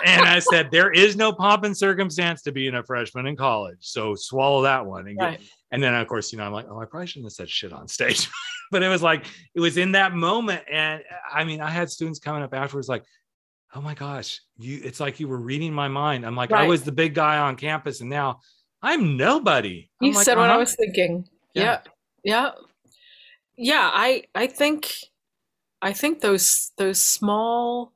and 0.06 0.26
I 0.26 0.40
said, 0.40 0.70
there 0.72 0.92
is 0.92 1.16
no 1.16 1.32
pomp 1.32 1.64
and 1.64 1.76
circumstance 1.76 2.42
to 2.44 2.52
being 2.52 2.76
a 2.76 2.84
freshman 2.84 3.26
in 3.26 3.36
college. 3.36 3.78
So 3.80 4.16
swallow 4.16 4.64
that 4.64 4.86
one. 4.86 5.08
And, 5.08 5.18
right. 5.18 5.40
get, 5.40 5.50
and 5.72 5.82
then, 5.82 5.94
of 5.94 6.08
course, 6.08 6.32
you 6.32 6.38
know, 6.38 6.46
I'm 6.46 6.52
like, 6.52 6.68
oh, 6.70 6.80
I 6.80 6.86
probably 6.86 7.08
shouldn't 7.08 7.28
have 7.28 7.34
said 7.34 7.50
shit 7.50 7.72
on 7.72 7.88
stage. 7.88 8.30
but 8.72 8.84
it 8.84 8.90
was 8.90 9.02
like, 9.02 9.26
it 9.56 9.60
was 9.60 9.78
in 9.78 9.94
that 9.94 10.14
moment. 10.14 10.64
And 10.70 11.04
I 11.32 11.44
mean, 11.44 11.62
I 11.62 11.70
had 11.70 11.90
students 11.90 12.20
coming 12.20 12.44
up 12.44 12.54
afterwards 12.54 12.90
like, 12.90 13.04
oh 13.76 13.82
my 13.82 13.94
gosh, 13.94 14.42
you, 14.58 14.80
it's 14.84 15.00
like 15.00 15.20
you 15.20 15.28
were 15.28 15.38
reading 15.38 15.74
my 15.74 15.88
mind. 15.88 16.26
I'm 16.26 16.36
like, 16.36 16.52
right. 16.52 16.66
I 16.66 16.68
was 16.68 16.84
the 16.84 16.92
big 16.92 17.14
guy 17.14 17.38
on 17.38 17.56
campus 17.56 18.02
and 18.02 18.10
now 18.10 18.40
I'm 18.82 19.18
nobody. 19.18 19.90
I'm 20.02 20.08
you 20.08 20.14
like, 20.14 20.26
said 20.26 20.38
uh-huh. 20.38 20.42
what 20.42 20.50
I 20.50 20.54
uh-huh. 20.54 20.60
was 20.60 20.76
thinking. 20.76 21.28
Yeah. 21.54 21.64
yeah. 21.64 21.80
Yeah. 22.24 22.52
Yeah. 23.56 23.90
I, 23.94 24.24
I 24.36 24.48
think, 24.48 24.94
I 25.82 25.94
think 25.94 26.22
those, 26.22 26.72
those 26.78 27.02
small, 27.02 27.94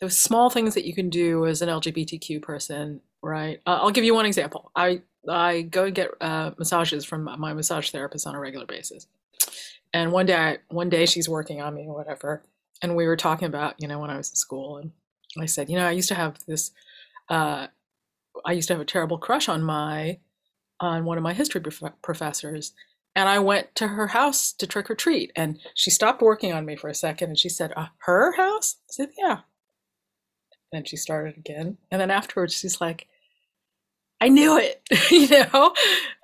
those 0.00 0.16
small 0.18 0.50
things 0.50 0.74
that 0.74 0.86
you 0.86 0.94
can 0.94 1.10
do 1.10 1.46
as 1.46 1.62
an 1.62 1.68
LGBTQ 1.68 2.42
person, 2.42 3.00
right? 3.22 3.60
Uh, 3.66 3.78
I'll 3.82 3.90
give 3.90 4.04
you 4.04 4.14
one 4.14 4.26
example. 4.26 4.70
I 4.76 5.02
I 5.28 5.62
go 5.62 5.84
and 5.84 5.94
get 5.94 6.10
uh, 6.20 6.52
massages 6.58 7.04
from 7.04 7.24
my 7.24 7.52
massage 7.52 7.90
therapist 7.90 8.26
on 8.26 8.34
a 8.34 8.40
regular 8.40 8.66
basis, 8.66 9.06
and 9.92 10.12
one 10.12 10.26
day 10.26 10.36
I, 10.36 10.58
one 10.68 10.88
day 10.88 11.06
she's 11.06 11.28
working 11.28 11.60
on 11.60 11.74
me 11.74 11.86
or 11.86 11.94
whatever, 11.94 12.42
and 12.82 12.96
we 12.96 13.06
were 13.06 13.16
talking 13.16 13.46
about 13.46 13.74
you 13.78 13.88
know 13.88 13.98
when 13.98 14.10
I 14.10 14.16
was 14.16 14.30
in 14.30 14.36
school, 14.36 14.78
and 14.78 14.92
I 15.38 15.46
said 15.46 15.68
you 15.68 15.76
know 15.76 15.86
I 15.86 15.92
used 15.92 16.08
to 16.08 16.14
have 16.14 16.38
this, 16.46 16.70
uh, 17.28 17.68
I 18.44 18.52
used 18.52 18.68
to 18.68 18.74
have 18.74 18.80
a 18.80 18.86
terrible 18.86 19.18
crush 19.18 19.48
on 19.48 19.62
my 19.62 20.18
on 20.80 21.04
one 21.04 21.18
of 21.18 21.24
my 21.24 21.32
history 21.32 21.60
prof- 21.60 21.92
professors. 22.02 22.72
And 23.14 23.28
I 23.28 23.40
went 23.40 23.74
to 23.76 23.88
her 23.88 24.08
house 24.08 24.52
to 24.52 24.66
trick 24.66 24.90
or 24.90 24.94
treat. 24.94 25.32
And 25.34 25.58
she 25.74 25.90
stopped 25.90 26.22
working 26.22 26.52
on 26.52 26.64
me 26.64 26.76
for 26.76 26.88
a 26.88 26.94
second 26.94 27.30
and 27.30 27.38
she 27.38 27.48
said, 27.48 27.72
uh, 27.76 27.86
Her 27.98 28.32
house? 28.36 28.76
I 28.88 28.90
said, 28.90 29.08
Yeah. 29.18 29.40
And 30.72 30.86
she 30.86 30.96
started 30.96 31.36
again. 31.36 31.78
And 31.90 32.00
then 32.00 32.10
afterwards, 32.10 32.54
she's 32.54 32.80
like, 32.80 33.08
I 34.20 34.28
knew 34.28 34.58
it. 34.58 34.82
you 35.10 35.28
know, 35.28 35.74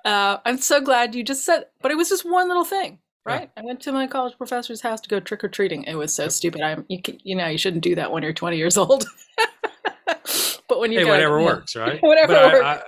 uh, 0.03 0.37
I'm 0.45 0.57
so 0.59 0.81
glad 0.81 1.15
you 1.15 1.23
just 1.23 1.45
said, 1.45 1.65
but 1.81 1.91
it 1.91 1.97
was 1.97 2.09
just 2.09 2.29
one 2.29 2.47
little 2.47 2.65
thing, 2.65 2.99
right? 3.25 3.49
Yeah. 3.55 3.63
I 3.63 3.65
went 3.65 3.81
to 3.81 3.91
my 3.91 4.07
college 4.07 4.37
professor's 4.37 4.81
house 4.81 5.01
to 5.01 5.09
go 5.09 5.19
trick 5.19 5.43
or 5.43 5.49
treating. 5.49 5.83
It 5.83 5.95
was 5.95 6.13
so 6.13 6.27
stupid. 6.27 6.61
I'm, 6.61 6.85
you, 6.87 6.99
you 7.23 7.35
know, 7.35 7.47
you 7.47 7.57
shouldn't 7.57 7.83
do 7.83 7.95
that 7.95 8.11
when 8.11 8.23
you're 8.23 8.33
20 8.33 8.57
years 8.57 8.77
old. 8.77 9.05
but 10.67 10.79
when 10.79 10.91
you 10.91 10.99
hey, 10.99 11.05
whatever 11.05 11.41
works, 11.41 11.75
right? 11.75 11.99
whatever 12.01 12.33
but 12.33 12.53
works. 12.53 12.65
I, 12.65 12.73
I, 12.75 12.83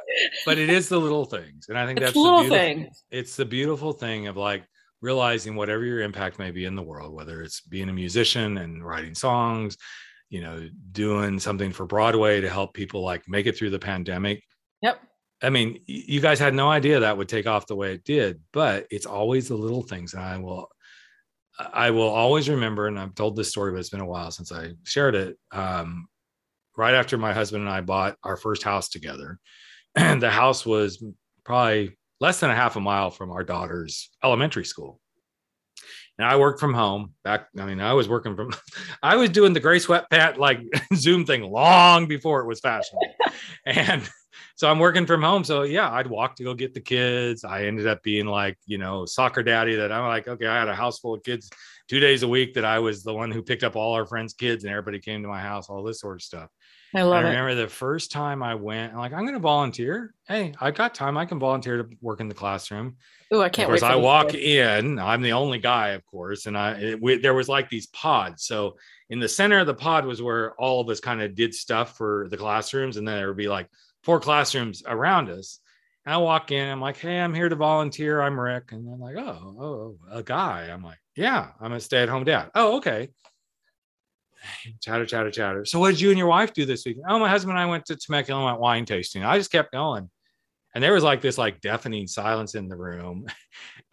but 0.45 0.57
it 0.57 0.69
is 0.69 0.89
the 0.89 0.99
little 0.99 1.25
things, 1.25 1.67
and 1.69 1.77
I 1.77 1.85
think 1.85 1.97
it's 1.97 2.07
that's 2.07 2.13
the 2.13 2.19
little 2.19 2.47
thing. 2.47 2.89
It's 3.11 3.35
the 3.35 3.45
beautiful 3.45 3.93
thing 3.93 4.27
of 4.27 4.37
like 4.37 4.63
realizing 5.01 5.55
whatever 5.55 5.85
your 5.85 6.01
impact 6.01 6.39
may 6.39 6.51
be 6.51 6.65
in 6.65 6.75
the 6.75 6.83
world, 6.83 7.13
whether 7.13 7.41
it's 7.41 7.61
being 7.61 7.89
a 7.89 7.93
musician 7.93 8.57
and 8.57 8.85
writing 8.85 9.13
songs, 9.13 9.77
you 10.29 10.41
know, 10.41 10.67
doing 10.91 11.39
something 11.39 11.71
for 11.71 11.85
Broadway 11.85 12.41
to 12.41 12.49
help 12.49 12.73
people 12.73 13.03
like 13.03 13.23
make 13.27 13.45
it 13.45 13.57
through 13.57 13.69
the 13.69 13.79
pandemic. 13.79 14.43
Yep. 14.81 14.99
I 15.41 15.49
mean, 15.49 15.79
you 15.85 16.19
guys 16.19 16.39
had 16.39 16.53
no 16.53 16.69
idea 16.69 16.99
that 16.99 17.17
would 17.17 17.29
take 17.29 17.45
off 17.45 17.67
the 17.67 17.75
way 17.75 17.93
it 17.93 18.03
did, 18.03 18.41
but 18.51 18.87
it's 18.89 19.05
always 19.05 19.47
the 19.47 19.55
little 19.55 19.83
things. 19.83 20.13
And 20.13 20.23
I 20.23 20.37
will, 20.37 20.69
I 21.59 21.91
will 21.91 22.09
always 22.09 22.49
remember, 22.49 22.87
and 22.87 22.99
I've 22.99 23.15
told 23.15 23.35
this 23.35 23.49
story, 23.49 23.71
but 23.71 23.79
it's 23.79 23.89
been 23.89 23.99
a 23.99 24.05
while 24.05 24.31
since 24.31 24.51
I 24.51 24.71
shared 24.83 25.15
it. 25.15 25.37
Um, 25.51 26.07
right 26.75 26.95
after 26.95 27.17
my 27.17 27.33
husband 27.33 27.63
and 27.63 27.71
I 27.71 27.81
bought 27.81 28.17
our 28.23 28.37
first 28.37 28.63
house 28.63 28.89
together, 28.89 29.39
and 29.95 30.21
the 30.23 30.31
house 30.31 30.65
was 30.65 31.03
probably 31.43 31.97
less 32.19 32.39
than 32.39 32.49
a 32.49 32.55
half 32.55 32.75
a 32.75 32.79
mile 32.79 33.11
from 33.11 33.31
our 33.31 33.43
daughter's 33.43 34.09
elementary 34.23 34.65
school 34.65 34.99
and 36.17 36.27
I 36.27 36.35
worked 36.35 36.59
from 36.59 36.73
home 36.73 37.13
back. 37.23 37.47
I 37.59 37.65
mean, 37.65 37.79
I 37.79 37.93
was 37.93 38.09
working 38.09 38.35
from, 38.35 38.51
I 39.03 39.15
was 39.15 39.29
doing 39.29 39.53
the 39.53 39.59
gray 39.59 39.77
sweatpant 39.77 40.37
like 40.37 40.59
Zoom 40.95 41.25
thing 41.25 41.43
long 41.43 42.07
before 42.07 42.41
it 42.41 42.47
was 42.47 42.59
fashionable. 42.59 43.07
and 43.65 44.09
so 44.57 44.69
I'm 44.69 44.79
working 44.79 45.05
from 45.05 45.21
home. 45.21 45.43
So 45.43 45.61
yeah, 45.61 45.91
I'd 45.91 46.07
walk 46.07 46.35
to 46.37 46.43
go 46.43 46.55
get 46.55 46.73
the 46.73 46.81
kids. 46.81 47.43
I 47.43 47.65
ended 47.65 47.85
up 47.85 48.01
being 48.01 48.25
like, 48.25 48.57
you 48.65 48.79
know, 48.79 49.05
soccer 49.05 49.43
daddy 49.43 49.75
that 49.75 49.91
I'm 49.91 50.07
like, 50.07 50.27
okay, 50.27 50.47
I 50.47 50.57
had 50.57 50.67
a 50.67 50.75
house 50.75 50.97
full 50.97 51.13
of 51.13 51.23
kids 51.23 51.49
two 51.87 51.99
days 51.99 52.23
a 52.23 52.27
week 52.27 52.55
that 52.55 52.65
I 52.65 52.79
was 52.79 53.03
the 53.03 53.13
one 53.13 53.29
who 53.29 53.43
picked 53.43 53.63
up 53.63 53.75
all 53.75 53.93
our 53.93 54.07
friends' 54.07 54.33
kids 54.33 54.63
and 54.63 54.71
everybody 54.71 54.99
came 54.99 55.21
to 55.21 55.27
my 55.27 55.39
house, 55.39 55.69
all 55.69 55.83
this 55.83 56.01
sort 56.01 56.15
of 56.15 56.23
stuff. 56.23 56.49
I 56.95 57.03
love 57.03 57.23
it. 57.23 57.27
I 57.27 57.29
remember 57.29 57.53
the 57.53 57.67
first 57.67 58.11
time 58.11 58.41
I 58.41 58.55
went, 58.55 58.93
I'm 58.93 58.99
like, 58.99 59.13
I'm 59.13 59.21
going 59.21 59.33
to 59.33 59.39
volunteer. 59.39 60.15
Hey, 60.27 60.53
I've 60.59 60.73
got 60.73 60.95
time. 60.95 61.17
I 61.17 61.25
can 61.25 61.37
volunteer 61.37 61.83
to 61.83 61.89
work 62.01 62.19
in 62.19 62.27
the 62.27 62.33
classroom. 62.33 62.95
Oh, 63.31 63.41
I 63.41 63.49
can't. 63.49 63.69
Of 63.69 63.79
course, 63.79 63.83
I 63.83 63.95
walk 63.95 64.33
in. 64.33 64.97
I'm 64.97 65.21
the 65.21 65.33
only 65.33 65.59
guy, 65.59 65.89
of 65.89 66.05
course, 66.05 66.47
and 66.47 66.57
I 66.57 66.79
it, 66.79 67.01
we, 67.01 67.17
there 67.17 67.33
was 67.33 67.49
like 67.49 67.69
these 67.69 67.87
pods. 67.87 68.45
So 68.45 68.77
in 69.09 69.19
the 69.19 69.27
center 69.27 69.59
of 69.59 69.67
the 69.67 69.73
pod 69.73 70.05
was 70.05 70.21
where 70.21 70.55
all 70.55 70.81
of 70.81 70.89
us 70.89 70.99
kind 70.99 71.21
of 71.21 71.35
did 71.35 71.53
stuff 71.53 71.97
for 71.97 72.27
the 72.31 72.37
classrooms, 72.37 72.97
and 72.97 73.07
then 73.07 73.17
there 73.17 73.27
would 73.27 73.37
be 73.37 73.49
like 73.49 73.67
four 74.07 74.21
classrooms 74.21 74.83
around 74.87 75.29
us. 75.29 75.59
And 76.05 76.15
I 76.15 76.17
walk 76.19 76.53
in. 76.53 76.69
I'm 76.69 76.79
like, 76.79 76.95
Hey, 76.95 77.19
I'm 77.19 77.33
here 77.33 77.49
to 77.49 77.55
volunteer. 77.57 78.21
I'm 78.21 78.39
Rick, 78.39 78.71
and 78.71 78.87
they're 78.87 78.95
like, 78.95 79.17
Oh, 79.17 79.55
oh, 79.59 79.97
a 80.09 80.23
guy. 80.23 80.69
I'm 80.71 80.81
like, 80.81 80.97
Yeah, 81.17 81.49
I'm 81.59 81.73
a 81.73 81.79
stay-at-home 81.81 82.23
dad. 82.23 82.49
Oh, 82.55 82.77
okay 82.77 83.09
chatter, 84.81 85.05
chatter, 85.05 85.29
chatter. 85.29 85.65
So 85.65 85.77
what 85.77 85.91
did 85.91 85.99
you 85.99 86.09
and 86.09 86.17
your 86.17 86.27
wife 86.27 86.53
do 86.53 86.65
this 86.65 86.85
week? 86.85 86.97
Oh, 87.05 87.19
my 87.19 87.27
husband 87.27 87.57
and 87.57 87.59
I 87.59 87.65
went 87.65 87.85
to 87.87 87.97
Temecula 87.97 88.39
and 88.39 88.45
went 88.45 88.61
wine 88.61 88.85
tasting. 88.85 89.25
I 89.25 89.37
just 89.37 89.51
kept 89.51 89.73
going. 89.73 90.09
And 90.73 90.81
there 90.81 90.93
was 90.93 91.03
like 91.03 91.19
this 91.19 91.37
like 91.37 91.59
deafening 91.59 92.07
silence 92.07 92.55
in 92.55 92.69
the 92.69 92.77
room. 92.77 93.27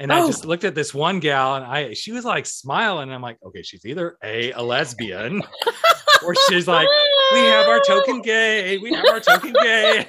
And 0.01 0.11
oh. 0.11 0.17
I 0.17 0.27
just 0.27 0.45
looked 0.45 0.65
at 0.65 0.75
this 0.75 0.93
one 0.93 1.21
gal 1.21 1.55
and 1.55 1.65
I 1.65 1.95
she 1.95 2.11
was 2.11 2.25
like 2.25 2.47
smiling. 2.47 3.12
I'm 3.12 3.23
like, 3.23 3.39
okay, 3.47 3.62
she's 3.62 3.87
either 3.87 4.19
a 4.25 4.51
a 4.51 4.61
lesbian 4.61 5.41
or 6.25 6.35
she's 6.49 6.66
like, 6.66 6.89
we 7.33 7.41
have 7.41 7.66
our 7.68 7.81
token 7.81 8.20
gay, 8.22 8.79
we 8.79 8.93
have 8.93 9.05
our 9.07 9.20
token 9.20 9.53
gay. 9.53 10.07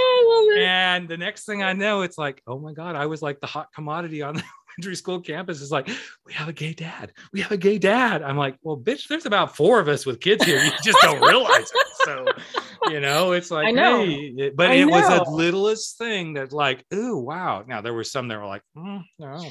and 0.58 1.08
the 1.08 1.16
next 1.16 1.44
thing 1.44 1.62
I 1.62 1.72
know, 1.72 2.02
it's 2.02 2.18
like, 2.18 2.42
oh 2.46 2.58
my 2.58 2.72
God, 2.72 2.96
I 2.96 3.06
was 3.06 3.22
like 3.22 3.40
the 3.40 3.46
hot 3.46 3.68
commodity 3.74 4.22
on 4.22 4.36
the 4.36 4.42
elementary 4.78 4.96
school 4.96 5.20
campus 5.20 5.60
is 5.60 5.70
like, 5.70 5.88
we 6.24 6.32
have 6.32 6.48
a 6.48 6.52
gay 6.52 6.74
dad. 6.74 7.12
We 7.32 7.40
have 7.40 7.52
a 7.52 7.56
gay 7.56 7.78
dad. 7.78 8.22
I'm 8.22 8.36
like, 8.36 8.56
well, 8.62 8.76
bitch, 8.76 9.08
there's 9.08 9.26
about 9.26 9.56
four 9.56 9.80
of 9.80 9.88
us 9.88 10.06
with 10.06 10.20
kids 10.20 10.44
here. 10.44 10.62
You 10.62 10.70
just 10.82 10.98
don't 11.02 11.20
realize 11.20 11.70
it. 11.74 11.86
So, 12.04 12.26
you 12.90 13.00
know, 13.00 13.32
it's 13.32 13.50
like, 13.50 13.74
hey, 13.74 14.34
it, 14.36 14.56
but 14.56 14.70
I 14.70 14.74
it 14.74 14.86
know. 14.86 14.92
was 14.92 15.08
the 15.08 15.30
littlest 15.30 15.98
thing 15.98 16.34
that, 16.34 16.52
like, 16.52 16.84
ooh, 16.94 17.16
wow. 17.16 17.64
Now 17.66 17.80
there 17.80 17.94
were 17.94 18.04
some 18.04 18.28
that 18.28 18.38
were 18.38 18.46
like, 18.46 18.62
mm, 18.76 19.02
no, 19.18 19.44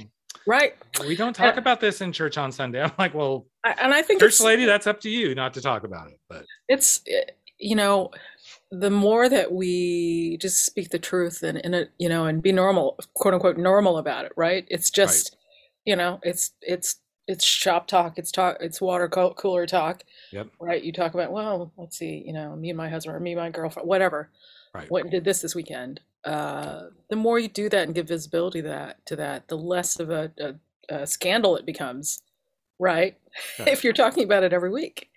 right. 0.48 0.76
We 1.00 1.16
don't 1.16 1.40
uh, 1.40 1.46
talk 1.46 1.58
about 1.58 1.80
this 1.80 2.02
in 2.02 2.12
church 2.12 2.38
on 2.38 2.52
Sunday. 2.52 2.82
I'm 2.82 2.92
like, 2.98 3.14
well, 3.14 3.46
and 3.64 3.94
I 3.94 4.02
think 4.02 4.20
church 4.20 4.40
lady, 4.42 4.66
that's 4.66 4.88
up 4.88 5.02
to 5.02 5.10
you 5.10 5.36
not 5.36 5.54
to 5.56 5.62
talk 5.62 5.84
about 5.84 6.08
it. 6.08 6.20
But 6.30 6.46
it's, 6.68 7.02
you 7.58 7.76
know, 7.76 8.12
the 8.72 8.90
more 8.90 9.30
that 9.30 9.52
we 9.52 10.38
just 10.38 10.66
speak 10.66 10.90
the 10.90 11.00
truth 11.00 11.44
and 11.44 11.58
in 11.60 11.74
it, 11.74 11.88
uh, 11.88 11.92
you 11.98 12.10
know, 12.10 12.26
and 12.26 12.42
be 12.42 12.52
normal, 12.52 12.98
quote 13.14 13.34
unquote, 13.34 13.58
normal 13.58 13.98
about 13.98 14.26
it, 14.26 14.32
right? 14.36 14.66
It's 14.70 14.90
just, 14.90 15.34
right. 15.34 15.40
you 15.86 15.96
know, 15.96 16.20
it's 16.24 16.52
it's 16.62 16.98
it's 17.28 17.44
shop 17.44 17.88
talk, 17.88 18.18
it's 18.18 18.32
talk, 18.32 18.58
it's 18.60 18.80
water 18.80 19.08
cooler 19.08 19.66
talk, 19.66 20.04
yep. 20.32 20.48
right? 20.60 20.84
You 20.84 20.92
talk 20.92 21.14
about, 21.14 21.32
well, 21.32 21.72
let's 21.78 21.98
see, 21.98 22.24
you 22.26 22.34
know, 22.34 22.56
me 22.56 22.70
and 22.70 22.78
my 22.78 22.90
husband 22.90 23.16
or 23.16 23.20
me 23.20 23.32
and 23.32 23.42
my 23.42 23.50
girlfriend, 23.50 23.88
whatever. 23.88 24.30
Right. 24.76 24.92
What 24.92 25.10
did 25.10 25.24
this 25.24 25.42
this 25.42 25.56
weekend? 25.56 26.02
Uh, 26.26 26.88
the 27.10 27.16
more 27.16 27.38
you 27.40 27.48
do 27.48 27.70
that 27.70 27.84
and 27.84 27.94
give 27.94 28.08
visibility 28.08 28.62
to 28.62 28.68
that, 28.68 29.06
to 29.06 29.16
that, 29.16 29.48
the 29.48 29.58
less 29.58 30.00
of 30.00 30.10
a, 30.10 30.32
a, 30.40 30.56
a 30.96 31.08
scandal 31.08 31.56
it 31.56 31.66
becomes, 31.66 32.24
right? 32.80 33.18
right? 33.60 33.68
if 33.68 33.84
you're 33.84 33.94
talking 33.94 34.24
about 34.24 34.44
it 34.44 34.54
every 34.54 34.72
week. 34.72 35.10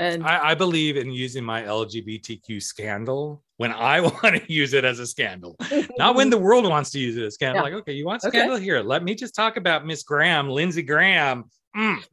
And 0.00 0.24
I, 0.24 0.50
I, 0.50 0.54
believe 0.54 0.96
in 0.96 1.10
using 1.10 1.42
my 1.42 1.62
LGBTQ 1.62 2.62
scandal 2.62 3.42
when 3.56 3.72
I 3.72 4.00
want 4.22 4.22
to 4.22 4.42
use 4.52 4.72
it 4.72 4.84
as 4.84 5.00
a 5.00 5.06
scandal, 5.06 5.56
not 5.98 6.14
when 6.14 6.30
the 6.30 6.38
world 6.38 6.68
wants 6.68 6.90
to 6.90 7.00
use 7.00 7.16
it 7.16 7.24
as 7.24 7.34
scandal. 7.34 7.56
Yeah. 7.56 7.62
Like, 7.62 7.80
okay, 7.80 7.92
you 7.94 8.06
want 8.06 8.22
scandal 8.22 8.56
okay. 8.56 8.64
here? 8.64 8.80
Let 8.80 9.02
me 9.02 9.16
just 9.16 9.34
talk 9.34 9.56
about 9.56 9.84
Miss 9.84 10.04
Graham, 10.04 10.48
Lindsey 10.48 10.82
Graham. 10.82 11.50
Mm. 11.76 12.04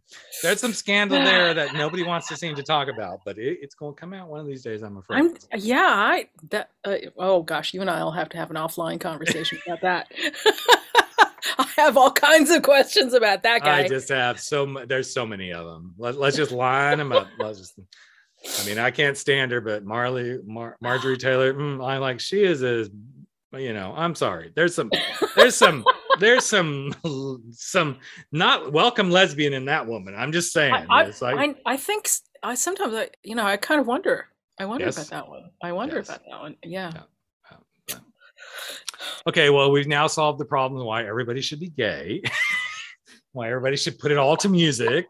There's 0.43 0.59
some 0.59 0.73
scandal 0.73 1.17
there 1.23 1.53
that 1.53 1.73
nobody 1.73 2.03
wants 2.03 2.27
to 2.27 2.35
seem 2.35 2.55
to 2.55 2.63
talk 2.63 2.87
about, 2.87 3.19
but 3.25 3.37
it, 3.37 3.59
it's 3.61 3.73
going 3.73 3.95
to 3.95 3.99
come 3.99 4.13
out 4.13 4.27
one 4.27 4.39
of 4.39 4.45
these 4.45 4.63
days. 4.63 4.81
I'm 4.83 4.97
afraid. 4.97 5.17
I'm, 5.17 5.37
yeah, 5.57 5.87
I 5.87 6.29
that. 6.49 6.71
Uh, 6.83 6.97
oh 7.17 7.41
gosh, 7.41 7.73
you 7.73 7.81
and 7.81 7.89
I'll 7.89 8.11
have 8.11 8.29
to 8.29 8.37
have 8.37 8.49
an 8.51 8.57
offline 8.57 8.99
conversation 8.99 9.59
about 9.65 9.81
that. 9.81 10.11
I 11.57 11.67
have 11.77 11.95
all 11.95 12.11
kinds 12.11 12.49
of 12.51 12.63
questions 12.63 13.13
about 13.13 13.43
that 13.43 13.63
guy. 13.63 13.79
I 13.79 13.87
just 13.87 14.09
have 14.09 14.39
so 14.39 14.85
there's 14.87 15.13
so 15.13 15.25
many 15.25 15.53
of 15.53 15.65
them. 15.65 15.93
Let, 15.97 16.17
us 16.17 16.35
just 16.35 16.51
line 16.51 16.97
them 16.97 17.11
up. 17.11 17.27
Let's 17.39 17.59
just. 17.59 17.79
I 18.61 18.65
mean, 18.65 18.77
I 18.77 18.91
can't 18.91 19.17
stand 19.17 19.51
her, 19.51 19.61
but 19.61 19.83
Marley, 19.85 20.39
Mar- 20.45 20.77
Marjorie 20.79 21.17
Taylor, 21.17 21.53
mm, 21.53 21.83
I 21.83 21.97
like. 21.97 22.19
She 22.19 22.43
is 22.43 22.61
a, 22.61 22.87
you 23.57 23.73
know. 23.73 23.93
I'm 23.95 24.13
sorry. 24.13 24.51
There's 24.55 24.75
some, 24.75 24.91
there's 25.35 25.55
some, 25.55 25.83
there's 26.19 26.45
some, 26.45 26.93
some 27.51 27.97
not 28.31 28.71
welcome 28.71 29.09
lesbian 29.09 29.53
in 29.53 29.65
that 29.65 29.85
woman. 29.85 30.15
I'm 30.15 30.31
just 30.31 30.51
saying. 30.53 30.73
I, 30.73 30.85
I, 30.89 31.11
like, 31.21 31.55
I, 31.65 31.73
I 31.73 31.77
think 31.77 32.09
I 32.43 32.55
sometimes 32.55 32.93
I, 32.93 33.09
you 33.23 33.35
know, 33.35 33.45
I 33.45 33.57
kind 33.57 33.79
of 33.79 33.87
wonder. 33.87 34.27
I 34.59 34.65
wonder 34.65 34.85
yes. 34.85 34.97
about 34.97 35.09
that 35.09 35.29
one. 35.29 35.49
I 35.61 35.71
wonder 35.71 35.97
yes. 35.97 36.09
about 36.09 36.21
that 36.29 36.39
one. 36.39 36.55
yeah. 36.63 36.91
yeah. 36.93 37.01
Okay, 39.27 39.49
well, 39.49 39.71
we've 39.71 39.87
now 39.87 40.07
solved 40.07 40.39
the 40.39 40.45
problem 40.45 40.85
why 40.85 41.05
everybody 41.05 41.41
should 41.41 41.59
be 41.59 41.69
gay, 41.69 42.21
why 43.33 43.49
everybody 43.49 43.75
should 43.75 43.97
put 43.99 44.11
it 44.11 44.17
all 44.17 44.37
to 44.37 44.49
music. 44.49 45.07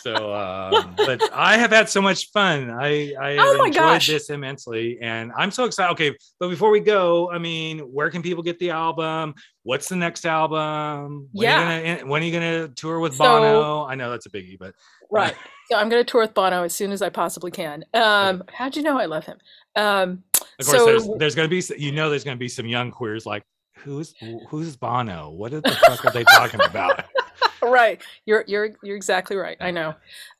So, 0.00 0.34
um, 0.34 0.94
but 0.96 1.32
I 1.32 1.56
have 1.56 1.70
had 1.70 1.88
so 1.88 2.00
much 2.00 2.30
fun. 2.30 2.70
I, 2.70 3.14
I 3.20 3.36
oh 3.38 3.64
enjoyed 3.64 3.74
gosh. 3.74 4.06
this 4.06 4.30
immensely, 4.30 4.98
and 5.00 5.32
I'm 5.36 5.50
so 5.50 5.64
excited. 5.64 5.92
Okay, 5.92 6.16
but 6.38 6.48
before 6.48 6.70
we 6.70 6.80
go, 6.80 7.30
I 7.30 7.38
mean, 7.38 7.80
where 7.80 8.10
can 8.10 8.22
people 8.22 8.42
get 8.42 8.58
the 8.58 8.70
album? 8.70 9.34
What's 9.62 9.88
the 9.88 9.96
next 9.96 10.24
album? 10.24 11.28
When 11.32 11.44
yeah. 11.44 11.78
Are 11.78 11.96
gonna, 11.96 12.10
when 12.10 12.22
are 12.22 12.26
you 12.26 12.32
going 12.32 12.68
to 12.68 12.74
tour 12.74 13.00
with 13.00 13.14
so, 13.16 13.24
Bono? 13.24 13.84
I 13.84 13.94
know 13.94 14.10
that's 14.10 14.26
a 14.26 14.30
biggie, 14.30 14.58
but 14.58 14.74
right. 15.10 15.34
So 15.70 15.76
I'm 15.76 15.88
going 15.88 16.04
to 16.04 16.10
tour 16.10 16.22
with 16.22 16.34
Bono 16.34 16.64
as 16.64 16.74
soon 16.74 16.92
as 16.92 17.02
I 17.02 17.10
possibly 17.10 17.50
can. 17.50 17.84
Um, 17.94 18.42
okay. 18.42 18.54
How'd 18.54 18.76
you 18.76 18.82
know 18.82 18.98
I 18.98 19.06
love 19.06 19.26
him? 19.26 19.38
Um, 19.76 20.24
of 20.58 20.66
course, 20.66 20.78
so, 20.78 20.86
there's 20.86 21.08
there's 21.18 21.34
going 21.34 21.48
to 21.48 21.76
be 21.76 21.82
you 21.82 21.92
know 21.92 22.10
there's 22.10 22.24
going 22.24 22.36
to 22.36 22.40
be 22.40 22.48
some 22.48 22.66
young 22.66 22.90
queers 22.90 23.26
like 23.26 23.44
who's 23.76 24.14
who's 24.48 24.76
Bono? 24.76 25.30
What 25.30 25.52
the 25.52 25.62
fuck 25.86 26.04
are 26.04 26.12
they 26.12 26.24
talking 26.24 26.60
about? 26.64 27.04
right, 27.62 28.02
you're 28.26 28.44
you're 28.46 28.70
you're 28.82 28.96
exactly 28.96 29.36
right. 29.36 29.56
I 29.60 29.70
know. 29.70 29.94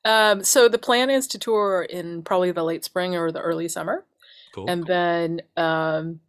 Um, 0.04 0.44
so 0.44 0.68
the 0.68 0.78
plan 0.78 1.08
is 1.10 1.26
to 1.28 1.38
tour 1.38 1.86
in 1.88 2.22
probably 2.22 2.52
the 2.52 2.64
late 2.64 2.84
spring 2.84 3.16
or 3.16 3.32
the 3.32 3.40
early 3.40 3.68
summer, 3.68 4.04
cool. 4.54 4.68
and 4.68 4.86
then 4.86 5.40
um, 5.56 6.20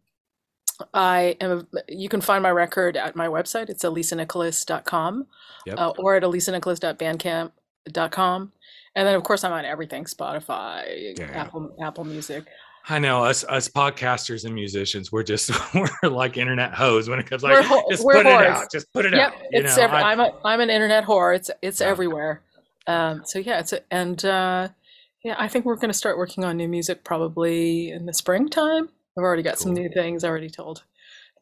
I 0.94 1.36
am. 1.40 1.66
You 1.88 2.08
can 2.08 2.20
find 2.20 2.40
my 2.42 2.50
record 2.50 2.96
at 2.96 3.16
my 3.16 3.26
website. 3.26 3.68
It's 3.70 3.84
elisanicholas.com 3.84 5.26
yep. 5.66 5.78
uh, 5.78 5.92
or 5.98 6.16
at 6.16 6.22
elisanicholas.bandcamp.com. 6.22 8.52
And 8.96 9.06
then, 9.06 9.14
of 9.14 9.22
course, 9.22 9.44
I'm 9.44 9.52
on 9.52 9.64
everything: 9.64 10.02
Spotify. 10.04 11.18
Apple, 11.20 11.76
Apple 11.80 12.04
Music. 12.04 12.46
I 12.88 12.98
know 12.98 13.24
us 13.24 13.44
us 13.44 13.68
podcasters 13.68 14.44
and 14.44 14.54
musicians. 14.54 15.12
We're 15.12 15.22
just 15.22 15.50
we're 15.74 16.08
like 16.08 16.36
internet 16.36 16.74
hoes 16.74 17.08
when 17.08 17.18
it 17.18 17.28
comes 17.28 17.42
like 17.42 17.62
just 17.90 18.02
put 18.02 18.16
whores. 18.16 18.20
it 18.20 18.46
out, 18.46 18.70
just 18.70 18.92
put 18.92 19.06
it 19.06 19.12
yep, 19.12 19.32
out. 19.32 19.40
it's 19.50 19.76
know, 19.76 19.84
every, 19.84 19.98
I, 19.98 20.12
am 20.12 20.20
a 20.20 20.32
I'm 20.44 20.60
an 20.60 20.70
internet 20.70 21.04
whore. 21.04 21.34
It's 21.34 21.50
it's 21.62 21.80
yeah. 21.80 21.86
everywhere. 21.88 22.42
Um, 22.86 23.22
so 23.24 23.38
yeah, 23.38 23.60
it's 23.60 23.72
a, 23.72 23.80
and 23.92 24.24
uh, 24.24 24.68
yeah, 25.22 25.36
I 25.38 25.48
think 25.48 25.64
we're 25.64 25.76
going 25.76 25.90
to 25.90 25.94
start 25.94 26.18
working 26.18 26.44
on 26.44 26.56
new 26.56 26.68
music 26.68 27.04
probably 27.04 27.90
in 27.90 28.06
the 28.06 28.14
springtime. 28.14 28.88
I've 29.16 29.24
already 29.24 29.42
got 29.42 29.56
cool. 29.56 29.64
some 29.64 29.74
new 29.74 29.88
things. 29.90 30.24
I 30.24 30.28
already 30.28 30.50
told 30.50 30.84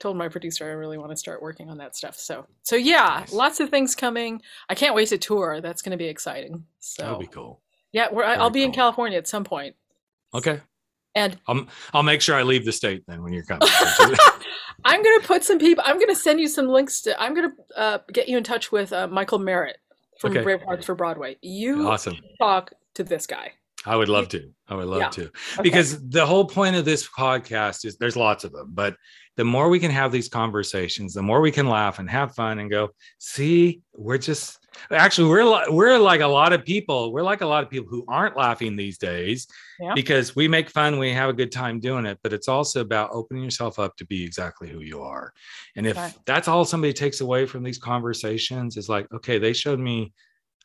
told 0.01 0.17
my 0.17 0.29
producer 0.29 0.65
I 0.65 0.73
really 0.73 0.97
want 0.97 1.11
to 1.11 1.17
start 1.17 1.43
working 1.43 1.71
on 1.71 1.79
that 1.79 1.97
stuff. 1.97 2.17
So 2.17 2.47
so 2.63 2.77
yeah, 2.77 3.21
nice. 3.21 3.33
lots 3.33 3.61
of 3.61 3.71
things 3.71 3.95
coming. 3.95 4.43
I 4.69 4.75
can't 4.75 4.95
wait 4.95 5.09
to 5.09 5.19
tour. 5.19 5.61
That's 5.61 5.83
going 5.83 5.93
to 5.93 5.97
be 5.97 6.07
exciting. 6.07 6.65
So 6.81 7.03
that'll 7.03 7.19
be 7.19 7.27
cool. 7.27 7.61
Yeah, 7.93 8.09
we're 8.13 8.25
I'll 8.25 8.51
be 8.51 8.61
cool. 8.61 8.67
in 8.67 8.73
California 8.73 9.19
at 9.19 9.27
some 9.27 9.45
point. 9.45 9.77
Okay. 10.35 10.61
And 11.19 11.37
I'll, 11.49 11.67
I'll 11.93 12.03
make 12.03 12.21
sure 12.21 12.37
I 12.37 12.43
leave 12.45 12.65
the 12.65 12.73
state 12.73 13.03
then 13.09 13.23
when 13.23 13.33
you're 13.33 13.43
coming. 13.43 13.69
I'm 14.85 15.03
going 15.03 15.21
to 15.21 15.27
put 15.27 15.43
some 15.43 15.59
people, 15.59 15.83
I'm 15.87 15.97
going 15.97 16.09
to 16.09 16.15
send 16.15 16.39
you 16.39 16.47
some 16.47 16.69
links 16.69 17.01
to, 17.03 17.21
I'm 17.21 17.35
going 17.35 17.51
to 17.51 17.79
uh, 17.79 17.99
get 18.13 18.29
you 18.29 18.39
in 18.39 18.45
touch 18.45 18.71
with 18.71 18.93
uh, 18.93 19.09
Michael 19.09 19.41
Merritt 19.41 19.79
from 20.21 20.33
okay. 20.33 20.43
Brave 20.43 20.63
Hearts 20.63 20.87
for 20.87 20.95
Broadway. 20.95 21.37
You 21.43 21.89
awesome. 21.89 22.17
talk 22.39 22.73
to 22.95 23.03
this 23.03 23.27
guy. 23.27 23.53
I 23.89 23.97
would 23.97 24.11
love 24.11 24.29
to. 24.29 24.51
I 24.69 24.75
would 24.75 24.87
love 24.87 25.01
yeah. 25.01 25.09
to. 25.09 25.31
Because 25.63 25.95
okay. 25.95 26.05
the 26.09 26.27
whole 26.27 26.45
point 26.45 26.77
of 26.77 26.85
this 26.85 27.09
podcast 27.09 27.87
is 27.87 27.97
there's 27.97 28.17
lots 28.17 28.45
of 28.45 28.53
them, 28.53 28.69
but 28.75 28.97
the 29.39 29.45
more 29.45 29.71
we 29.71 29.79
can 29.79 29.91
have 29.91 30.13
these 30.13 30.29
conversations, 30.29 31.15
the 31.15 31.23
more 31.23 31.41
we 31.41 31.53
can 31.53 31.69
laugh 31.69 31.99
and 31.99 32.11
have 32.11 32.35
fun 32.35 32.59
and 32.59 32.69
go, 32.69 32.91
see, 33.19 33.81
we're 33.95 34.19
just 34.19 34.59
actually 34.91 35.29
we're 35.31 35.71
we're 35.73 35.97
like 35.97 36.21
a 36.21 36.27
lot 36.27 36.53
of 36.53 36.65
people. 36.65 37.13
We're 37.13 37.23
like 37.23 37.41
a 37.41 37.47
lot 37.47 37.63
of 37.63 37.71
people 37.71 37.89
who 37.89 38.05
aren't 38.09 38.37
laughing 38.37 38.77
these 38.77 38.99
days 38.99 39.47
yeah. 39.81 39.95
because 39.95 40.37
we 40.37 40.49
make 40.49 40.69
fun, 40.69 40.99
we 40.99 41.13
have 41.13 41.31
a 41.31 41.33
good 41.33 41.53
time 41.53 41.81
doing 41.81 42.05
it, 42.05 42.19
but 42.23 42.35
it's 42.35 42.49
also 42.49 42.83
about 42.83 43.11
opening 43.13 43.45
yourself 43.45 43.79
up 43.79 43.97
to 43.97 44.05
be 44.05 44.23
exactly 44.23 44.69
who 44.69 44.81
you 44.81 45.01
are. 45.01 45.33
And 45.77 45.87
if 45.87 45.97
okay. 45.97 46.13
that's 46.27 46.49
all 46.49 46.67
somebody 46.67 46.93
takes 46.93 47.23
away 47.23 47.47
from 47.47 47.63
these 47.63 47.79
conversations 47.79 48.77
is 48.77 48.89
like, 48.89 49.07
okay, 49.15 49.39
they 49.39 49.55
showed 49.55 49.79
me 49.79 50.13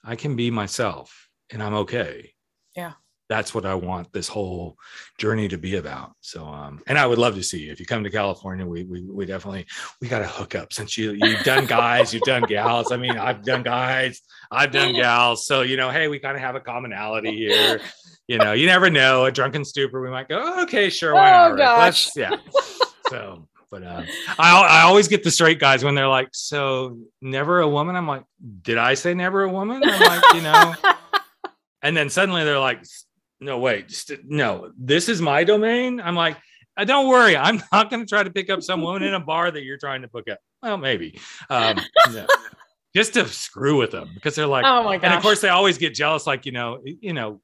I 0.03 0.17
can 0.17 0.36
be 0.36 0.51
myself 0.51 1.30
and 1.51 1.63
I'm 1.63 1.76
okay. 1.76 2.34
Yeah 2.76 2.93
that's 3.30 3.55
what 3.55 3.65
I 3.65 3.76
want 3.76 4.11
this 4.11 4.28
whole 4.28 4.78
journey 5.17 5.47
to 5.47 5.57
be 5.57 5.78
about. 5.78 6.13
So, 6.21 6.45
um, 6.45 6.82
and 6.88 6.97
I 6.97 7.05
would 7.05 7.17
love 7.17 7.36
to 7.36 7.43
see 7.43 7.59
you 7.59 7.71
if 7.71 7.80
you 7.80 7.86
come 7.86 8.03
to 8.03 8.09
California. 8.09 8.65
We 8.65 8.84
we, 8.84 9.01
we 9.01 9.26
definitely 9.26 9.65
we 10.01 10.07
got 10.07 10.19
to 10.19 10.28
hook 10.28 10.55
up 10.55 10.74
since 10.74 10.97
you 10.97 11.13
you've 11.13 11.43
done 11.43 11.65
guys, 11.65 12.13
you've 12.13 12.24
done 12.24 12.43
gals. 12.43 12.91
I 12.91 12.97
mean, 12.97 13.17
I've 13.17 13.43
done 13.43 13.63
guys, 13.63 14.21
I've 14.51 14.71
done 14.71 14.93
gals. 14.93 15.47
So 15.47 15.61
you 15.61 15.78
know, 15.78 15.89
hey, 15.89 16.07
we 16.07 16.19
kind 16.19 16.36
of 16.36 16.41
have 16.41 16.55
a 16.55 16.59
commonality 16.59 17.36
here. 17.36 17.80
You 18.28 18.38
know, 18.38 18.53
you 18.53 18.67
never 18.67 18.89
know. 18.89 19.26
A 19.26 19.32
drunken 19.32 19.65
stupor, 19.65 20.01
we 20.01 20.09
might 20.09 20.30
go, 20.30 20.39
oh, 20.41 20.63
okay, 20.63 20.89
sure, 20.89 21.13
why 21.13 21.32
not? 21.32 21.51
Oh, 21.51 21.57
gosh. 21.57 22.09
Let's, 22.15 22.17
yeah. 22.17 22.38
So. 23.09 23.47
But 23.69 23.82
uh, 23.82 24.03
I, 24.38 24.61
I 24.61 24.82
always 24.84 25.07
get 25.07 25.24
the 25.24 25.32
straight 25.32 25.57
guys 25.57 25.84
when 25.84 25.95
they're 25.95 26.07
like, 26.07 26.30
"So 26.32 26.99
never 27.24 27.59
a 27.59 27.67
woman." 27.67 27.95
I'm 27.95 28.07
like, 28.07 28.24
"Did 28.61 28.78
I 28.78 28.93
say 28.93 29.15
never 29.15 29.41
a 29.41 29.49
woman?" 29.49 29.82
I'm 29.84 29.99
like, 29.99 30.34
you 30.36 30.41
know, 30.43 30.76
and 31.82 31.97
then 31.97 32.11
suddenly 32.11 32.43
they're 32.43 32.59
like, 32.59 32.84
no 33.43 33.57
wait 33.57 33.89
just, 33.89 34.11
no 34.25 34.71
this 34.77 35.09
is 35.09 35.21
my 35.21 35.43
domain? 35.43 35.99
I'm 35.99 36.15
like 36.15 36.37
uh, 36.75 36.85
don't 36.85 37.07
worry 37.07 37.37
i'm 37.37 37.61
not 37.71 37.89
going 37.89 38.01
to 38.01 38.07
try 38.07 38.23
to 38.23 38.31
pick 38.31 38.49
up 38.49 38.63
some 38.63 38.81
woman 38.81 39.03
in 39.03 39.13
a 39.13 39.19
bar 39.19 39.51
that 39.51 39.63
you're 39.63 39.77
trying 39.77 40.01
to 40.01 40.07
pick 40.07 40.27
up. 40.29 40.39
Well 40.61 40.77
maybe 40.77 41.19
um, 41.49 41.79
no. 42.11 42.25
just 42.95 43.13
to 43.15 43.27
screw 43.27 43.77
with 43.77 43.91
them 43.91 44.11
because 44.13 44.35
they're 44.35 44.47
like 44.47 44.65
oh 44.65 44.83
my 44.83 44.97
god 44.97 45.05
and 45.05 45.13
of 45.13 45.21
course 45.21 45.41
they 45.41 45.49
always 45.49 45.77
get 45.77 45.93
jealous 45.93 46.25
like 46.25 46.45
you 46.45 46.51
know 46.51 46.79
you 46.83 47.13
know 47.13 47.41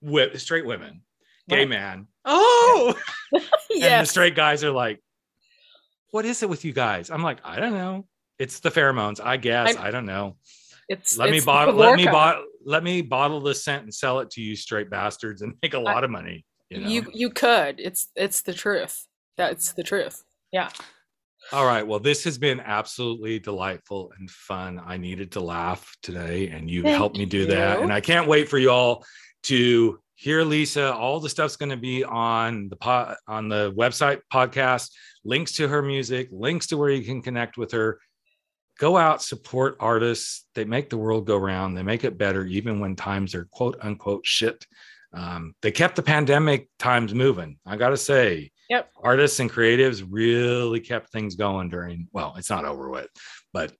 with 0.00 0.40
straight 0.40 0.66
women 0.66 1.02
gay 1.48 1.60
what? 1.60 1.68
man. 1.68 2.06
Oh! 2.24 2.94
Yeah 3.32 3.40
and 3.98 4.06
the 4.06 4.10
straight 4.10 4.34
guys 4.34 4.62
are 4.64 4.70
like 4.70 5.00
what 6.10 6.24
is 6.24 6.42
it 6.42 6.48
with 6.48 6.64
you 6.64 6.72
guys? 6.72 7.10
I'm 7.10 7.22
like 7.22 7.38
i 7.44 7.58
don't 7.58 7.72
know. 7.72 8.06
It's 8.38 8.60
the 8.60 8.70
pheromones 8.70 9.20
i 9.20 9.36
guess 9.36 9.76
i 9.76 9.86
do 9.86 9.98
not 9.98 10.04
know. 10.04 10.36
It's 10.88 11.16
let 11.16 11.28
it's 11.28 11.40
me 11.40 11.46
bottle 11.46 11.74
let 11.74 11.96
me 11.96 12.06
bottle 12.06 12.44
let 12.64 12.84
me 12.84 13.02
bottle 13.02 13.40
the 13.40 13.54
scent 13.54 13.84
and 13.84 13.94
sell 13.94 14.20
it 14.20 14.30
to 14.30 14.40
you 14.40 14.56
straight 14.56 14.90
bastards 14.90 15.42
and 15.42 15.54
make 15.62 15.74
a 15.74 15.78
lot 15.78 16.04
of 16.04 16.10
money. 16.10 16.44
You, 16.70 16.80
know? 16.80 16.88
you 16.88 17.06
you 17.12 17.30
could. 17.30 17.80
It's 17.80 18.08
it's 18.16 18.42
the 18.42 18.54
truth. 18.54 19.06
That's 19.36 19.72
the 19.72 19.82
truth. 19.82 20.22
Yeah. 20.52 20.70
All 21.50 21.66
right. 21.66 21.86
Well, 21.86 21.98
this 21.98 22.22
has 22.24 22.38
been 22.38 22.60
absolutely 22.60 23.38
delightful 23.38 24.12
and 24.18 24.30
fun. 24.30 24.80
I 24.84 24.96
needed 24.96 25.32
to 25.32 25.40
laugh 25.40 25.96
today, 26.02 26.48
and 26.48 26.70
you 26.70 26.82
Thank 26.82 26.96
helped 26.96 27.18
me 27.18 27.26
do 27.26 27.38
you. 27.38 27.46
that. 27.46 27.80
And 27.80 27.92
I 27.92 28.00
can't 28.00 28.28
wait 28.28 28.48
for 28.48 28.58
you 28.58 28.70
all 28.70 29.04
to 29.44 29.98
hear 30.14 30.44
Lisa. 30.44 30.94
All 30.94 31.18
the 31.18 31.28
stuff's 31.28 31.56
going 31.56 31.70
to 31.70 31.76
be 31.76 32.04
on 32.04 32.68
the 32.68 32.76
pod, 32.76 33.16
on 33.26 33.48
the 33.48 33.72
website 33.76 34.20
podcast. 34.32 34.90
Links 35.24 35.52
to 35.56 35.68
her 35.68 35.82
music, 35.82 36.28
links 36.30 36.68
to 36.68 36.76
where 36.76 36.90
you 36.90 37.04
can 37.04 37.22
connect 37.22 37.56
with 37.56 37.72
her. 37.72 37.98
Go 38.78 38.96
out, 38.96 39.22
support 39.22 39.76
artists. 39.80 40.46
They 40.54 40.64
make 40.64 40.90
the 40.90 40.98
world 40.98 41.26
go 41.26 41.36
round. 41.36 41.76
They 41.76 41.82
make 41.82 42.04
it 42.04 42.18
better, 42.18 42.44
even 42.44 42.80
when 42.80 42.96
times 42.96 43.34
are 43.34 43.46
quote 43.52 43.76
unquote 43.80 44.26
shit. 44.26 44.66
Um, 45.14 45.54
they 45.60 45.70
kept 45.70 45.96
the 45.96 46.02
pandemic 46.02 46.68
times 46.78 47.14
moving. 47.14 47.58
I 47.66 47.76
got 47.76 47.90
to 47.90 47.96
say, 47.96 48.50
Yep. 48.72 48.90
Artists 49.02 49.38
and 49.38 49.52
creatives 49.52 50.02
really 50.08 50.80
kept 50.80 51.10
things 51.12 51.34
going 51.34 51.68
during, 51.68 52.08
well, 52.12 52.34
it's 52.38 52.48
not 52.48 52.64
over 52.64 52.88
with, 52.88 53.08
but 53.52 53.70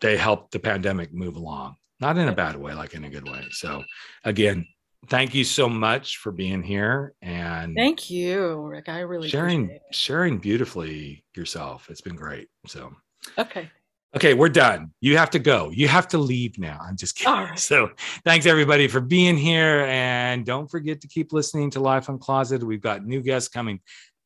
they 0.00 0.16
helped 0.16 0.52
the 0.52 0.60
pandemic 0.60 1.12
move 1.12 1.34
along, 1.34 1.74
not 1.98 2.16
in 2.16 2.28
a 2.28 2.32
bad 2.32 2.54
way, 2.54 2.72
like 2.72 2.94
in 2.94 3.04
a 3.04 3.10
good 3.10 3.28
way. 3.28 3.44
So, 3.50 3.82
again, 4.22 4.68
thank 5.08 5.34
you 5.34 5.42
so 5.42 5.68
much 5.68 6.18
for 6.18 6.30
being 6.30 6.62
here 6.62 7.12
and 7.20 7.74
thank 7.74 8.08
you, 8.08 8.60
Rick. 8.60 8.88
I 8.88 9.00
really 9.00 9.28
sharing 9.28 9.80
sharing 9.90 10.38
beautifully 10.38 11.24
yourself. 11.34 11.88
It's 11.90 12.02
been 12.02 12.14
great. 12.14 12.46
So, 12.68 12.92
okay. 13.36 13.68
Okay, 14.16 14.34
we're 14.34 14.48
done. 14.48 14.92
You 15.00 15.16
have 15.18 15.30
to 15.30 15.38
go. 15.38 15.70
You 15.70 15.86
have 15.86 16.08
to 16.08 16.18
leave 16.18 16.58
now. 16.58 16.80
I'm 16.82 16.96
just 16.96 17.16
kidding. 17.16 17.32
Right. 17.32 17.58
So, 17.70 17.90
thanks 18.24 18.46
everybody 18.46 18.88
for 18.88 19.00
being 19.00 19.36
here. 19.36 19.84
And 19.88 20.44
don't 20.44 20.68
forget 20.68 21.00
to 21.02 21.08
keep 21.08 21.32
listening 21.32 21.70
to 21.72 21.80
Life 21.80 22.08
Uncloseted. 22.08 22.64
We've 22.64 22.80
got 22.80 23.04
new 23.04 23.20
guests 23.20 23.48
coming 23.48 23.80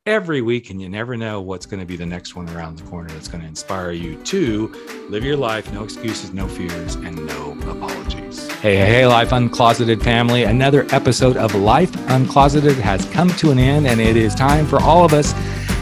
every 0.06 0.40
week, 0.40 0.70
and 0.70 0.80
you 0.80 0.88
never 0.88 1.16
know 1.16 1.42
what's 1.42 1.66
going 1.66 1.80
to 1.80 1.86
be 1.86 1.96
the 1.96 2.06
next 2.06 2.34
one 2.34 2.48
around 2.50 2.78
the 2.78 2.84
corner 2.84 3.10
that's 3.10 3.28
going 3.28 3.42
to 3.42 3.46
inspire 3.46 3.90
you 3.90 4.16
to 4.24 4.68
live 5.10 5.24
your 5.24 5.36
life, 5.36 5.70
no 5.72 5.84
excuses, 5.84 6.32
no 6.32 6.48
fears, 6.48 6.94
and 6.94 7.16
no 7.26 7.52
apologies. 7.70 8.50
Hey, 8.54 8.76
hey, 8.76 8.86
hey, 8.86 9.06
Life 9.06 9.30
Uncloseted 9.30 10.02
family. 10.02 10.44
Another 10.44 10.86
episode 10.94 11.36
of 11.36 11.54
Life 11.54 11.92
Uncloseted 12.08 12.76
has 12.76 13.04
come 13.10 13.28
to 13.30 13.50
an 13.50 13.58
end, 13.58 13.86
and 13.86 14.00
it 14.00 14.16
is 14.16 14.34
time 14.34 14.66
for 14.66 14.80
all 14.80 15.04
of 15.04 15.12
us 15.12 15.34